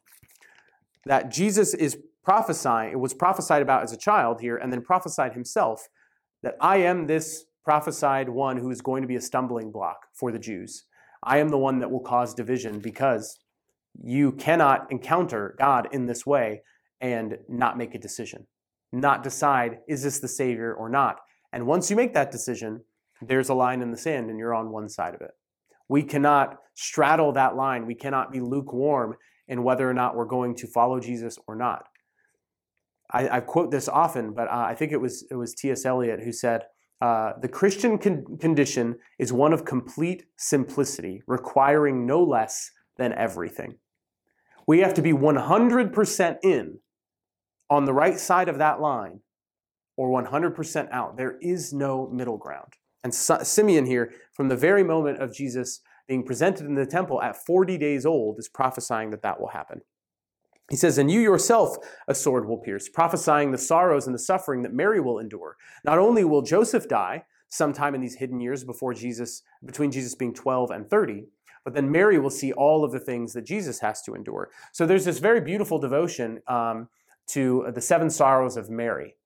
that 1.05 1.31
Jesus 1.31 1.75
is 1.75 1.99
prophesying, 2.25 2.93
it 2.93 2.99
was 2.99 3.13
prophesied 3.13 3.61
about 3.61 3.83
as 3.83 3.93
a 3.93 3.99
child 3.99 4.41
here, 4.41 4.57
and 4.57 4.73
then 4.73 4.81
prophesied 4.81 5.35
himself 5.35 5.89
that 6.43 6.57
I 6.61 6.79
am 6.79 7.07
this 7.07 7.45
prophesied 7.65 8.29
one 8.29 8.57
who 8.57 8.71
is 8.71 8.81
going 8.81 9.03
to 9.03 9.09
be 9.09 9.17
a 9.17 9.21
stumbling 9.21 9.71
block 9.71 10.07
for 10.15 10.33
the 10.33 10.39
Jews. 10.39 10.85
I 11.23 11.39
am 11.39 11.49
the 11.49 11.59
one 11.59 11.79
that 11.81 11.91
will 11.91 12.01
cause 12.01 12.35
division 12.35 12.79
because 12.81 13.39
you 14.03 14.33
cannot 14.33 14.91
encounter 14.91 15.55
God 15.59 15.89
in 15.93 16.07
this 16.07 16.27
way 16.27 16.63
and 17.01 17.39
not 17.49 17.79
make 17.79 17.95
a 17.95 17.99
decision, 17.99 18.47
not 19.01 19.23
decide, 19.23 19.79
is 19.89 20.03
this 20.03 20.19
the 20.19 20.29
Savior 20.29 20.73
or 20.75 20.89
not? 20.89 21.21
And 21.53 21.67
once 21.67 21.91
you 21.91 21.97
make 21.97 22.15
that 22.15 22.31
decision, 22.31 22.83
there's 23.23 23.49
a 23.49 23.55
line 23.55 23.83
in 23.83 23.91
the 23.91 23.97
sand 23.97 24.31
and 24.31 24.39
you're 24.39 24.55
on 24.55 24.71
one 24.71 24.89
side 24.89 25.15
of 25.15 25.21
it. 25.21 25.31
We 25.89 26.03
cannot 26.03 26.59
straddle 26.75 27.33
that 27.33 27.57
line. 27.57 27.87
We 27.87 27.95
cannot 27.95 28.33
be 28.33 28.41
lukewarm 28.41 29.17
in 29.49 29.63
whether 29.63 29.89
or 29.89 29.95
not 29.95 30.17
we're 30.17 30.25
going 30.25 30.55
to 30.57 30.67
follow 30.67 30.99
Jesus 30.99 31.39
or 31.47 31.55
not. 31.55 31.87
I, 33.13 33.37
I 33.37 33.41
quote 33.41 33.71
this 33.71 33.89
often, 33.89 34.33
but 34.33 34.49
uh, 34.49 34.65
I 34.69 34.75
think 34.75 34.93
it 34.93 35.01
was 35.01 35.27
it 35.31 35.35
was 35.35 35.55
T.S. 35.55 35.85
Eliot 35.85 36.21
who 36.21 36.33
said, 36.33 36.63
uh, 37.03 37.33
"The 37.41 37.49
Christian 37.49 37.99
con- 37.99 38.25
condition 38.41 38.97
is 39.19 39.33
one 39.33 39.53
of 39.53 39.65
complete 39.65 40.25
simplicity, 40.39 41.23
requiring 41.27 42.07
no 42.07 42.23
less 42.23 42.71
than 42.97 43.13
everything." 43.13 43.77
We 44.67 44.79
have 44.81 44.95
to 44.95 45.03
be 45.03 45.13
100% 45.13 46.37
in 46.43 46.79
on 47.75 47.85
the 47.85 47.93
right 47.93 48.19
side 48.19 48.49
of 48.49 48.59
that 48.59 48.81
line 48.81 49.21
or 49.97 50.09
100% 50.09 50.91
out. 50.91 51.17
There 51.17 51.39
is 51.41 51.73
no 51.73 52.09
middle 52.09 52.37
ground. 52.37 52.75
And 53.03 53.15
Simeon 53.15 53.87
here, 53.87 54.13
from 54.33 54.49
the 54.49 54.57
very 54.57 54.83
moment 54.83 55.21
of 55.21 55.35
Jesus 55.35 55.81
being 56.09 56.25
presented 56.25 56.67
in 56.67 56.75
the 56.75 56.87
temple 56.87 57.21
at 57.21 57.45
40 57.45 57.77
days 57.77 58.07
old, 58.07 58.39
is 58.39 58.49
prophesying 58.49 59.11
that 59.11 59.23
that 59.23 59.41
will 59.41 59.49
happen. 59.49 59.83
He 60.71 60.77
says, 60.77 60.97
And 60.97 61.11
you 61.11 61.21
yourself 61.21 61.77
a 62.09 62.15
sword 62.15 62.49
will 62.49 62.59
pierce, 62.59 62.89
prophesying 62.89 63.51
the 63.51 63.59
sorrows 63.59 64.07
and 64.07 64.15
the 64.15 64.19
suffering 64.19 64.63
that 64.63 64.73
Mary 64.73 65.01
will 65.01 65.19
endure. 65.19 65.57
Not 65.85 65.99
only 65.99 66.25
will 66.25 66.43
Joseph 66.43 66.89
die 66.89 67.25
sometime 67.49 67.95
in 67.95 68.01
these 68.01 68.17
hidden 68.17 68.41
years 68.41 68.65
before 68.65 68.95
Jesus, 68.95 69.43
between 69.65 69.91
Jesus 69.91 70.15
being 70.15 70.33
12 70.33 70.71
and 70.71 70.89
30, 70.89 71.27
but 71.65 71.75
then 71.75 71.91
Mary 71.91 72.19
will 72.19 72.31
see 72.31 72.53
all 72.53 72.85
of 72.85 72.93
the 72.93 73.01
things 73.01 73.33
that 73.33 73.45
Jesus 73.45 73.81
has 73.81 74.03
to 74.03 74.15
endure. 74.15 74.51
So 74.73 74.87
there's 74.87 75.05
this 75.05 75.19
very 75.19 75.41
beautiful 75.41 75.79
devotion 75.79 76.41
um, 76.47 76.89
to 77.29 77.65
uh, 77.67 77.71
the 77.71 77.81
seven 77.81 78.11
sorrows 78.11 78.57
of 78.57 78.71
Mary. 78.71 79.17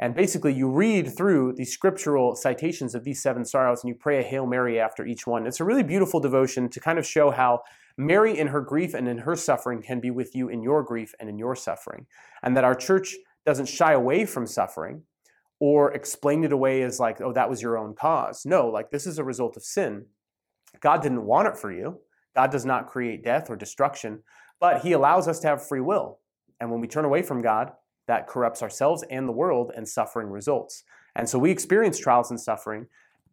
And 0.00 0.14
basically, 0.14 0.52
you 0.52 0.68
read 0.68 1.16
through 1.16 1.54
the 1.54 1.64
scriptural 1.64 2.34
citations 2.34 2.94
of 2.94 3.04
these 3.04 3.22
seven 3.22 3.44
sorrows 3.44 3.82
and 3.82 3.88
you 3.88 3.94
pray 3.94 4.18
a 4.18 4.22
Hail 4.22 4.46
Mary 4.46 4.80
after 4.80 5.06
each 5.06 5.26
one. 5.26 5.46
It's 5.46 5.60
a 5.60 5.64
really 5.64 5.84
beautiful 5.84 6.18
devotion 6.20 6.68
to 6.70 6.80
kind 6.80 6.98
of 6.98 7.06
show 7.06 7.30
how 7.30 7.62
Mary, 7.96 8.36
in 8.36 8.48
her 8.48 8.60
grief 8.60 8.92
and 8.92 9.06
in 9.06 9.18
her 9.18 9.36
suffering, 9.36 9.80
can 9.80 10.00
be 10.00 10.10
with 10.10 10.34
you 10.34 10.48
in 10.48 10.62
your 10.62 10.82
grief 10.82 11.14
and 11.20 11.28
in 11.28 11.38
your 11.38 11.54
suffering. 11.54 12.06
And 12.42 12.56
that 12.56 12.64
our 12.64 12.74
church 12.74 13.14
doesn't 13.46 13.66
shy 13.66 13.92
away 13.92 14.26
from 14.26 14.46
suffering 14.46 15.02
or 15.60 15.92
explain 15.92 16.42
it 16.42 16.52
away 16.52 16.82
as 16.82 16.98
like, 16.98 17.20
oh, 17.20 17.32
that 17.32 17.48
was 17.48 17.62
your 17.62 17.78
own 17.78 17.94
cause. 17.94 18.44
No, 18.44 18.68
like 18.68 18.90
this 18.90 19.06
is 19.06 19.18
a 19.18 19.24
result 19.24 19.56
of 19.56 19.64
sin. 19.64 20.06
God 20.80 21.02
didn't 21.02 21.24
want 21.24 21.48
it 21.48 21.56
for 21.56 21.70
you. 21.70 22.00
God 22.34 22.50
does 22.50 22.66
not 22.66 22.88
create 22.88 23.22
death 23.22 23.48
or 23.48 23.54
destruction, 23.54 24.24
but 24.58 24.82
He 24.82 24.92
allows 24.92 25.28
us 25.28 25.38
to 25.40 25.46
have 25.46 25.66
free 25.66 25.80
will. 25.80 26.18
And 26.60 26.70
when 26.70 26.80
we 26.80 26.88
turn 26.88 27.04
away 27.04 27.22
from 27.22 27.42
God, 27.42 27.72
that 28.06 28.26
corrupts 28.26 28.62
ourselves 28.62 29.04
and 29.10 29.26
the 29.26 29.32
world, 29.32 29.72
and 29.74 29.88
suffering 29.88 30.28
results. 30.28 30.84
And 31.16 31.28
so 31.28 31.38
we 31.38 31.50
experience 31.50 31.98
trials 31.98 32.30
and 32.30 32.40
suffering, 32.40 32.86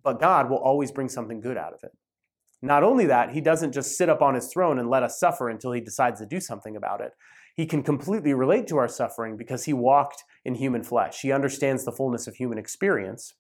but 0.04 0.20
God 0.20 0.50
will 0.50 0.58
always 0.58 0.92
bring 0.92 1.10
something 1.10 1.42
good 1.42 1.58
out 1.58 1.74
of 1.74 1.84
it. 1.84 1.92
Not 2.62 2.84
only 2.84 3.06
that, 3.08 3.32
He 3.32 3.42
doesn't 3.42 3.74
just 3.74 3.98
sit 3.98 4.10
up 4.10 4.22
on 4.22 4.36
His 4.36 4.52
throne 4.52 4.80
and 4.80 4.90
let 4.90 5.04
us 5.04 5.20
suffer 5.20 5.50
until 5.50 5.72
He 5.72 5.82
decides 5.82 6.20
to 6.20 6.26
do 6.26 6.40
something 6.40 6.76
about 6.76 7.02
it. 7.02 7.14
He 7.56 7.66
can 7.66 7.84
completely 7.84 8.34
relate 8.34 8.68
to 8.68 8.78
our 8.78 8.88
suffering 8.88 9.36
because 9.36 9.66
He 9.66 9.74
walked 9.74 10.24
in 10.46 10.56
human 10.56 10.84
flesh. 10.84 11.22
He 11.22 11.32
understands 11.32 11.84
the 11.84 11.92
fullness 11.92 12.28
of 12.28 12.36
human 12.36 12.58
experience, 12.58 13.34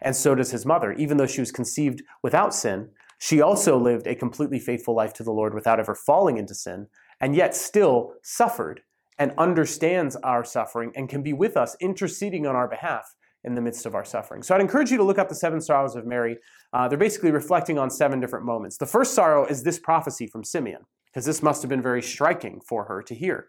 and 0.00 0.14
so 0.14 0.34
does 0.34 0.52
His 0.52 0.64
mother. 0.64 0.92
Even 0.92 1.16
though 1.16 1.26
she 1.26 1.40
was 1.40 1.52
conceived 1.52 2.02
without 2.22 2.54
sin, 2.54 2.90
she 3.18 3.40
also 3.40 3.76
lived 3.76 4.06
a 4.06 4.14
completely 4.14 4.60
faithful 4.60 4.94
life 4.94 5.12
to 5.14 5.24
the 5.24 5.32
Lord 5.32 5.54
without 5.54 5.80
ever 5.80 5.94
falling 5.94 6.38
into 6.38 6.54
sin, 6.54 6.86
and 7.20 7.34
yet 7.34 7.56
still 7.56 8.14
suffered 8.22 8.82
and 9.18 9.32
understands 9.38 10.16
our 10.16 10.44
suffering 10.44 10.92
and 10.94 11.08
can 11.08 11.22
be 11.22 11.32
with 11.32 11.56
us, 11.56 11.76
interceding 11.80 12.46
on 12.46 12.54
our 12.54 12.68
behalf 12.68 13.14
in 13.44 13.54
the 13.54 13.60
midst 13.60 13.86
of 13.86 13.94
our 13.94 14.04
suffering. 14.04 14.42
So 14.42 14.54
I'd 14.54 14.60
encourage 14.60 14.90
you 14.90 14.96
to 14.96 15.04
look 15.04 15.18
up 15.18 15.28
the 15.28 15.34
seven 15.34 15.60
sorrows 15.60 15.96
of 15.96 16.06
Mary. 16.06 16.38
Uh, 16.72 16.88
they're 16.88 16.98
basically 16.98 17.30
reflecting 17.30 17.78
on 17.78 17.90
seven 17.90 18.20
different 18.20 18.44
moments. 18.44 18.76
The 18.76 18.86
first 18.86 19.14
sorrow 19.14 19.46
is 19.46 19.62
this 19.62 19.78
prophecy 19.78 20.26
from 20.26 20.44
Simeon, 20.44 20.82
because 21.06 21.24
this 21.24 21.42
must 21.42 21.62
have 21.62 21.68
been 21.68 21.82
very 21.82 22.02
striking 22.02 22.60
for 22.60 22.84
her 22.84 23.02
to 23.02 23.14
hear. 23.14 23.46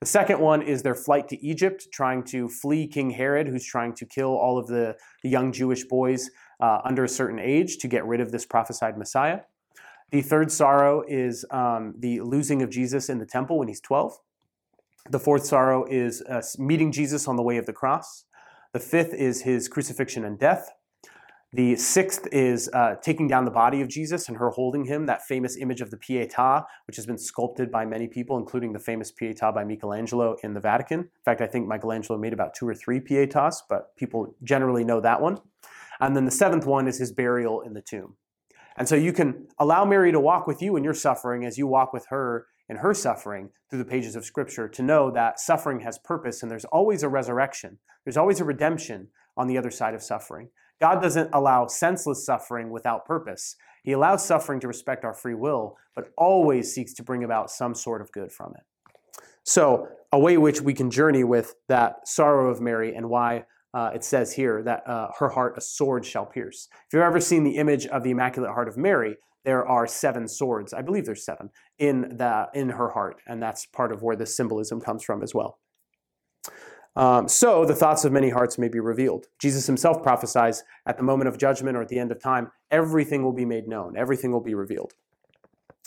The 0.00 0.06
second 0.06 0.40
one 0.40 0.62
is 0.62 0.82
their 0.82 0.94
flight 0.94 1.28
to 1.28 1.44
Egypt, 1.44 1.88
trying 1.92 2.22
to 2.24 2.48
flee 2.48 2.86
King 2.86 3.10
Herod, 3.10 3.48
who's 3.48 3.66
trying 3.66 3.94
to 3.96 4.06
kill 4.06 4.34
all 4.34 4.58
of 4.58 4.66
the, 4.66 4.96
the 5.22 5.28
young 5.28 5.52
Jewish 5.52 5.84
boys 5.84 6.30
uh, 6.60 6.80
under 6.84 7.04
a 7.04 7.08
certain 7.08 7.38
age 7.38 7.78
to 7.78 7.88
get 7.88 8.06
rid 8.06 8.20
of 8.20 8.32
this 8.32 8.46
prophesied 8.46 8.96
Messiah. 8.96 9.40
The 10.10 10.22
third 10.22 10.50
sorrow 10.50 11.04
is 11.06 11.44
um, 11.50 11.94
the 11.98 12.20
losing 12.20 12.62
of 12.62 12.70
Jesus 12.70 13.08
in 13.08 13.18
the 13.18 13.26
temple 13.26 13.58
when 13.58 13.68
he's 13.68 13.80
12. 13.80 14.18
The 15.08 15.18
fourth 15.18 15.46
sorrow 15.46 15.86
is 15.88 16.22
uh, 16.22 16.42
meeting 16.58 16.92
Jesus 16.92 17.26
on 17.26 17.36
the 17.36 17.42
way 17.42 17.56
of 17.56 17.66
the 17.66 17.72
cross. 17.72 18.24
The 18.72 18.80
fifth 18.80 19.14
is 19.14 19.42
his 19.42 19.68
crucifixion 19.68 20.24
and 20.24 20.38
death. 20.38 20.70
The 21.52 21.74
sixth 21.74 22.28
is 22.30 22.70
uh, 22.72 22.94
taking 23.02 23.26
down 23.26 23.44
the 23.44 23.50
body 23.50 23.80
of 23.80 23.88
Jesus 23.88 24.28
and 24.28 24.36
her 24.36 24.50
holding 24.50 24.84
him, 24.84 25.06
that 25.06 25.22
famous 25.22 25.56
image 25.56 25.80
of 25.80 25.90
the 25.90 25.96
Pietà, 25.96 26.64
which 26.86 26.94
has 26.94 27.06
been 27.06 27.18
sculpted 27.18 27.72
by 27.72 27.84
many 27.84 28.06
people, 28.06 28.38
including 28.38 28.72
the 28.72 28.78
famous 28.78 29.10
Pietà 29.10 29.52
by 29.52 29.64
Michelangelo 29.64 30.36
in 30.44 30.54
the 30.54 30.60
Vatican. 30.60 31.00
In 31.00 31.08
fact, 31.24 31.40
I 31.40 31.48
think 31.48 31.66
Michelangelo 31.66 32.16
made 32.18 32.32
about 32.32 32.54
two 32.54 32.68
or 32.68 32.74
three 32.74 33.00
Pietas, 33.00 33.56
but 33.68 33.96
people 33.96 34.36
generally 34.44 34.84
know 34.84 35.00
that 35.00 35.20
one. 35.20 35.38
And 35.98 36.14
then 36.14 36.24
the 36.24 36.30
seventh 36.30 36.66
one 36.66 36.86
is 36.86 36.98
his 36.98 37.10
burial 37.10 37.62
in 37.62 37.74
the 37.74 37.82
tomb. 37.82 38.14
And 38.76 38.88
so 38.88 38.94
you 38.94 39.12
can 39.12 39.48
allow 39.58 39.84
Mary 39.84 40.12
to 40.12 40.20
walk 40.20 40.46
with 40.46 40.62
you 40.62 40.76
in 40.76 40.84
your 40.84 40.94
suffering 40.94 41.44
as 41.44 41.58
you 41.58 41.66
walk 41.66 41.92
with 41.92 42.06
her 42.10 42.46
in 42.70 42.76
her 42.76 42.94
suffering 42.94 43.50
through 43.68 43.80
the 43.80 43.84
pages 43.84 44.14
of 44.14 44.24
Scripture 44.24 44.68
to 44.68 44.82
know 44.82 45.10
that 45.10 45.40
suffering 45.40 45.80
has 45.80 45.98
purpose 45.98 46.40
and 46.40 46.50
there's 46.50 46.64
always 46.66 47.02
a 47.02 47.08
resurrection. 47.08 47.78
There's 48.04 48.16
always 48.16 48.40
a 48.40 48.44
redemption 48.44 49.08
on 49.36 49.48
the 49.48 49.58
other 49.58 49.72
side 49.72 49.92
of 49.92 50.02
suffering. 50.04 50.50
God 50.80 51.02
doesn't 51.02 51.30
allow 51.32 51.66
senseless 51.66 52.24
suffering 52.24 52.70
without 52.70 53.04
purpose. 53.04 53.56
He 53.82 53.92
allows 53.92 54.24
suffering 54.24 54.60
to 54.60 54.68
respect 54.68 55.04
our 55.04 55.12
free 55.12 55.34
will, 55.34 55.76
but 55.96 56.12
always 56.16 56.72
seeks 56.72 56.94
to 56.94 57.02
bring 57.02 57.24
about 57.24 57.50
some 57.50 57.74
sort 57.74 58.00
of 58.00 58.12
good 58.12 58.30
from 58.30 58.54
it. 58.56 58.62
So, 59.42 59.88
a 60.12 60.18
way 60.18 60.36
which 60.36 60.60
we 60.60 60.74
can 60.74 60.90
journey 60.90 61.24
with 61.24 61.54
that 61.68 62.06
sorrow 62.06 62.50
of 62.50 62.60
Mary 62.60 62.94
and 62.94 63.08
why 63.10 63.44
uh, 63.74 63.90
it 63.94 64.04
says 64.04 64.32
here 64.32 64.62
that 64.62 64.86
uh, 64.88 65.08
her 65.18 65.30
heart 65.30 65.54
a 65.56 65.60
sword 65.60 66.04
shall 66.04 66.26
pierce. 66.26 66.68
If 66.86 66.92
you've 66.92 67.02
ever 67.02 67.20
seen 67.20 67.44
the 67.44 67.56
image 67.56 67.86
of 67.86 68.02
the 68.02 68.10
Immaculate 68.10 68.52
Heart 68.52 68.68
of 68.68 68.76
Mary, 68.76 69.16
there 69.44 69.66
are 69.66 69.86
seven 69.86 70.28
swords. 70.28 70.72
I 70.72 70.82
believe 70.82 71.06
there's 71.06 71.24
seven 71.24 71.50
in 71.78 72.16
the 72.18 72.48
in 72.54 72.70
her 72.70 72.90
heart, 72.90 73.20
and 73.26 73.42
that's 73.42 73.66
part 73.66 73.92
of 73.92 74.02
where 74.02 74.16
this 74.16 74.36
symbolism 74.36 74.80
comes 74.80 75.02
from 75.02 75.22
as 75.22 75.34
well. 75.34 75.58
Um, 76.96 77.28
so 77.28 77.64
the 77.64 77.74
thoughts 77.74 78.04
of 78.04 78.12
many 78.12 78.30
hearts 78.30 78.58
may 78.58 78.68
be 78.68 78.80
revealed. 78.80 79.26
Jesus 79.40 79.66
himself 79.66 80.02
prophesies 80.02 80.64
at 80.86 80.96
the 80.96 81.04
moment 81.04 81.28
of 81.28 81.38
judgment 81.38 81.76
or 81.76 81.82
at 81.82 81.88
the 81.88 81.98
end 81.98 82.10
of 82.10 82.20
time, 82.20 82.50
everything 82.70 83.22
will 83.22 83.32
be 83.32 83.44
made 83.44 83.68
known, 83.68 83.96
everything 83.96 84.32
will 84.32 84.42
be 84.42 84.54
revealed. 84.54 84.92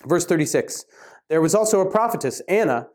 Verse 0.05 0.25
36 0.25 0.85
There 1.29 1.41
was 1.41 1.53
also 1.53 1.81
a 1.81 1.89
prophetess, 1.89 2.41
Anna, 2.47 2.87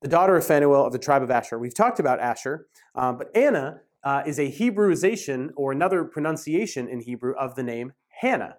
the 0.00 0.08
daughter 0.08 0.36
of 0.36 0.46
Phanuel 0.46 0.86
of 0.86 0.92
the 0.92 0.98
tribe 0.98 1.22
of 1.22 1.30
Asher. 1.30 1.58
We've 1.58 1.74
talked 1.74 2.00
about 2.00 2.20
Asher, 2.20 2.66
um, 2.94 3.18
but 3.18 3.28
Anna 3.36 3.80
uh, 4.02 4.22
is 4.26 4.38
a 4.38 4.50
Hebrewization 4.50 5.50
or 5.56 5.72
another 5.72 6.04
pronunciation 6.04 6.88
in 6.88 7.00
Hebrew 7.00 7.34
of 7.38 7.54
the 7.54 7.62
name 7.62 7.92
Hannah. 8.20 8.56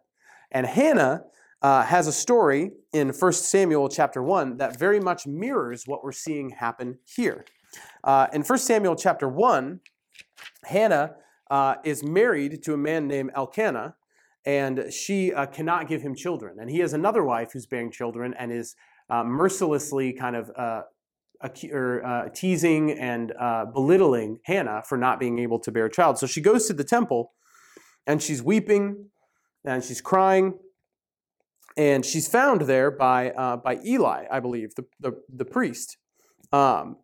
And 0.52 0.68
Hannah 0.68 1.24
uh, 1.62 1.84
has 1.84 2.08
a 2.08 2.12
story 2.12 2.72
in 2.92 3.10
1 3.10 3.34
Samuel 3.34 3.88
chapter 3.88 4.24
1 4.24 4.58
that 4.58 4.80
very 4.80 5.00
much 5.00 5.28
mirrors 5.28 5.84
what 5.86 6.04
we're 6.04 6.12
seeing 6.12 6.50
happen 6.50 6.98
here. 7.06 7.46
Uh, 8.04 8.28
in 8.34 8.42
1 8.42 8.60
Samuel 8.60 8.96
chapter 8.96 9.30
1, 9.30 9.80
Hannah 10.66 11.16
uh, 11.50 11.76
is 11.84 12.04
married 12.04 12.64
to 12.64 12.74
a 12.74 12.78
man 12.78 13.08
named 13.08 13.32
Elkanah, 13.36 13.96
and 14.46 14.92
she 14.92 15.32
uh, 15.34 15.46
cannot 15.46 15.88
give 15.88 16.02
him 16.02 16.16
children. 16.16 16.58
And 16.60 16.70
he 16.70 16.80
has 16.80 16.94
another 16.94 17.24
wife 17.24 17.52
who's 17.54 17.68
bearing 17.68 17.92
children 17.92 18.34
and 18.38 18.52
is 18.52 18.76
uh, 19.10 19.24
mercilessly 19.24 20.14
kind 20.14 20.36
of 20.36 20.52
uh, 20.58 20.82
or, 21.72 22.32
teasing 22.34 22.92
and 22.92 23.34
belittling 23.74 24.40
Hannah 24.46 24.82
for 24.88 24.98
not 24.98 25.20
being 25.20 25.38
able 25.40 25.60
to 25.60 25.72
bear 25.72 25.86
a 25.86 25.92
child. 25.92 26.18
So 26.18 26.26
she 26.26 26.42
goes 26.42 26.66
to 26.68 26.74
the 26.74 26.84
temple 26.84 27.34
and 28.08 28.22
she's 28.22 28.42
weeping 28.42 29.10
and 29.64 29.84
she's 29.84 30.02
crying 30.02 30.54
and 31.78 32.06
she's 32.06 32.28
found 32.28 32.62
there 32.62 32.92
by 32.92 33.32
uh, 33.32 33.58
by 33.58 33.80
Eli, 33.86 34.26
I 34.32 34.40
believe, 34.40 34.76
the 34.76 34.86
the, 35.00 35.14
the 35.34 35.46
priest, 35.46 35.98
um, 36.52 36.98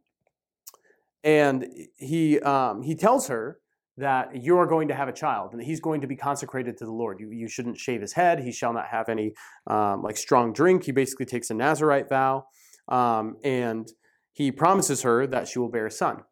and 1.24 1.68
he 1.97 2.39
um, 2.39 2.84
he 2.84 2.95
tells 2.95 3.28
her 3.28 3.59
that 3.97 4.36
you 4.36 4.57
are 4.57 4.68
going 4.68 4.88
to 4.89 4.93
have 4.93 5.07
a 5.07 5.11
child 5.11 5.53
and 5.53 5.61
he's 5.61 5.80
going 5.80 6.01
to 6.01 6.07
be 6.07 6.15
consecrated 6.15 6.78
to 6.78 6.86
the 6.86 6.91
Lord. 6.91 7.20
You 7.20 7.32
you 7.32 7.47
shouldn't 7.47 7.78
shave 7.78 8.01
his 8.01 8.13
head. 8.13 8.39
He 8.39 8.51
shall 8.51 8.74
not 8.74 8.88
have 8.88 9.09
any 9.09 9.34
um, 9.68 10.03
like 10.03 10.18
strong 10.18 10.53
drink. 10.53 10.84
He 10.84 10.91
basically 10.91 11.26
takes 11.26 11.49
a 11.49 11.53
Nazarite 11.53 12.09
vow, 12.09 12.45
um, 12.88 13.38
and 13.43 13.88
he 14.34 14.51
promises 14.51 15.01
her 15.01 15.26
that 15.28 15.47
she 15.47 15.59
will 15.59 15.70
bear 15.70 15.88
a 15.88 15.91
son, 15.91 16.24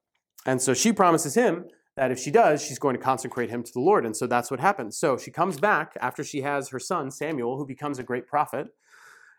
and 0.45 0.61
so 0.61 0.73
she 0.73 0.91
promises 0.91 1.35
him 1.35 1.65
that 1.95 2.11
if 2.11 2.19
she 2.19 2.31
does, 2.31 2.63
she's 2.63 2.79
going 2.79 2.95
to 2.95 3.01
consecrate 3.01 3.49
him 3.49 3.63
to 3.63 3.71
the 3.71 3.79
Lord. 3.79 4.05
And 4.05 4.15
so 4.15 4.27
that's 4.27 4.51
what 4.51 4.59
happens. 4.59 4.97
So 4.97 5.17
she 5.17 5.31
comes 5.31 5.59
back 5.59 5.93
after 6.01 6.23
she 6.23 6.41
has 6.41 6.69
her 6.69 6.79
son, 6.79 7.09
Samuel, 7.09 7.57
who 7.57 7.65
becomes 7.65 7.99
a 7.99 8.03
great 8.03 8.27
prophet. 8.27 8.67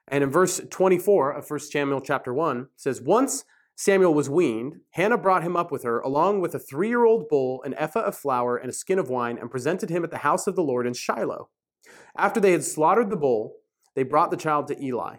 And 0.09 0.24
in 0.24 0.30
verse 0.30 0.61
24 0.70 1.32
of 1.32 1.50
1 1.50 1.61
Samuel 1.61 2.00
chapter 2.00 2.32
1, 2.32 2.68
says, 2.76 3.02
Once 3.02 3.44
Samuel 3.74 4.14
was 4.14 4.30
weaned, 4.30 4.80
Hannah 4.92 5.18
brought 5.18 5.42
him 5.42 5.57
up 5.57 5.70
with 5.70 5.82
her, 5.82 6.00
along 6.00 6.40
with 6.40 6.54
a 6.54 6.59
three 6.59 6.88
year 6.88 7.04
old 7.04 7.28
bull, 7.28 7.62
an 7.62 7.74
ephah 7.74 8.00
of 8.00 8.16
flour, 8.16 8.57
and 8.57 8.70
a 8.70 8.74
skin 8.74 8.98
of 8.98 9.11
wine, 9.11 9.36
and 9.38 9.50
presented 9.50 9.90
him 9.90 10.02
at 10.02 10.11
the 10.11 10.18
house 10.18 10.46
of 10.46 10.57
the 10.57 10.62
Lord 10.62 10.86
in 10.86 10.94
Shiloh. 10.94 11.50
After 12.16 12.40
they 12.40 12.52
had 12.52 12.64
slaughtered 12.64 13.11
the 13.11 13.16
bull, 13.16 13.57
they 13.94 14.02
brought 14.02 14.30
the 14.30 14.36
child 14.36 14.66
to 14.68 14.82
Eli. 14.82 15.16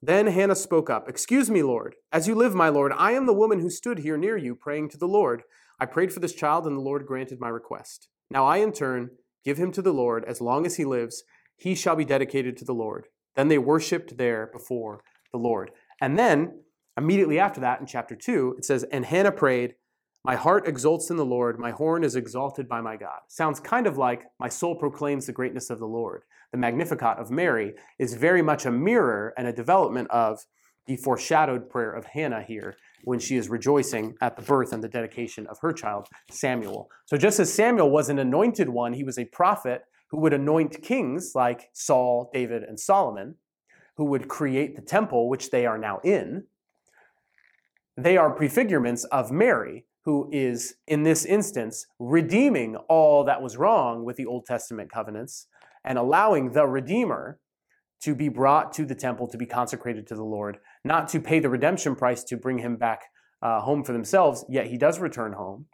Then 0.00 0.28
Hannah 0.28 0.56
spoke 0.56 0.88
up, 0.88 1.08
Excuse 1.08 1.50
me, 1.50 1.62
Lord. 1.62 1.96
As 2.10 2.26
you 2.26 2.34
live, 2.34 2.54
my 2.54 2.70
Lord, 2.70 2.92
I 2.96 3.12
am 3.12 3.26
the 3.26 3.34
woman 3.34 3.60
who 3.60 3.68
stood 3.68 3.98
here 3.98 4.16
near 4.16 4.36
you, 4.38 4.54
praying 4.54 4.88
to 4.90 4.96
the 4.96 5.08
Lord. 5.08 5.42
I 5.80 5.86
prayed 5.86 6.12
for 6.12 6.20
this 6.20 6.34
child, 6.34 6.66
and 6.66 6.76
the 6.76 6.82
Lord 6.82 7.06
granted 7.06 7.40
my 7.40 7.48
request. 7.48 8.08
Now 8.30 8.44
I, 8.44 8.58
in 8.58 8.72
turn, 8.72 9.10
give 9.44 9.56
him 9.56 9.72
to 9.72 9.82
the 9.82 9.94
Lord. 9.94 10.24
As 10.26 10.40
long 10.40 10.66
as 10.66 10.76
he 10.76 10.84
lives, 10.84 11.22
he 11.56 11.74
shall 11.74 11.96
be 11.96 12.04
dedicated 12.04 12.56
to 12.58 12.64
the 12.64 12.74
Lord. 12.74 13.06
Then 13.34 13.48
they 13.48 13.58
worshiped 13.58 14.18
there 14.18 14.50
before 14.52 15.02
the 15.32 15.38
Lord. 15.38 15.70
And 16.00 16.18
then 16.18 16.62
immediately 16.96 17.38
after 17.38 17.60
that, 17.62 17.80
in 17.80 17.86
chapter 17.86 18.14
2, 18.14 18.56
it 18.58 18.64
says, 18.64 18.84
And 18.84 19.06
Hannah 19.06 19.32
prayed, 19.32 19.74
My 20.22 20.36
heart 20.36 20.68
exults 20.68 21.10
in 21.10 21.16
the 21.16 21.24
Lord, 21.24 21.58
my 21.58 21.70
horn 21.70 22.04
is 22.04 22.16
exalted 22.16 22.68
by 22.68 22.82
my 22.82 22.96
God. 22.96 23.20
Sounds 23.28 23.58
kind 23.58 23.86
of 23.86 23.96
like, 23.96 24.24
My 24.38 24.48
soul 24.48 24.74
proclaims 24.74 25.26
the 25.26 25.32
greatness 25.32 25.70
of 25.70 25.78
the 25.78 25.86
Lord. 25.86 26.22
The 26.52 26.58
Magnificat 26.58 27.18
of 27.18 27.30
Mary 27.30 27.74
is 27.98 28.14
very 28.14 28.42
much 28.42 28.66
a 28.66 28.70
mirror 28.70 29.32
and 29.38 29.46
a 29.46 29.52
development 29.52 30.10
of 30.10 30.44
the 30.86 30.96
foreshadowed 30.96 31.70
prayer 31.70 31.92
of 31.92 32.06
Hannah 32.06 32.42
here 32.42 32.76
when 33.04 33.18
she 33.18 33.36
is 33.36 33.48
rejoicing 33.48 34.14
at 34.20 34.36
the 34.36 34.42
birth 34.42 34.72
and 34.72 34.82
the 34.82 34.88
dedication 34.88 35.46
of 35.46 35.58
her 35.60 35.72
child, 35.72 36.08
Samuel. 36.30 36.88
So, 37.06 37.16
just 37.16 37.40
as 37.40 37.52
Samuel 37.52 37.90
was 37.90 38.08
an 38.08 38.18
anointed 38.18 38.68
one, 38.68 38.92
he 38.92 39.04
was 39.04 39.18
a 39.18 39.24
prophet 39.26 39.82
who 40.10 40.18
would 40.20 40.32
anoint 40.32 40.82
kings 40.82 41.32
like 41.34 41.70
Saul, 41.72 42.30
David, 42.32 42.62
and 42.62 42.78
Solomon, 42.78 43.36
who 43.96 44.04
would 44.06 44.28
create 44.28 44.76
the 44.76 44.82
temple, 44.82 45.28
which 45.28 45.50
they 45.50 45.66
are 45.66 45.78
now 45.78 46.00
in. 46.02 46.44
They 47.96 48.16
are 48.16 48.34
prefigurements 48.34 49.04
of 49.12 49.30
Mary, 49.30 49.84
who 50.04 50.28
is, 50.32 50.74
in 50.86 51.02
this 51.02 51.24
instance, 51.24 51.86
redeeming 51.98 52.76
all 52.88 53.24
that 53.24 53.42
was 53.42 53.56
wrong 53.56 54.04
with 54.04 54.16
the 54.16 54.26
Old 54.26 54.46
Testament 54.46 54.90
covenants 54.90 55.46
and 55.84 55.98
allowing 55.98 56.52
the 56.52 56.66
Redeemer 56.66 57.38
to 58.00 58.14
be 58.14 58.28
brought 58.28 58.72
to 58.74 58.84
the 58.84 58.94
temple 58.94 59.28
to 59.28 59.36
be 59.36 59.46
consecrated 59.46 60.06
to 60.08 60.14
the 60.14 60.24
Lord, 60.24 60.58
not 60.84 61.08
to 61.10 61.20
pay 61.20 61.38
the 61.38 61.50
redemption 61.50 61.94
price 61.94 62.24
to 62.24 62.36
bring 62.36 62.58
him 62.58 62.76
back 62.76 63.02
uh, 63.42 63.60
home 63.60 63.84
for 63.84 63.92
themselves, 63.92 64.44
yet 64.48 64.66
he 64.66 64.76
does 64.76 64.98
return 64.98 65.32
home, 65.32 65.66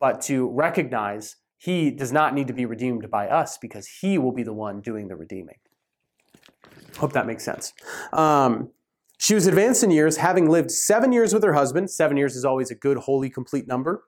but 0.00 0.20
to 0.22 0.48
recognize 0.48 1.36
he 1.56 1.90
does 1.90 2.12
not 2.12 2.34
need 2.34 2.46
to 2.46 2.52
be 2.52 2.64
redeemed 2.64 3.10
by 3.10 3.28
us 3.28 3.58
because 3.58 3.88
he 4.00 4.18
will 4.18 4.32
be 4.32 4.44
the 4.44 4.52
one 4.52 4.80
doing 4.80 5.08
the 5.08 5.16
redeeming. 5.16 5.56
Hope 6.98 7.12
that 7.12 7.26
makes 7.26 7.44
sense. 7.44 7.72
Um, 8.12 8.70
she 9.18 9.34
was 9.34 9.48
advanced 9.48 9.82
in 9.82 9.90
years, 9.90 10.16
having 10.18 10.48
lived 10.48 10.70
seven 10.70 11.12
years 11.12 11.34
with 11.34 11.42
her 11.42 11.52
husband. 11.52 11.90
Seven 11.90 12.16
years 12.16 12.36
is 12.36 12.44
always 12.44 12.70
a 12.70 12.76
good, 12.76 12.98
holy, 12.98 13.28
complete 13.28 13.66
number. 13.66 14.04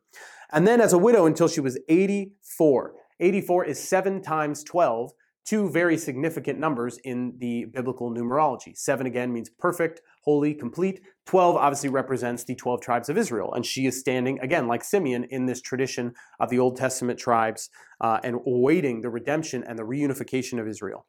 And 0.53 0.67
then 0.67 0.81
as 0.81 0.93
a 0.93 0.99
widow 0.99 1.27
until 1.27 1.49
she 1.49 1.61
was 1.61 1.79
84. 1.89 2.95
84 3.19 3.65
is 3.67 3.79
seven 3.83 4.23
times 4.23 4.65
12, 4.65 5.11
two 5.45 5.71
very 5.71 5.97
significant 5.97 6.59
numbers 6.59 6.99
in 7.05 7.35
the 7.39 7.67
biblical 7.67 8.11
numerology. 8.13 8.77
Seven 8.77 9.07
again 9.07 9.33
means 9.33 9.49
perfect, 9.49 10.01
holy, 10.23 10.55
complete. 10.55 11.01
12 11.27 11.57
obviously 11.57 11.89
represents 11.89 12.45
the 12.45 12.55
12 12.55 12.81
tribes 12.81 13.09
of 13.09 13.17
Israel. 13.17 13.53
And 13.55 13.65
she 13.65 13.87
is 13.87 13.99
standing, 13.99 14.39
again, 14.41 14.67
like 14.69 14.85
Simeon, 14.85 15.25
in 15.31 15.47
this 15.47 15.61
tradition 15.61 16.13
of 16.39 16.51
the 16.51 16.59
Old 16.59 16.77
Testament 16.77 17.19
tribes 17.19 17.71
uh, 18.01 18.19
and 18.23 18.37
awaiting 18.47 19.01
the 19.01 19.11
redemption 19.11 19.65
and 19.67 19.79
the 19.79 19.85
reunification 19.85 20.61
of 20.61 20.69
Israel. 20.69 21.07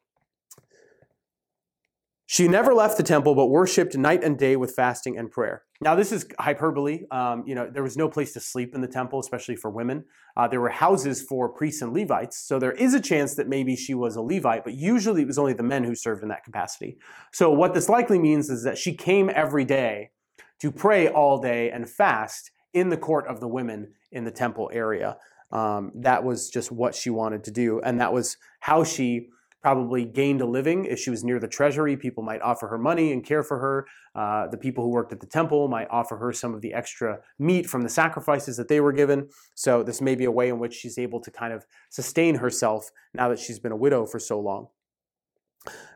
She 2.32 2.48
never 2.48 2.72
left 2.72 2.96
the 2.96 3.02
temple, 3.02 3.34
but 3.34 3.48
worshipped 3.48 3.94
night 3.94 4.24
and 4.24 4.38
day 4.38 4.56
with 4.56 4.74
fasting 4.74 5.18
and 5.18 5.30
prayer. 5.30 5.64
Now, 5.82 5.94
this 5.94 6.12
is 6.12 6.24
hyperbole. 6.38 7.02
Um, 7.10 7.44
you 7.46 7.54
know, 7.54 7.68
there 7.70 7.82
was 7.82 7.94
no 7.94 8.08
place 8.08 8.32
to 8.32 8.40
sleep 8.40 8.74
in 8.74 8.80
the 8.80 8.88
temple, 8.88 9.20
especially 9.20 9.54
for 9.54 9.70
women. 9.70 10.06
Uh, 10.34 10.48
there 10.48 10.58
were 10.58 10.70
houses 10.70 11.20
for 11.20 11.50
priests 11.50 11.82
and 11.82 11.92
Levites, 11.92 12.38
so 12.38 12.58
there 12.58 12.72
is 12.72 12.94
a 12.94 13.00
chance 13.02 13.34
that 13.34 13.48
maybe 13.50 13.76
she 13.76 13.92
was 13.92 14.16
a 14.16 14.22
Levite, 14.22 14.64
but 14.64 14.72
usually 14.72 15.20
it 15.20 15.26
was 15.26 15.36
only 15.36 15.52
the 15.52 15.62
men 15.62 15.84
who 15.84 15.94
served 15.94 16.22
in 16.22 16.30
that 16.30 16.42
capacity. 16.42 16.96
So, 17.34 17.50
what 17.50 17.74
this 17.74 17.90
likely 17.90 18.18
means 18.18 18.48
is 18.48 18.64
that 18.64 18.78
she 18.78 18.94
came 18.94 19.30
every 19.34 19.66
day 19.66 20.12
to 20.60 20.72
pray 20.72 21.08
all 21.08 21.38
day 21.38 21.70
and 21.70 21.86
fast 21.86 22.50
in 22.72 22.88
the 22.88 22.96
court 22.96 23.26
of 23.26 23.40
the 23.40 23.48
women 23.48 23.92
in 24.10 24.24
the 24.24 24.30
temple 24.30 24.70
area. 24.72 25.18
Um, 25.50 25.92
that 25.96 26.24
was 26.24 26.48
just 26.48 26.72
what 26.72 26.94
she 26.94 27.10
wanted 27.10 27.44
to 27.44 27.50
do, 27.50 27.82
and 27.82 28.00
that 28.00 28.14
was 28.14 28.38
how 28.60 28.84
she 28.84 29.28
probably 29.62 30.04
gained 30.04 30.40
a 30.40 30.46
living. 30.46 30.84
If 30.84 30.98
she 30.98 31.10
was 31.10 31.22
near 31.22 31.38
the 31.38 31.48
treasury, 31.48 31.96
people 31.96 32.22
might 32.22 32.42
offer 32.42 32.66
her 32.68 32.78
money 32.78 33.12
and 33.12 33.24
care 33.24 33.42
for 33.42 33.58
her. 33.58 33.86
Uh, 34.14 34.48
the 34.48 34.58
people 34.58 34.82
who 34.84 34.90
worked 34.90 35.12
at 35.12 35.20
the 35.20 35.26
temple 35.26 35.68
might 35.68 35.86
offer 35.90 36.16
her 36.16 36.32
some 36.32 36.52
of 36.52 36.60
the 36.60 36.74
extra 36.74 37.20
meat 37.38 37.66
from 37.66 37.82
the 37.82 37.88
sacrifices 37.88 38.56
that 38.56 38.68
they 38.68 38.80
were 38.80 38.92
given. 38.92 39.28
So, 39.54 39.82
this 39.82 40.00
may 40.00 40.16
be 40.16 40.24
a 40.24 40.30
way 40.30 40.48
in 40.48 40.58
which 40.58 40.74
she's 40.74 40.98
able 40.98 41.20
to 41.20 41.30
kind 41.30 41.52
of 41.52 41.64
sustain 41.90 42.36
herself 42.36 42.90
now 43.14 43.28
that 43.28 43.38
she's 43.38 43.60
been 43.60 43.72
a 43.72 43.76
widow 43.76 44.04
for 44.04 44.18
so 44.18 44.40
long. 44.40 44.68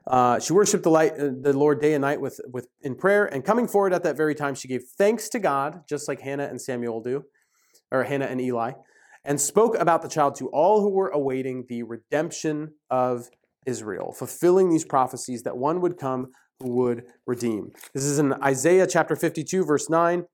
Uh, 0.07 0.39
she 0.39 0.53
worshipped 0.53 0.85
the, 0.85 0.91
light, 0.91 1.12
uh, 1.19 1.31
the 1.41 1.53
Lord 1.53 1.81
day 1.81 1.95
and 1.95 2.03
night 2.03 2.21
with, 2.21 2.41
with, 2.49 2.69
in 2.83 2.95
prayer, 2.95 3.27
and 3.27 3.45
coming 3.45 3.67
forward 3.67 3.93
at 3.93 4.05
that 4.05 4.17
very 4.17 4.37
time, 4.37 4.55
she 4.55 4.69
gave 4.69 4.85
thanks 4.97 5.29
to 5.31 5.41
God, 5.41 5.83
just 5.89 6.07
like 6.07 6.21
Hannah 6.21 6.45
and 6.45 6.61
Samuel 6.61 7.01
do, 7.03 7.25
or 7.91 8.05
Hannah 8.05 8.27
and 8.27 8.41
Eli, 8.41 8.73
and 9.25 9.41
spoke 9.41 9.77
about 9.77 10.03
the 10.03 10.09
child 10.09 10.37
to 10.37 10.47
all 10.51 10.81
who 10.81 10.91
were 10.91 11.09
awaiting 11.09 11.64
the 11.69 11.83
redemption 11.83 12.75
of 12.89 13.29
Israel, 13.67 14.12
fulfilling 14.12 14.71
these 14.71 14.85
prophecies 14.85 15.43
that 15.43 15.57
one 15.57 15.81
would 15.81 15.99
come 15.99 16.29
who 16.61 16.71
would 16.71 17.05
redeem. 17.27 17.73
This 17.93 18.05
is 18.05 18.19
in 18.19 18.33
Isaiah 18.43 18.87
chapter 18.87 19.14
52, 19.17 19.64
verse 19.64 19.91
9. 19.91 20.25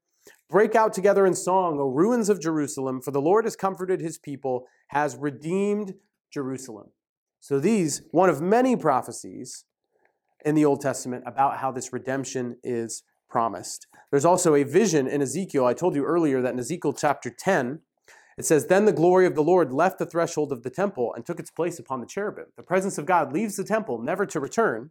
Break 0.49 0.75
out 0.75 0.93
together 0.93 1.27
in 1.27 1.35
song, 1.35 1.79
O 1.81 1.87
ruins 1.87 2.29
of 2.29 2.41
Jerusalem, 2.41 3.01
for 3.01 3.11
the 3.11 3.21
Lord 3.21 3.45
has 3.45 3.57
comforted 3.57 4.01
his 4.01 4.19
people, 4.19 4.67
has 4.89 5.17
redeemed 5.17 5.95
Jerusalem. 6.33 6.89
So, 7.41 7.59
these, 7.59 8.03
one 8.13 8.29
of 8.29 8.41
many 8.41 8.77
prophecies 8.77 9.65
in 10.45 10.55
the 10.55 10.65
Old 10.65 10.81
Testament 10.81 11.25
about 11.27 11.59
how 11.59 11.73
this 11.73 11.93
redemption 11.93 12.57
is 12.63 13.03
promised. 13.29 13.87
There's 14.11 14.25
also 14.25 14.55
a 14.55 14.63
vision 14.63 15.09
in 15.09 15.23
Ezekiel. 15.23 15.65
I 15.65 15.73
told 15.73 15.95
you 15.95 16.05
earlier 16.05 16.43
that 16.43 16.53
in 16.53 16.61
Ezekiel 16.61 16.93
chapter 16.93 17.31
10, 17.31 17.81
it 18.39 18.45
says, 18.45 18.67
Then 18.67 18.85
the 18.85 18.93
glory 18.93 19.27
of 19.27 19.35
the 19.35 19.43
Lord 19.43 19.73
left 19.73 19.99
the 19.99 20.07
threshold 20.07 20.53
of 20.53 20.63
the 20.63 20.71
temple 20.71 21.13
and 21.15 21.25
took 21.25 21.41
its 21.41 21.51
place 21.51 21.79
upon 21.79 22.01
the 22.01 22.07
cherubim. 22.07 22.47
The 22.57 22.63
presence 22.63 22.99
of 22.99 23.07
God 23.07 23.33
leaves 23.33 23.57
the 23.57 23.65
temple, 23.65 24.01
never 24.01 24.27
to 24.27 24.41
return. 24.41 24.91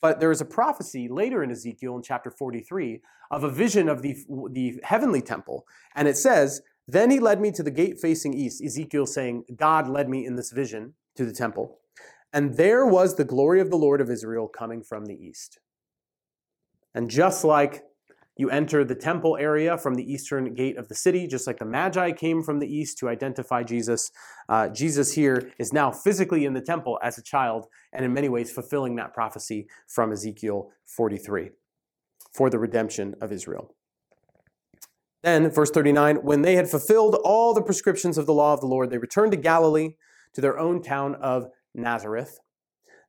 But 0.00 0.20
there 0.20 0.30
is 0.30 0.40
a 0.40 0.46
prophecy 0.46 1.08
later 1.08 1.42
in 1.42 1.50
Ezekiel 1.50 1.96
in 1.96 2.02
chapter 2.02 2.30
43 2.30 3.00
of 3.30 3.44
a 3.44 3.50
vision 3.50 3.88
of 3.88 4.02
the, 4.02 4.16
the 4.50 4.80
heavenly 4.84 5.20
temple. 5.20 5.66
And 5.94 6.06
it 6.06 6.16
says, 6.16 6.62
Then 6.86 7.10
he 7.10 7.18
led 7.18 7.40
me 7.40 7.50
to 7.52 7.62
the 7.62 7.70
gate 7.70 7.98
facing 8.00 8.34
east. 8.34 8.62
Ezekiel 8.62 9.06
saying, 9.06 9.44
God 9.56 9.88
led 9.88 10.08
me 10.08 10.24
in 10.24 10.36
this 10.36 10.52
vision 10.52 10.94
to 11.16 11.24
the 11.24 11.32
temple. 11.32 11.78
And 12.32 12.56
there 12.56 12.86
was 12.86 13.16
the 13.16 13.24
glory 13.24 13.60
of 13.60 13.70
the 13.70 13.76
Lord 13.76 14.00
of 14.00 14.10
Israel 14.10 14.48
coming 14.48 14.82
from 14.82 15.06
the 15.06 15.14
east. 15.14 15.58
And 16.94 17.10
just 17.10 17.44
like 17.44 17.84
you 18.38 18.48
enter 18.50 18.84
the 18.84 18.94
temple 18.94 19.36
area 19.36 19.76
from 19.76 19.96
the 19.96 20.10
eastern 20.10 20.54
gate 20.54 20.78
of 20.78 20.88
the 20.88 20.94
city, 20.94 21.26
just 21.26 21.46
like 21.46 21.58
the 21.58 21.64
Magi 21.64 22.12
came 22.12 22.42
from 22.42 22.60
the 22.60 22.72
east 22.72 22.96
to 22.98 23.08
identify 23.08 23.64
Jesus. 23.64 24.10
Uh, 24.48 24.68
Jesus 24.68 25.12
here 25.12 25.52
is 25.58 25.72
now 25.72 25.90
physically 25.90 26.44
in 26.44 26.54
the 26.54 26.60
temple 26.60 26.98
as 27.02 27.18
a 27.18 27.22
child, 27.22 27.66
and 27.92 28.04
in 28.04 28.14
many 28.14 28.28
ways 28.28 28.50
fulfilling 28.50 28.94
that 28.96 29.12
prophecy 29.12 29.66
from 29.88 30.12
Ezekiel 30.12 30.70
43 30.86 31.50
for 32.32 32.48
the 32.48 32.58
redemption 32.58 33.16
of 33.20 33.32
Israel. 33.32 33.74
Then, 35.24 35.50
verse 35.50 35.70
39 35.70 36.16
when 36.16 36.42
they 36.42 36.54
had 36.54 36.70
fulfilled 36.70 37.16
all 37.24 37.52
the 37.52 37.62
prescriptions 37.62 38.18
of 38.18 38.26
the 38.26 38.32
law 38.32 38.54
of 38.54 38.60
the 38.60 38.66
Lord, 38.66 38.90
they 38.90 38.98
returned 38.98 39.32
to 39.32 39.38
Galilee, 39.38 39.96
to 40.34 40.40
their 40.40 40.58
own 40.58 40.80
town 40.80 41.16
of 41.16 41.48
Nazareth. 41.74 42.38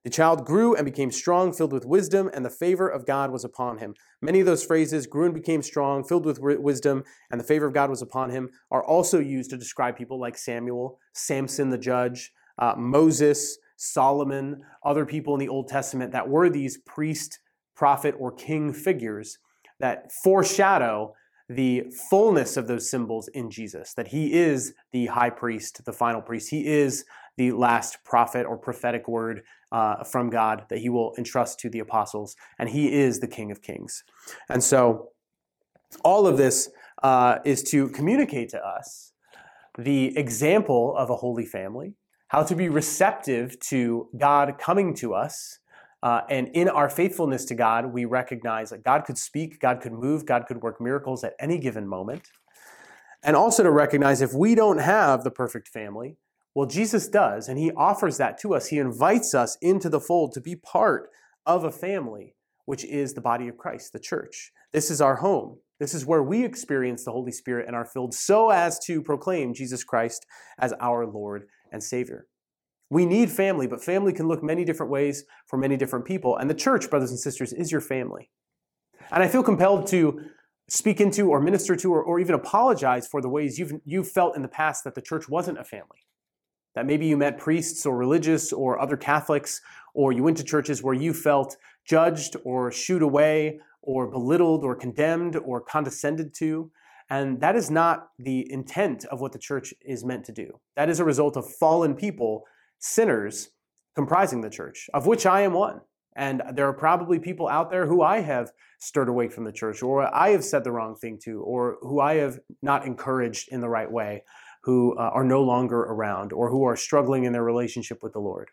The 0.06 0.10
child 0.10 0.46
grew 0.46 0.76
and 0.76 0.86
became 0.86 1.12
strong, 1.12 1.52
filled 1.52 1.74
with 1.74 1.86
wisdom, 1.86 2.30
and 2.34 2.46
the 2.46 2.50
favor 2.50 2.88
of 2.88 3.06
God 3.06 3.32
was 3.32 3.44
upon 3.44 3.80
him. 3.80 3.96
Many 4.22 4.40
of 4.40 4.46
those 4.46 4.64
phrases, 4.64 5.08
grew 5.08 5.26
and 5.26 5.34
became 5.34 5.62
strong, 5.62 6.06
filled 6.06 6.26
with 6.26 6.40
wisdom, 6.40 7.04
and 7.30 7.40
the 7.40 7.46
favor 7.46 7.66
of 7.66 7.74
God 7.74 7.90
was 7.90 8.02
upon 8.02 8.30
him, 8.30 8.50
are 8.72 8.84
also 8.84 9.20
used 9.20 9.50
to 9.50 9.58
describe 9.58 9.98
people 9.98 10.20
like 10.20 10.38
Samuel, 10.38 11.00
Samson 11.14 11.70
the 11.70 11.78
judge, 11.78 12.32
uh, 12.58 12.76
Moses, 12.78 13.58
Solomon, 13.76 14.62
other 14.84 15.06
people 15.06 15.34
in 15.34 15.40
the 15.40 15.50
Old 15.50 15.68
Testament 15.68 16.14
that 16.14 16.30
were 16.30 16.50
these 16.50 16.78
priest, 16.78 17.40
prophet, 17.76 18.16
or 18.18 18.32
king 18.32 18.72
figures 18.72 19.38
that 19.80 20.12
foreshadow 20.24 21.14
the 21.50 21.84
fullness 22.10 22.58
of 22.58 22.68
those 22.68 22.90
symbols 22.90 23.28
in 23.30 23.50
Jesus, 23.50 23.94
that 23.96 24.10
he 24.10 24.34
is 24.34 24.74
the 24.92 25.08
high 25.08 25.32
priest, 25.32 25.84
the 25.84 25.92
final 25.92 26.22
priest. 26.22 26.52
He 26.52 26.68
is 26.68 27.06
the 27.38 27.52
last 27.54 27.98
prophet 28.06 28.46
or 28.46 28.58
prophetic 28.58 29.08
word 29.08 29.42
uh, 29.72 30.04
from 30.04 30.30
God 30.30 30.66
that 30.70 30.80
he 30.80 30.90
will 30.90 31.14
entrust 31.18 31.60
to 31.60 31.70
the 31.70 31.80
apostles, 31.80 32.36
and 32.58 32.70
he 32.70 32.92
is 32.92 33.20
the 33.20 33.28
King 33.28 33.52
of 33.52 33.62
Kings. 33.62 34.04
And 34.50 34.64
so, 34.64 35.10
all 36.04 36.28
of 36.28 36.38
this 36.38 36.70
uh, 37.04 37.40
is 37.46 37.64
to 37.64 37.90
communicate 37.90 38.50
to 38.50 38.60
us 38.64 39.14
the 39.78 40.18
example 40.18 40.96
of 40.98 41.10
a 41.10 41.16
holy 41.16 41.46
family, 41.46 41.94
how 42.28 42.44
to 42.44 42.56
be 42.56 42.70
receptive 42.70 43.60
to 43.60 44.08
God 44.18 44.58
coming 44.60 44.94
to 44.96 45.14
us. 45.14 45.60
Uh, 46.02 46.22
and 46.30 46.50
in 46.50 46.70
our 46.70 46.90
faithfulness 46.90 47.46
to 47.46 47.56
God, 47.56 47.88
we 47.88 48.06
recognize 48.06 48.70
that 48.70 48.84
God 48.84 49.04
could 49.06 49.18
speak, 49.18 49.60
God 49.60 49.82
could 49.82 49.92
move, 49.92 50.26
God 50.26 50.46
could 50.48 50.62
work 50.62 50.80
miracles 50.80 51.24
at 51.24 51.34
any 51.40 51.58
given 51.58 51.88
moment. 51.88 52.30
And 53.24 53.36
also 53.36 53.64
to 53.64 53.72
recognize 53.72 54.22
if 54.22 54.34
we 54.34 54.56
don't 54.56 54.78
have 54.78 55.24
the 55.24 55.32
perfect 55.32 55.68
family, 55.68 56.18
well, 56.56 56.68
Jesus 56.68 57.08
does, 57.08 57.48
and 57.48 57.58
he 57.60 57.72
offers 57.72 58.18
that 58.18 58.40
to 58.40 58.54
us. 58.54 58.68
He 58.68 58.80
invites 58.80 59.34
us 59.34 59.58
into 59.62 59.90
the 59.90 60.00
fold 60.00 60.34
to 60.34 60.42
be 60.42 60.56
part 60.56 61.10
of 61.46 61.64
a 61.64 61.72
family, 61.72 62.36
which 62.66 62.84
is 62.84 63.14
the 63.14 63.22
body 63.22 63.48
of 63.48 63.58
Christ, 63.58 63.94
the 63.94 64.00
church. 64.00 64.52
This 64.74 64.92
is 64.92 65.02
our 65.02 65.18
home. 65.18 65.60
This 65.80 65.94
is 65.94 66.06
where 66.06 66.24
we 66.24 66.44
experience 66.44 67.06
the 67.06 67.12
Holy 67.12 67.32
Spirit 67.32 67.68
and 67.68 67.76
are 67.76 67.86
filled 67.86 68.14
so 68.14 68.50
as 68.50 68.80
to 68.86 69.02
proclaim 69.02 69.54
Jesus 69.54 69.84
Christ 69.84 70.26
as 70.60 70.74
our 70.82 71.06
Lord 71.06 71.46
and 71.72 71.82
Savior. 71.82 72.28
We 72.90 73.06
need 73.06 73.30
family, 73.30 73.68
but 73.68 73.84
family 73.84 74.12
can 74.12 74.28
look 74.28 74.44
many 74.44 74.66
different 74.66 74.92
ways 74.92 75.24
for 75.48 75.58
many 75.58 75.78
different 75.78 76.06
people. 76.06 76.36
And 76.36 76.50
the 76.50 76.56
church, 76.56 76.90
brothers 76.90 77.12
and 77.12 77.20
sisters, 77.20 77.54
is 77.54 77.72
your 77.72 77.82
family. 77.82 78.32
And 79.12 79.24
I 79.24 79.28
feel 79.28 79.44
compelled 79.44 79.88
to 79.88 80.20
speak 80.68 81.00
into 81.00 81.30
or 81.30 81.40
minister 81.40 81.76
to 81.76 81.94
or, 81.94 82.04
or 82.04 82.20
even 82.20 82.36
apologize 82.36 83.08
for 83.08 83.22
the 83.22 83.30
ways 83.30 83.58
you've, 83.58 83.74
you've 83.86 84.10
felt 84.12 84.36
in 84.36 84.42
the 84.42 84.48
past 84.48 84.84
that 84.84 84.96
the 84.96 85.02
church 85.02 85.30
wasn't 85.30 85.60
a 85.60 85.64
family. 85.64 86.06
That 86.76 86.86
maybe 86.86 87.06
you 87.06 87.18
met 87.18 87.38
priests 87.38 87.86
or 87.86 87.98
religious 87.98 88.54
or 88.54 88.80
other 88.80 88.98
Catholics, 88.98 89.62
or 89.94 90.12
you 90.12 90.24
went 90.24 90.38
to 90.38 90.44
churches 90.44 90.84
where 90.84 90.94
you 90.94 91.14
felt 91.14 91.58
judged 91.86 92.36
or 92.44 92.72
shooed 92.72 93.02
away 93.02 93.60
or 93.82 94.08
belittled 94.08 94.64
or 94.64 94.76
condemned 94.76 95.36
or 95.36 95.62
condescended 95.62 96.34
to. 96.36 96.72
And 97.10 97.42
that 97.42 97.56
is 97.56 97.72
not 97.72 98.10
the 98.20 98.52
intent 98.52 99.06
of 99.06 99.20
what 99.20 99.32
the 99.32 99.40
church 99.40 99.74
is 99.82 100.06
meant 100.06 100.26
to 100.26 100.32
do. 100.32 100.60
That 100.76 100.90
is 100.90 101.00
a 101.00 101.06
result 101.06 101.38
of 101.38 101.52
fallen 101.52 101.96
people, 101.96 102.44
sinners, 102.78 103.50
comprising 103.96 104.42
the 104.42 104.50
church, 104.50 104.90
of 104.94 105.08
which 105.08 105.26
I 105.26 105.42
am 105.42 105.54
one. 105.54 105.82
And 106.16 106.44
there 106.54 106.68
are 106.68 106.74
probably 106.74 107.18
people 107.18 107.48
out 107.48 107.72
there 107.72 107.88
who 107.88 108.02
I 108.02 108.20
have 108.20 108.52
stirred 108.80 109.10
away 109.10 109.28
from 109.28 109.46
the 109.46 109.52
church, 109.52 109.82
or 109.82 110.14
I 110.14 110.30
have 110.30 110.44
said 110.44 110.64
the 110.64 110.72
wrong 110.72 110.96
thing 110.96 111.18
to, 111.24 111.42
or 111.42 111.78
who 111.82 112.00
I 112.00 112.16
have 112.16 112.40
not 112.62 112.86
encouraged 112.86 113.50
in 113.52 113.62
the 113.62 113.70
right 113.70 113.92
way, 113.92 114.24
who 114.62 114.96
uh, 114.98 115.10
are 115.14 115.24
no 115.24 115.42
longer 115.42 115.80
around, 115.80 116.34
or 116.34 116.50
who 116.50 116.64
are 116.64 116.76
struggling 116.76 117.24
in 117.24 117.34
their 117.34 117.44
relationship 117.44 118.04
with 118.04 118.14
the 118.14 118.20
Lord. 118.20 118.50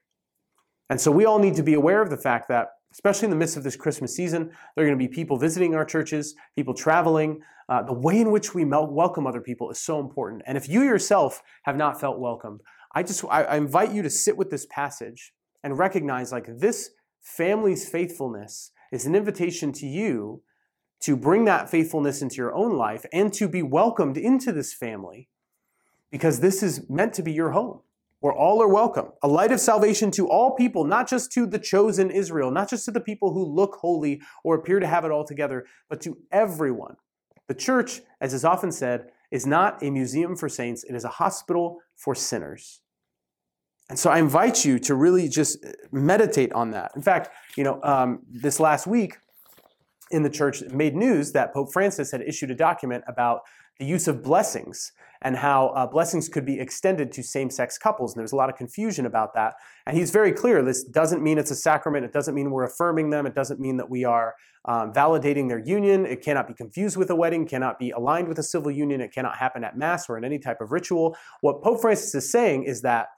And 0.88 1.00
so 1.00 1.10
we 1.10 1.24
all 1.24 1.38
need 1.38 1.56
to 1.56 1.62
be 1.62 1.74
aware 1.74 2.00
of 2.00 2.10
the 2.10 2.16
fact 2.16 2.48
that, 2.48 2.68
especially 2.92 3.26
in 3.26 3.30
the 3.30 3.36
midst 3.36 3.56
of 3.56 3.64
this 3.64 3.76
Christmas 3.76 4.14
season, 4.14 4.50
there 4.74 4.84
are 4.84 4.88
going 4.88 4.98
to 4.98 5.08
be 5.08 5.12
people 5.12 5.36
visiting 5.36 5.74
our 5.74 5.84
churches, 5.84 6.34
people 6.54 6.74
traveling. 6.74 7.40
Uh, 7.68 7.82
the 7.82 7.92
way 7.92 8.20
in 8.20 8.30
which 8.30 8.54
we 8.54 8.64
welcome 8.64 9.26
other 9.26 9.40
people 9.40 9.70
is 9.70 9.80
so 9.80 9.98
important. 9.98 10.42
And 10.46 10.56
if 10.56 10.68
you 10.68 10.82
yourself 10.82 11.42
have 11.64 11.76
not 11.76 12.00
felt 12.00 12.20
welcomed, 12.20 12.60
I 12.94 13.02
just 13.02 13.24
I, 13.24 13.42
I 13.42 13.56
invite 13.56 13.92
you 13.92 14.02
to 14.02 14.10
sit 14.10 14.36
with 14.36 14.50
this 14.50 14.66
passage 14.70 15.32
and 15.64 15.76
recognize 15.76 16.30
like 16.30 16.46
this 16.46 16.90
family's 17.20 17.88
faithfulness 17.88 18.70
is 18.92 19.04
an 19.04 19.16
invitation 19.16 19.72
to 19.72 19.86
you 19.86 20.42
to 21.00 21.16
bring 21.16 21.44
that 21.44 21.68
faithfulness 21.68 22.22
into 22.22 22.36
your 22.36 22.54
own 22.54 22.76
life 22.76 23.04
and 23.12 23.32
to 23.34 23.48
be 23.48 23.62
welcomed 23.62 24.16
into 24.16 24.52
this 24.52 24.72
family 24.72 25.28
because 26.10 26.40
this 26.40 26.62
is 26.62 26.88
meant 26.88 27.14
to 27.14 27.22
be 27.22 27.32
your 27.32 27.50
home 27.50 27.80
where 28.20 28.32
all 28.32 28.62
are 28.62 28.68
welcome. 28.68 29.12
A 29.22 29.28
light 29.28 29.52
of 29.52 29.60
salvation 29.60 30.10
to 30.12 30.28
all 30.28 30.54
people, 30.54 30.84
not 30.84 31.08
just 31.08 31.30
to 31.32 31.46
the 31.46 31.58
chosen 31.58 32.10
Israel, 32.10 32.50
not 32.50 32.68
just 32.68 32.84
to 32.86 32.90
the 32.90 33.00
people 33.00 33.32
who 33.32 33.44
look 33.44 33.76
holy 33.76 34.20
or 34.42 34.54
appear 34.56 34.80
to 34.80 34.86
have 34.86 35.04
it 35.04 35.10
all 35.10 35.24
together, 35.24 35.66
but 35.88 36.00
to 36.00 36.16
everyone. 36.32 36.96
The 37.48 37.54
church, 37.54 38.00
as 38.20 38.34
is 38.34 38.44
often 38.44 38.72
said, 38.72 39.10
is 39.30 39.46
not 39.46 39.82
a 39.82 39.90
museum 39.90 40.36
for 40.36 40.48
saints, 40.48 40.84
it 40.84 40.94
is 40.94 41.04
a 41.04 41.08
hospital 41.08 41.80
for 41.94 42.14
sinners. 42.14 42.80
And 43.88 43.98
so 43.98 44.10
I 44.10 44.18
invite 44.18 44.64
you 44.64 44.80
to 44.80 44.96
really 44.96 45.28
just 45.28 45.64
meditate 45.92 46.52
on 46.52 46.72
that. 46.72 46.90
In 46.96 47.02
fact, 47.02 47.28
you 47.56 47.62
know, 47.62 47.80
um, 47.84 48.22
this 48.28 48.58
last 48.58 48.86
week 48.86 49.18
in 50.10 50.22
the 50.24 50.30
church 50.30 50.62
made 50.72 50.96
news 50.96 51.32
that 51.32 51.52
Pope 51.52 51.72
Francis 51.72 52.10
had 52.10 52.22
issued 52.22 52.50
a 52.50 52.54
document 52.54 53.04
about 53.06 53.42
the 53.78 53.84
use 53.84 54.08
of 54.08 54.22
blessings 54.22 54.92
and 55.26 55.34
how 55.34 55.70
uh, 55.70 55.84
blessings 55.84 56.28
could 56.28 56.46
be 56.46 56.60
extended 56.60 57.10
to 57.10 57.20
same 57.20 57.50
sex 57.50 57.76
couples. 57.76 58.14
And 58.14 58.20
there's 58.20 58.30
a 58.30 58.36
lot 58.36 58.48
of 58.48 58.54
confusion 58.54 59.06
about 59.06 59.34
that. 59.34 59.54
And 59.84 59.96
he's 59.96 60.12
very 60.12 60.30
clear 60.30 60.62
this 60.62 60.84
doesn't 60.84 61.20
mean 61.20 61.36
it's 61.36 61.50
a 61.50 61.56
sacrament, 61.56 62.04
it 62.04 62.12
doesn't 62.12 62.32
mean 62.32 62.52
we're 62.52 62.62
affirming 62.62 63.10
them, 63.10 63.26
it 63.26 63.34
doesn't 63.34 63.58
mean 63.58 63.76
that 63.78 63.90
we 63.90 64.04
are 64.04 64.36
um, 64.66 64.92
validating 64.92 65.48
their 65.48 65.58
union. 65.58 66.06
It 66.06 66.22
cannot 66.22 66.46
be 66.46 66.54
confused 66.54 66.96
with 66.96 67.10
a 67.10 67.16
wedding, 67.16 67.44
cannot 67.44 67.76
be 67.80 67.90
aligned 67.90 68.28
with 68.28 68.38
a 68.38 68.42
civil 68.44 68.70
union, 68.70 69.00
it 69.00 69.12
cannot 69.12 69.36
happen 69.36 69.64
at 69.64 69.76
Mass 69.76 70.08
or 70.08 70.16
in 70.16 70.24
any 70.24 70.38
type 70.38 70.60
of 70.60 70.70
ritual. 70.70 71.16
What 71.40 71.60
Pope 71.60 71.80
Francis 71.80 72.14
is 72.14 72.30
saying 72.30 72.62
is 72.62 72.82
that 72.82 73.08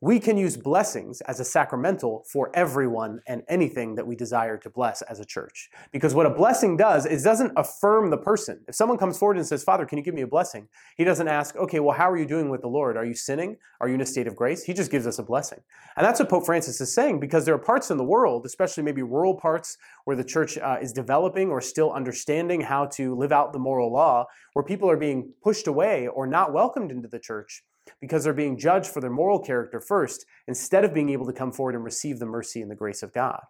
we 0.00 0.20
can 0.20 0.36
use 0.36 0.56
blessings 0.56 1.20
as 1.22 1.40
a 1.40 1.44
sacramental 1.44 2.24
for 2.30 2.52
everyone 2.54 3.20
and 3.26 3.42
anything 3.48 3.96
that 3.96 4.06
we 4.06 4.14
desire 4.14 4.56
to 4.56 4.70
bless 4.70 5.02
as 5.02 5.18
a 5.18 5.24
church. 5.24 5.70
Because 5.90 6.14
what 6.14 6.24
a 6.24 6.30
blessing 6.30 6.76
does 6.76 7.04
is 7.04 7.24
doesn't 7.24 7.52
affirm 7.56 8.10
the 8.10 8.16
person. 8.16 8.60
If 8.68 8.76
someone 8.76 8.96
comes 8.96 9.18
forward 9.18 9.38
and 9.38 9.46
says, 9.46 9.64
Father, 9.64 9.84
can 9.86 9.98
you 9.98 10.04
give 10.04 10.14
me 10.14 10.22
a 10.22 10.26
blessing? 10.28 10.68
He 10.96 11.02
doesn't 11.02 11.26
ask, 11.26 11.56
okay, 11.56 11.80
well, 11.80 11.96
how 11.96 12.08
are 12.08 12.16
you 12.16 12.26
doing 12.26 12.48
with 12.48 12.60
the 12.60 12.68
Lord? 12.68 12.96
Are 12.96 13.04
you 13.04 13.14
sinning? 13.14 13.56
Are 13.80 13.88
you 13.88 13.94
in 13.94 14.00
a 14.00 14.06
state 14.06 14.28
of 14.28 14.36
grace? 14.36 14.62
He 14.62 14.72
just 14.72 14.92
gives 14.92 15.04
us 15.04 15.18
a 15.18 15.24
blessing. 15.24 15.58
And 15.96 16.06
that's 16.06 16.20
what 16.20 16.28
Pope 16.28 16.46
Francis 16.46 16.80
is 16.80 16.94
saying 16.94 17.18
because 17.18 17.44
there 17.44 17.54
are 17.56 17.58
parts 17.58 17.90
in 17.90 17.96
the 17.96 18.04
world, 18.04 18.46
especially 18.46 18.84
maybe 18.84 19.02
rural 19.02 19.34
parts 19.34 19.78
where 20.04 20.16
the 20.16 20.22
church 20.22 20.58
uh, 20.58 20.76
is 20.80 20.92
developing 20.92 21.50
or 21.50 21.60
still 21.60 21.92
understanding 21.92 22.60
how 22.60 22.86
to 22.86 23.16
live 23.16 23.32
out 23.32 23.52
the 23.52 23.58
moral 23.58 23.92
law, 23.92 24.26
where 24.52 24.64
people 24.64 24.88
are 24.88 24.96
being 24.96 25.32
pushed 25.42 25.66
away 25.66 26.06
or 26.06 26.24
not 26.24 26.52
welcomed 26.52 26.92
into 26.92 27.08
the 27.08 27.18
church 27.18 27.64
because 28.00 28.24
they're 28.24 28.32
being 28.32 28.58
judged 28.58 28.90
for 28.90 29.00
their 29.00 29.10
moral 29.10 29.38
character 29.38 29.80
first 29.80 30.26
instead 30.46 30.84
of 30.84 30.94
being 30.94 31.10
able 31.10 31.26
to 31.26 31.32
come 31.32 31.52
forward 31.52 31.74
and 31.74 31.84
receive 31.84 32.18
the 32.18 32.26
mercy 32.26 32.60
and 32.60 32.70
the 32.70 32.76
grace 32.76 33.02
of 33.02 33.12
God. 33.12 33.40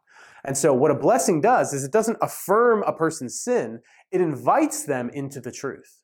And 0.44 0.56
so, 0.56 0.72
what 0.74 0.90
a 0.90 0.94
blessing 0.94 1.40
does 1.40 1.72
is 1.72 1.84
it 1.84 1.92
doesn't 1.92 2.18
affirm 2.20 2.82
a 2.84 2.92
person's 2.92 3.40
sin, 3.40 3.80
it 4.10 4.20
invites 4.20 4.84
them 4.84 5.10
into 5.12 5.40
the 5.40 5.52
truth. 5.52 6.00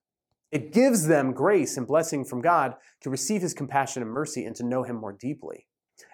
It 0.52 0.72
gives 0.72 1.08
them 1.08 1.32
grace 1.32 1.76
and 1.76 1.86
blessing 1.86 2.24
from 2.24 2.40
God 2.40 2.74
to 3.00 3.10
receive 3.10 3.42
his 3.42 3.54
compassion 3.54 4.02
and 4.02 4.12
mercy 4.12 4.44
and 4.44 4.54
to 4.56 4.64
know 4.64 4.84
him 4.84 4.96
more 4.96 5.12
deeply. 5.12 5.66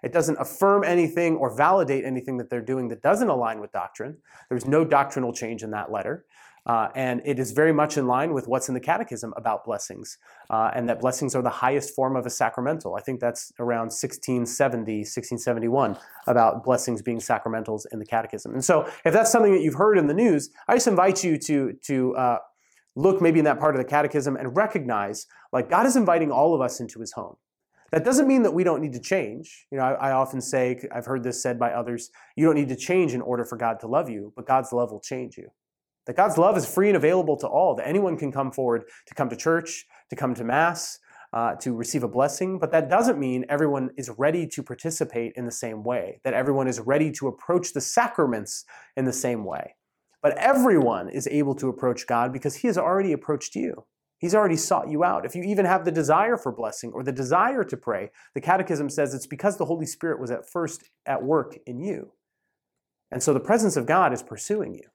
It 0.03 0.13
doesn't 0.13 0.41
affirm 0.41 0.85
anything 0.85 1.37
or 1.37 1.55
validate 1.55 2.05
anything 2.05 2.39
that 2.39 2.49
they're 2.49 2.63
doing 2.63 2.89
that 2.89 3.03
doesn't 3.03 3.29
align 3.29 3.61
with 3.61 3.73
doctrine. 3.73 4.17
There's 4.49 4.67
no 4.67 4.85
doctrinal 4.85 5.33
change 5.33 5.63
in 5.63 5.71
that 5.73 5.93
letter. 5.93 6.25
Uh, 6.67 6.89
and 6.95 7.23
it 7.25 7.39
is 7.39 7.53
very 7.53 7.73
much 7.73 7.97
in 7.97 8.07
line 8.07 8.35
with 8.35 8.47
what's 8.47 8.69
in 8.69 8.75
the 8.75 8.81
Catechism 8.81 9.33
about 9.37 9.65
blessings, 9.65 10.19
uh, 10.51 10.71
and 10.75 10.89
that 10.89 11.01
blessings 11.01 11.35
are 11.35 11.43
the 11.43 11.49
highest 11.49 11.95
form 11.95 12.17
of 12.17 12.27
a 12.27 12.31
sacramental. 12.31 12.97
I 12.97 13.01
think 13.01 13.21
that's 13.21 13.53
around 13.59 13.87
1670, 13.87 14.99
1671, 14.99 15.97
about 16.27 16.63
blessings 16.63 17.03
being 17.03 17.19
sacramentals 17.19 17.83
in 17.93 17.99
the 17.99 18.07
Catechism. 18.07 18.53
And 18.53 18.65
so, 18.65 18.91
if 19.05 19.13
that's 19.13 19.33
something 19.33 19.53
that 19.53 19.63
you've 19.63 19.75
heard 19.75 19.97
in 19.97 20.07
the 20.07 20.15
news, 20.15 20.51
I 20.69 20.75
just 20.75 20.87
invite 20.87 21.25
you 21.25 21.39
to, 21.39 21.73
to 21.85 22.17
uh, 22.17 22.39
look 22.95 23.21
maybe 23.23 23.39
in 23.39 23.45
that 23.47 23.59
part 23.59 23.75
of 23.75 23.79
the 23.79 23.89
Catechism 23.89 24.37
and 24.37 24.57
recognize 24.57 25.27
like 25.53 25.71
God 25.71 25.87
is 25.87 25.97
inviting 25.97 26.31
all 26.31 26.55
of 26.55 26.61
us 26.61 26.81
into 26.81 27.01
his 27.01 27.13
home. 27.13 27.37
That 27.93 28.05
doesn't 28.05 28.29
mean 28.29 28.43
that 28.43 28.55
we 28.55 28.63
don't 28.63 28.81
need 28.81 28.93
to 28.93 29.01
change. 29.01 29.67
You 29.73 29.79
know, 29.79 29.85
I, 29.85 30.11
I, 30.11 30.13
often 30.13 30.41
say, 30.41 30.81
I've 30.95 31.07
heard 31.07 31.25
this 31.25 31.43
said 31.43 31.59
by 31.59 31.73
others, 31.73 32.11
you 32.37 32.47
don't 32.47 32.55
need 32.55 32.69
to 32.69 32.77
change 32.77 33.15
in 33.15 33.21
order 33.21 33.45
for 33.45 33.57
God 33.57 33.81
to 33.81 33.89
love 33.89 34.09
you, 34.09 34.33
but 34.37 34.47
God's 34.47 34.73
love 34.73 34.93
will 34.93 35.01
change 35.01 35.37
you. 35.37 35.49
That 36.07 36.17
God's 36.17 36.39
love 36.39 36.57
is 36.57 36.67
free 36.67 36.89
and 36.89 36.97
available 36.97 37.37
to 37.39 37.47
all, 37.47 37.75
that 37.77 37.87
anyone 37.87 38.17
can 38.17 38.33
come 38.33 38.51
forward 38.51 38.85
to 39.07 39.15
come 39.15 39.29
to 39.29 39.37
church, 39.37 39.85
to 40.09 40.17
come 40.17 40.35
to 40.35 40.45
Mass, 40.45 40.99
uh, 41.33 41.55
to 41.57 41.75
receive 41.75 42.03
a 42.03 42.09
blessing, 42.09 42.59
but 42.59 42.73
that 42.73 42.89
doesn't 42.89 43.19
mean 43.19 43.45
everyone 43.49 43.91
is 43.97 44.11
ready 44.19 44.47
to 44.49 44.63
participate 44.63 45.33
in 45.37 45.45
the 45.45 45.53
same 45.53 45.85
way, 45.85 46.21
that 46.25 46.35
everyone 46.35 46.67
is 46.67 46.81
ready 46.81 47.11
to 47.13 47.29
approach 47.29 47.73
the 47.73 47.81
sacraments 47.81 48.65
in 48.97 49.05
the 49.05 49.13
same 49.13 49.45
way. 49.45 49.77
But 50.23 50.37
everyone 50.37 51.09
is 51.09 51.29
able 51.29 51.55
to 51.57 51.69
approach 51.69 52.07
God 52.07 52.33
because 52.33 52.57
He 52.57 52.67
has 52.67 52.77
already 52.77 53.13
approached 53.13 53.55
you. 53.55 53.87
He's 54.19 54.35
already 54.35 54.57
sought 54.57 54.91
you 54.91 55.03
out. 55.03 55.25
If 55.25 55.35
you 55.35 55.43
even 55.45 55.65
have 55.65 55.87
the 55.87 55.93
desire 55.93 56.37
for 56.37 56.53
blessing 56.53 56.93
or 56.93 57.03
the 57.03 57.13
desire 57.13 57.65
to 57.65 57.77
pray, 57.77 58.11
the 58.35 58.41
Catechism 58.41 58.91
says 58.91 59.15
it's 59.15 59.27
because 59.27 59.57
the 59.57 59.65
Holy 59.65 59.87
Spirit 59.87 60.21
was 60.21 60.31
at 60.31 60.47
first 60.47 60.91
at 61.07 61.23
work 61.23 61.57
in 61.65 61.81
you. 61.81 62.13
And 63.11 63.23
so 63.23 63.33
the 63.33 63.41
presence 63.41 63.77
of 63.77 63.87
God 63.87 64.13
is 64.13 64.23
pursuing 64.23 64.75
you. 64.75 64.89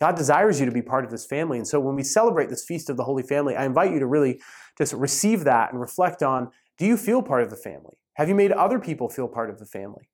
God 0.00 0.16
desires 0.16 0.60
you 0.60 0.66
to 0.66 0.72
be 0.72 0.82
part 0.82 1.04
of 1.04 1.10
this 1.10 1.24
family. 1.24 1.58
And 1.58 1.66
so 1.66 1.80
when 1.80 1.96
we 1.96 2.02
celebrate 2.02 2.50
this 2.50 2.64
feast 2.64 2.90
of 2.90 2.96
the 2.96 3.04
Holy 3.04 3.22
Family, 3.22 3.56
I 3.56 3.64
invite 3.64 3.92
you 3.92 3.98
to 3.98 4.06
really 4.06 4.40
just 4.76 4.92
receive 4.92 5.44
that 5.44 5.72
and 5.72 5.80
reflect 5.80 6.22
on 6.22 6.50
do 6.78 6.84
you 6.84 6.96
feel 6.96 7.22
part 7.22 7.42
of 7.42 7.50
the 7.50 7.56
family? 7.56 7.96
Have 8.14 8.28
you 8.28 8.34
made 8.34 8.52
other 8.52 8.78
people 8.78 9.08
feel 9.08 9.28
part 9.28 9.48
of 9.48 9.58
the 9.58 9.66
family? 9.66 10.10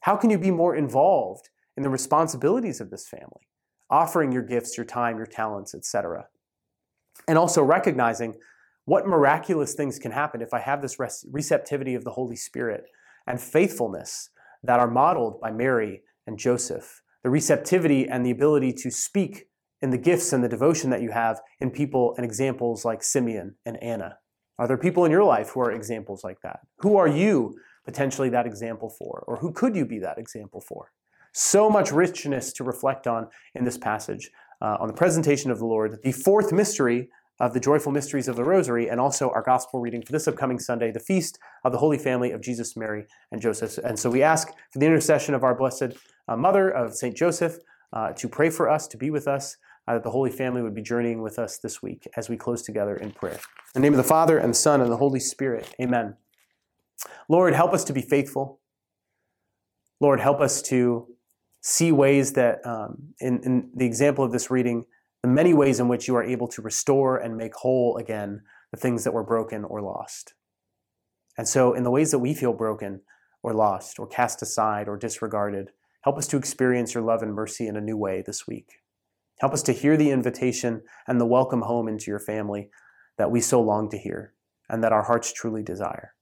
How 0.00 0.16
can 0.16 0.30
you 0.30 0.38
be 0.38 0.50
more 0.50 0.74
involved 0.74 1.48
in 1.76 1.84
the 1.84 1.88
responsibilities 1.88 2.80
of 2.80 2.90
this 2.90 3.08
family? 3.08 3.48
Offering 3.88 4.32
your 4.32 4.42
gifts, 4.42 4.76
your 4.76 4.86
time, 4.86 5.16
your 5.16 5.26
talents, 5.26 5.74
etc. 5.74 6.26
And 7.28 7.38
also 7.38 7.62
recognizing 7.62 8.34
what 8.84 9.06
miraculous 9.06 9.74
things 9.74 10.00
can 10.00 10.10
happen 10.10 10.42
if 10.42 10.52
I 10.52 10.58
have 10.58 10.82
this 10.82 10.98
receptivity 11.30 11.94
of 11.94 12.02
the 12.02 12.10
Holy 12.10 12.34
Spirit 12.34 12.86
and 13.28 13.40
faithfulness 13.40 14.30
that 14.64 14.80
are 14.80 14.90
modeled 14.90 15.40
by 15.40 15.52
Mary 15.52 16.02
and 16.26 16.38
Joseph 16.38 17.01
the 17.22 17.30
receptivity 17.30 18.06
and 18.08 18.24
the 18.24 18.30
ability 18.30 18.72
to 18.72 18.90
speak 18.90 19.46
in 19.80 19.90
the 19.90 19.98
gifts 19.98 20.32
and 20.32 20.42
the 20.42 20.48
devotion 20.48 20.90
that 20.90 21.02
you 21.02 21.10
have 21.10 21.40
in 21.60 21.70
people 21.70 22.14
and 22.16 22.24
examples 22.24 22.84
like 22.84 23.02
Simeon 23.02 23.56
and 23.66 23.82
Anna? 23.82 24.18
Are 24.58 24.68
there 24.68 24.78
people 24.78 25.04
in 25.04 25.10
your 25.10 25.24
life 25.24 25.50
who 25.50 25.60
are 25.60 25.72
examples 25.72 26.22
like 26.22 26.40
that? 26.42 26.60
Who 26.78 26.96
are 26.96 27.08
you 27.08 27.56
potentially 27.84 28.28
that 28.30 28.46
example 28.46 28.90
for? 28.90 29.24
Or 29.26 29.36
who 29.36 29.52
could 29.52 29.74
you 29.74 29.84
be 29.84 29.98
that 30.00 30.18
example 30.18 30.60
for? 30.60 30.92
So 31.32 31.70
much 31.70 31.90
richness 31.90 32.52
to 32.54 32.64
reflect 32.64 33.06
on 33.06 33.28
in 33.54 33.64
this 33.64 33.78
passage 33.78 34.30
uh, 34.60 34.76
on 34.78 34.86
the 34.86 34.94
presentation 34.94 35.50
of 35.50 35.58
the 35.58 35.66
Lord. 35.66 35.98
The 36.02 36.12
fourth 36.12 36.52
mystery 36.52 37.08
of 37.42 37.52
the 37.52 37.60
joyful 37.60 37.90
mysteries 37.90 38.28
of 38.28 38.36
the 38.36 38.44
Rosary, 38.44 38.88
and 38.88 39.00
also 39.00 39.28
our 39.30 39.42
gospel 39.42 39.80
reading 39.80 40.00
for 40.00 40.12
this 40.12 40.28
upcoming 40.28 40.60
Sunday, 40.60 40.92
the 40.92 41.00
feast 41.00 41.40
of 41.64 41.72
the 41.72 41.78
Holy 41.78 41.98
Family 41.98 42.30
of 42.30 42.40
Jesus, 42.40 42.76
Mary, 42.76 43.04
and 43.32 43.42
Joseph. 43.42 43.78
And 43.78 43.98
so 43.98 44.08
we 44.08 44.22
ask 44.22 44.48
for 44.72 44.78
the 44.78 44.86
intercession 44.86 45.34
of 45.34 45.42
our 45.42 45.52
blessed 45.52 45.96
uh, 46.28 46.36
mother 46.36 46.70
of 46.70 46.94
St. 46.94 47.16
Joseph 47.16 47.58
uh, 47.92 48.12
to 48.12 48.28
pray 48.28 48.48
for 48.48 48.70
us, 48.70 48.86
to 48.86 48.96
be 48.96 49.10
with 49.10 49.26
us, 49.26 49.56
uh, 49.88 49.94
that 49.94 50.04
the 50.04 50.10
Holy 50.12 50.30
Family 50.30 50.62
would 50.62 50.74
be 50.74 50.82
journeying 50.82 51.20
with 51.20 51.36
us 51.36 51.58
this 51.58 51.82
week 51.82 52.06
as 52.16 52.28
we 52.28 52.36
close 52.36 52.62
together 52.62 52.94
in 52.94 53.10
prayer. 53.10 53.40
In 53.74 53.74
the 53.74 53.80
name 53.80 53.92
of 53.92 53.98
the 53.98 54.04
Father, 54.04 54.38
and 54.38 54.50
the 54.50 54.58
Son, 54.58 54.80
and 54.80 54.90
the 54.90 54.96
Holy 54.98 55.18
Spirit, 55.18 55.74
amen. 55.82 56.14
Lord, 57.28 57.54
help 57.54 57.72
us 57.72 57.82
to 57.84 57.92
be 57.92 58.02
faithful. 58.02 58.60
Lord, 59.98 60.20
help 60.20 60.40
us 60.40 60.62
to 60.62 61.08
see 61.60 61.90
ways 61.90 62.34
that, 62.34 62.64
um, 62.64 63.14
in, 63.18 63.42
in 63.42 63.70
the 63.74 63.84
example 63.84 64.24
of 64.24 64.30
this 64.30 64.48
reading, 64.48 64.84
the 65.22 65.28
many 65.28 65.54
ways 65.54 65.78
in 65.78 65.88
which 65.88 66.08
you 66.08 66.16
are 66.16 66.24
able 66.24 66.48
to 66.48 66.62
restore 66.62 67.16
and 67.16 67.36
make 67.36 67.54
whole 67.54 67.96
again 67.96 68.42
the 68.72 68.76
things 68.76 69.04
that 69.04 69.14
were 69.14 69.22
broken 69.22 69.64
or 69.64 69.80
lost. 69.80 70.34
And 71.38 71.48
so, 71.48 71.72
in 71.72 71.84
the 71.84 71.90
ways 71.90 72.10
that 72.10 72.18
we 72.18 72.34
feel 72.34 72.52
broken 72.52 73.02
or 73.42 73.54
lost 73.54 73.98
or 73.98 74.06
cast 74.06 74.42
aside 74.42 74.88
or 74.88 74.96
disregarded, 74.96 75.70
help 76.02 76.18
us 76.18 76.26
to 76.28 76.36
experience 76.36 76.94
your 76.94 77.02
love 77.02 77.22
and 77.22 77.34
mercy 77.34 77.66
in 77.66 77.76
a 77.76 77.80
new 77.80 77.96
way 77.96 78.22
this 78.24 78.46
week. 78.46 78.80
Help 79.38 79.52
us 79.52 79.62
to 79.62 79.72
hear 79.72 79.96
the 79.96 80.10
invitation 80.10 80.82
and 81.06 81.20
the 81.20 81.26
welcome 81.26 81.62
home 81.62 81.88
into 81.88 82.10
your 82.10 82.20
family 82.20 82.68
that 83.16 83.30
we 83.30 83.40
so 83.40 83.60
long 83.60 83.88
to 83.90 83.98
hear 83.98 84.34
and 84.68 84.82
that 84.82 84.92
our 84.92 85.04
hearts 85.04 85.32
truly 85.32 85.62
desire. 85.62 86.14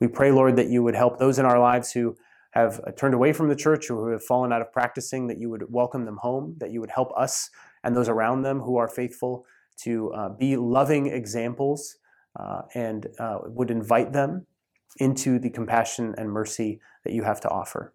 We 0.00 0.08
pray, 0.08 0.32
Lord, 0.32 0.56
that 0.56 0.68
you 0.68 0.82
would 0.82 0.96
help 0.96 1.18
those 1.18 1.38
in 1.38 1.46
our 1.46 1.58
lives 1.58 1.92
who 1.92 2.16
have 2.54 2.80
turned 2.96 3.14
away 3.14 3.32
from 3.32 3.48
the 3.48 3.56
church 3.56 3.90
or 3.90 3.96
who 3.96 4.12
have 4.12 4.22
fallen 4.22 4.52
out 4.52 4.62
of 4.62 4.72
practicing, 4.72 5.26
that 5.26 5.38
you 5.38 5.50
would 5.50 5.64
welcome 5.68 6.04
them 6.04 6.18
home, 6.18 6.54
that 6.58 6.70
you 6.70 6.80
would 6.80 6.90
help 6.90 7.12
us 7.16 7.50
and 7.82 7.96
those 7.96 8.08
around 8.08 8.42
them 8.42 8.60
who 8.60 8.76
are 8.76 8.88
faithful 8.88 9.44
to 9.82 10.12
uh, 10.12 10.28
be 10.28 10.56
loving 10.56 11.06
examples 11.06 11.96
uh, 12.38 12.62
and 12.74 13.08
uh, 13.18 13.38
would 13.46 13.72
invite 13.72 14.12
them 14.12 14.46
into 14.98 15.40
the 15.40 15.50
compassion 15.50 16.14
and 16.16 16.30
mercy 16.30 16.80
that 17.02 17.12
you 17.12 17.24
have 17.24 17.40
to 17.40 17.48
offer. 17.48 17.92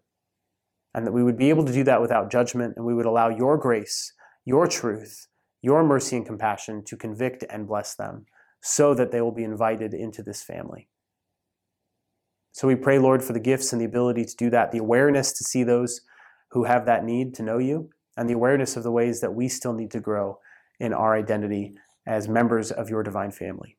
And 0.94 1.06
that 1.06 1.12
we 1.12 1.22
would 1.22 1.38
be 1.38 1.48
able 1.48 1.64
to 1.64 1.72
do 1.72 1.84
that 1.84 2.02
without 2.02 2.30
judgment, 2.30 2.74
and 2.76 2.84
we 2.84 2.92
would 2.94 3.06
allow 3.06 3.30
your 3.30 3.56
grace, 3.56 4.12
your 4.44 4.66
truth, 4.66 5.28
your 5.62 5.82
mercy 5.82 6.16
and 6.16 6.26
compassion 6.26 6.84
to 6.84 6.96
convict 6.96 7.44
and 7.48 7.66
bless 7.66 7.94
them 7.94 8.26
so 8.60 8.92
that 8.92 9.10
they 9.10 9.22
will 9.22 9.32
be 9.32 9.44
invited 9.44 9.94
into 9.94 10.22
this 10.22 10.42
family. 10.42 10.88
So 12.52 12.66
we 12.66 12.74
pray, 12.74 12.98
Lord, 12.98 13.22
for 13.22 13.32
the 13.32 13.40
gifts 13.40 13.72
and 13.72 13.80
the 13.80 13.86
ability 13.86 14.24
to 14.24 14.36
do 14.36 14.50
that, 14.50 14.72
the 14.72 14.78
awareness 14.78 15.32
to 15.32 15.44
see 15.44 15.62
those 15.62 16.00
who 16.50 16.64
have 16.64 16.86
that 16.86 17.04
need 17.04 17.34
to 17.34 17.42
know 17.42 17.58
you, 17.58 17.90
and 18.16 18.28
the 18.28 18.34
awareness 18.34 18.76
of 18.76 18.82
the 18.82 18.90
ways 18.90 19.20
that 19.20 19.34
we 19.34 19.48
still 19.48 19.72
need 19.72 19.90
to 19.92 20.00
grow 20.00 20.38
in 20.78 20.92
our 20.92 21.16
identity 21.16 21.74
as 22.06 22.28
members 22.28 22.70
of 22.70 22.90
your 22.90 23.02
divine 23.02 23.30
family. 23.30 23.76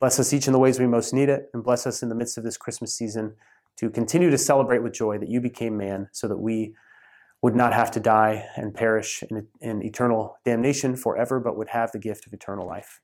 Bless 0.00 0.20
us 0.20 0.32
each 0.32 0.46
in 0.46 0.52
the 0.52 0.58
ways 0.58 0.78
we 0.78 0.86
most 0.86 1.14
need 1.14 1.30
it, 1.30 1.48
and 1.54 1.64
bless 1.64 1.86
us 1.86 2.02
in 2.02 2.08
the 2.10 2.14
midst 2.14 2.36
of 2.36 2.44
this 2.44 2.58
Christmas 2.58 2.94
season 2.94 3.34
to 3.76 3.88
continue 3.88 4.30
to 4.30 4.38
celebrate 4.38 4.82
with 4.82 4.92
joy 4.92 5.18
that 5.18 5.30
you 5.30 5.40
became 5.40 5.76
man 5.76 6.08
so 6.12 6.28
that 6.28 6.38
we 6.38 6.74
would 7.42 7.54
not 7.54 7.72
have 7.72 7.90
to 7.92 8.00
die 8.00 8.46
and 8.56 8.74
perish 8.74 9.22
in, 9.30 9.46
in 9.60 9.82
eternal 9.82 10.36
damnation 10.44 10.96
forever, 10.96 11.40
but 11.40 11.56
would 11.56 11.68
have 11.68 11.92
the 11.92 11.98
gift 11.98 12.26
of 12.26 12.32
eternal 12.32 12.66
life. 12.66 13.00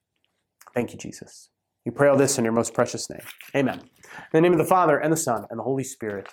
Thank 0.75 0.93
you, 0.93 0.99
Jesus. 0.99 1.49
We 1.85 1.91
pray 1.91 2.09
all 2.09 2.17
this 2.17 2.39
in 2.39 2.45
your 2.45 2.53
most 2.53 2.75
precious 2.75 3.09
name. 3.11 3.27
Amen. 3.57 3.81
In 3.81 3.89
the 4.33 4.41
name 4.41 4.53
of 4.53 4.59
the 4.59 4.65
Father, 4.65 4.99
and 4.99 5.13
the 5.13 5.17
Son, 5.17 5.45
and 5.51 5.59
the 5.59 5.65
Holy 5.65 5.85
Spirit. 5.85 6.29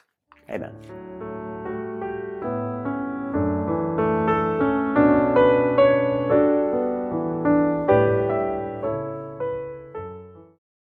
Amen. 0.49 0.75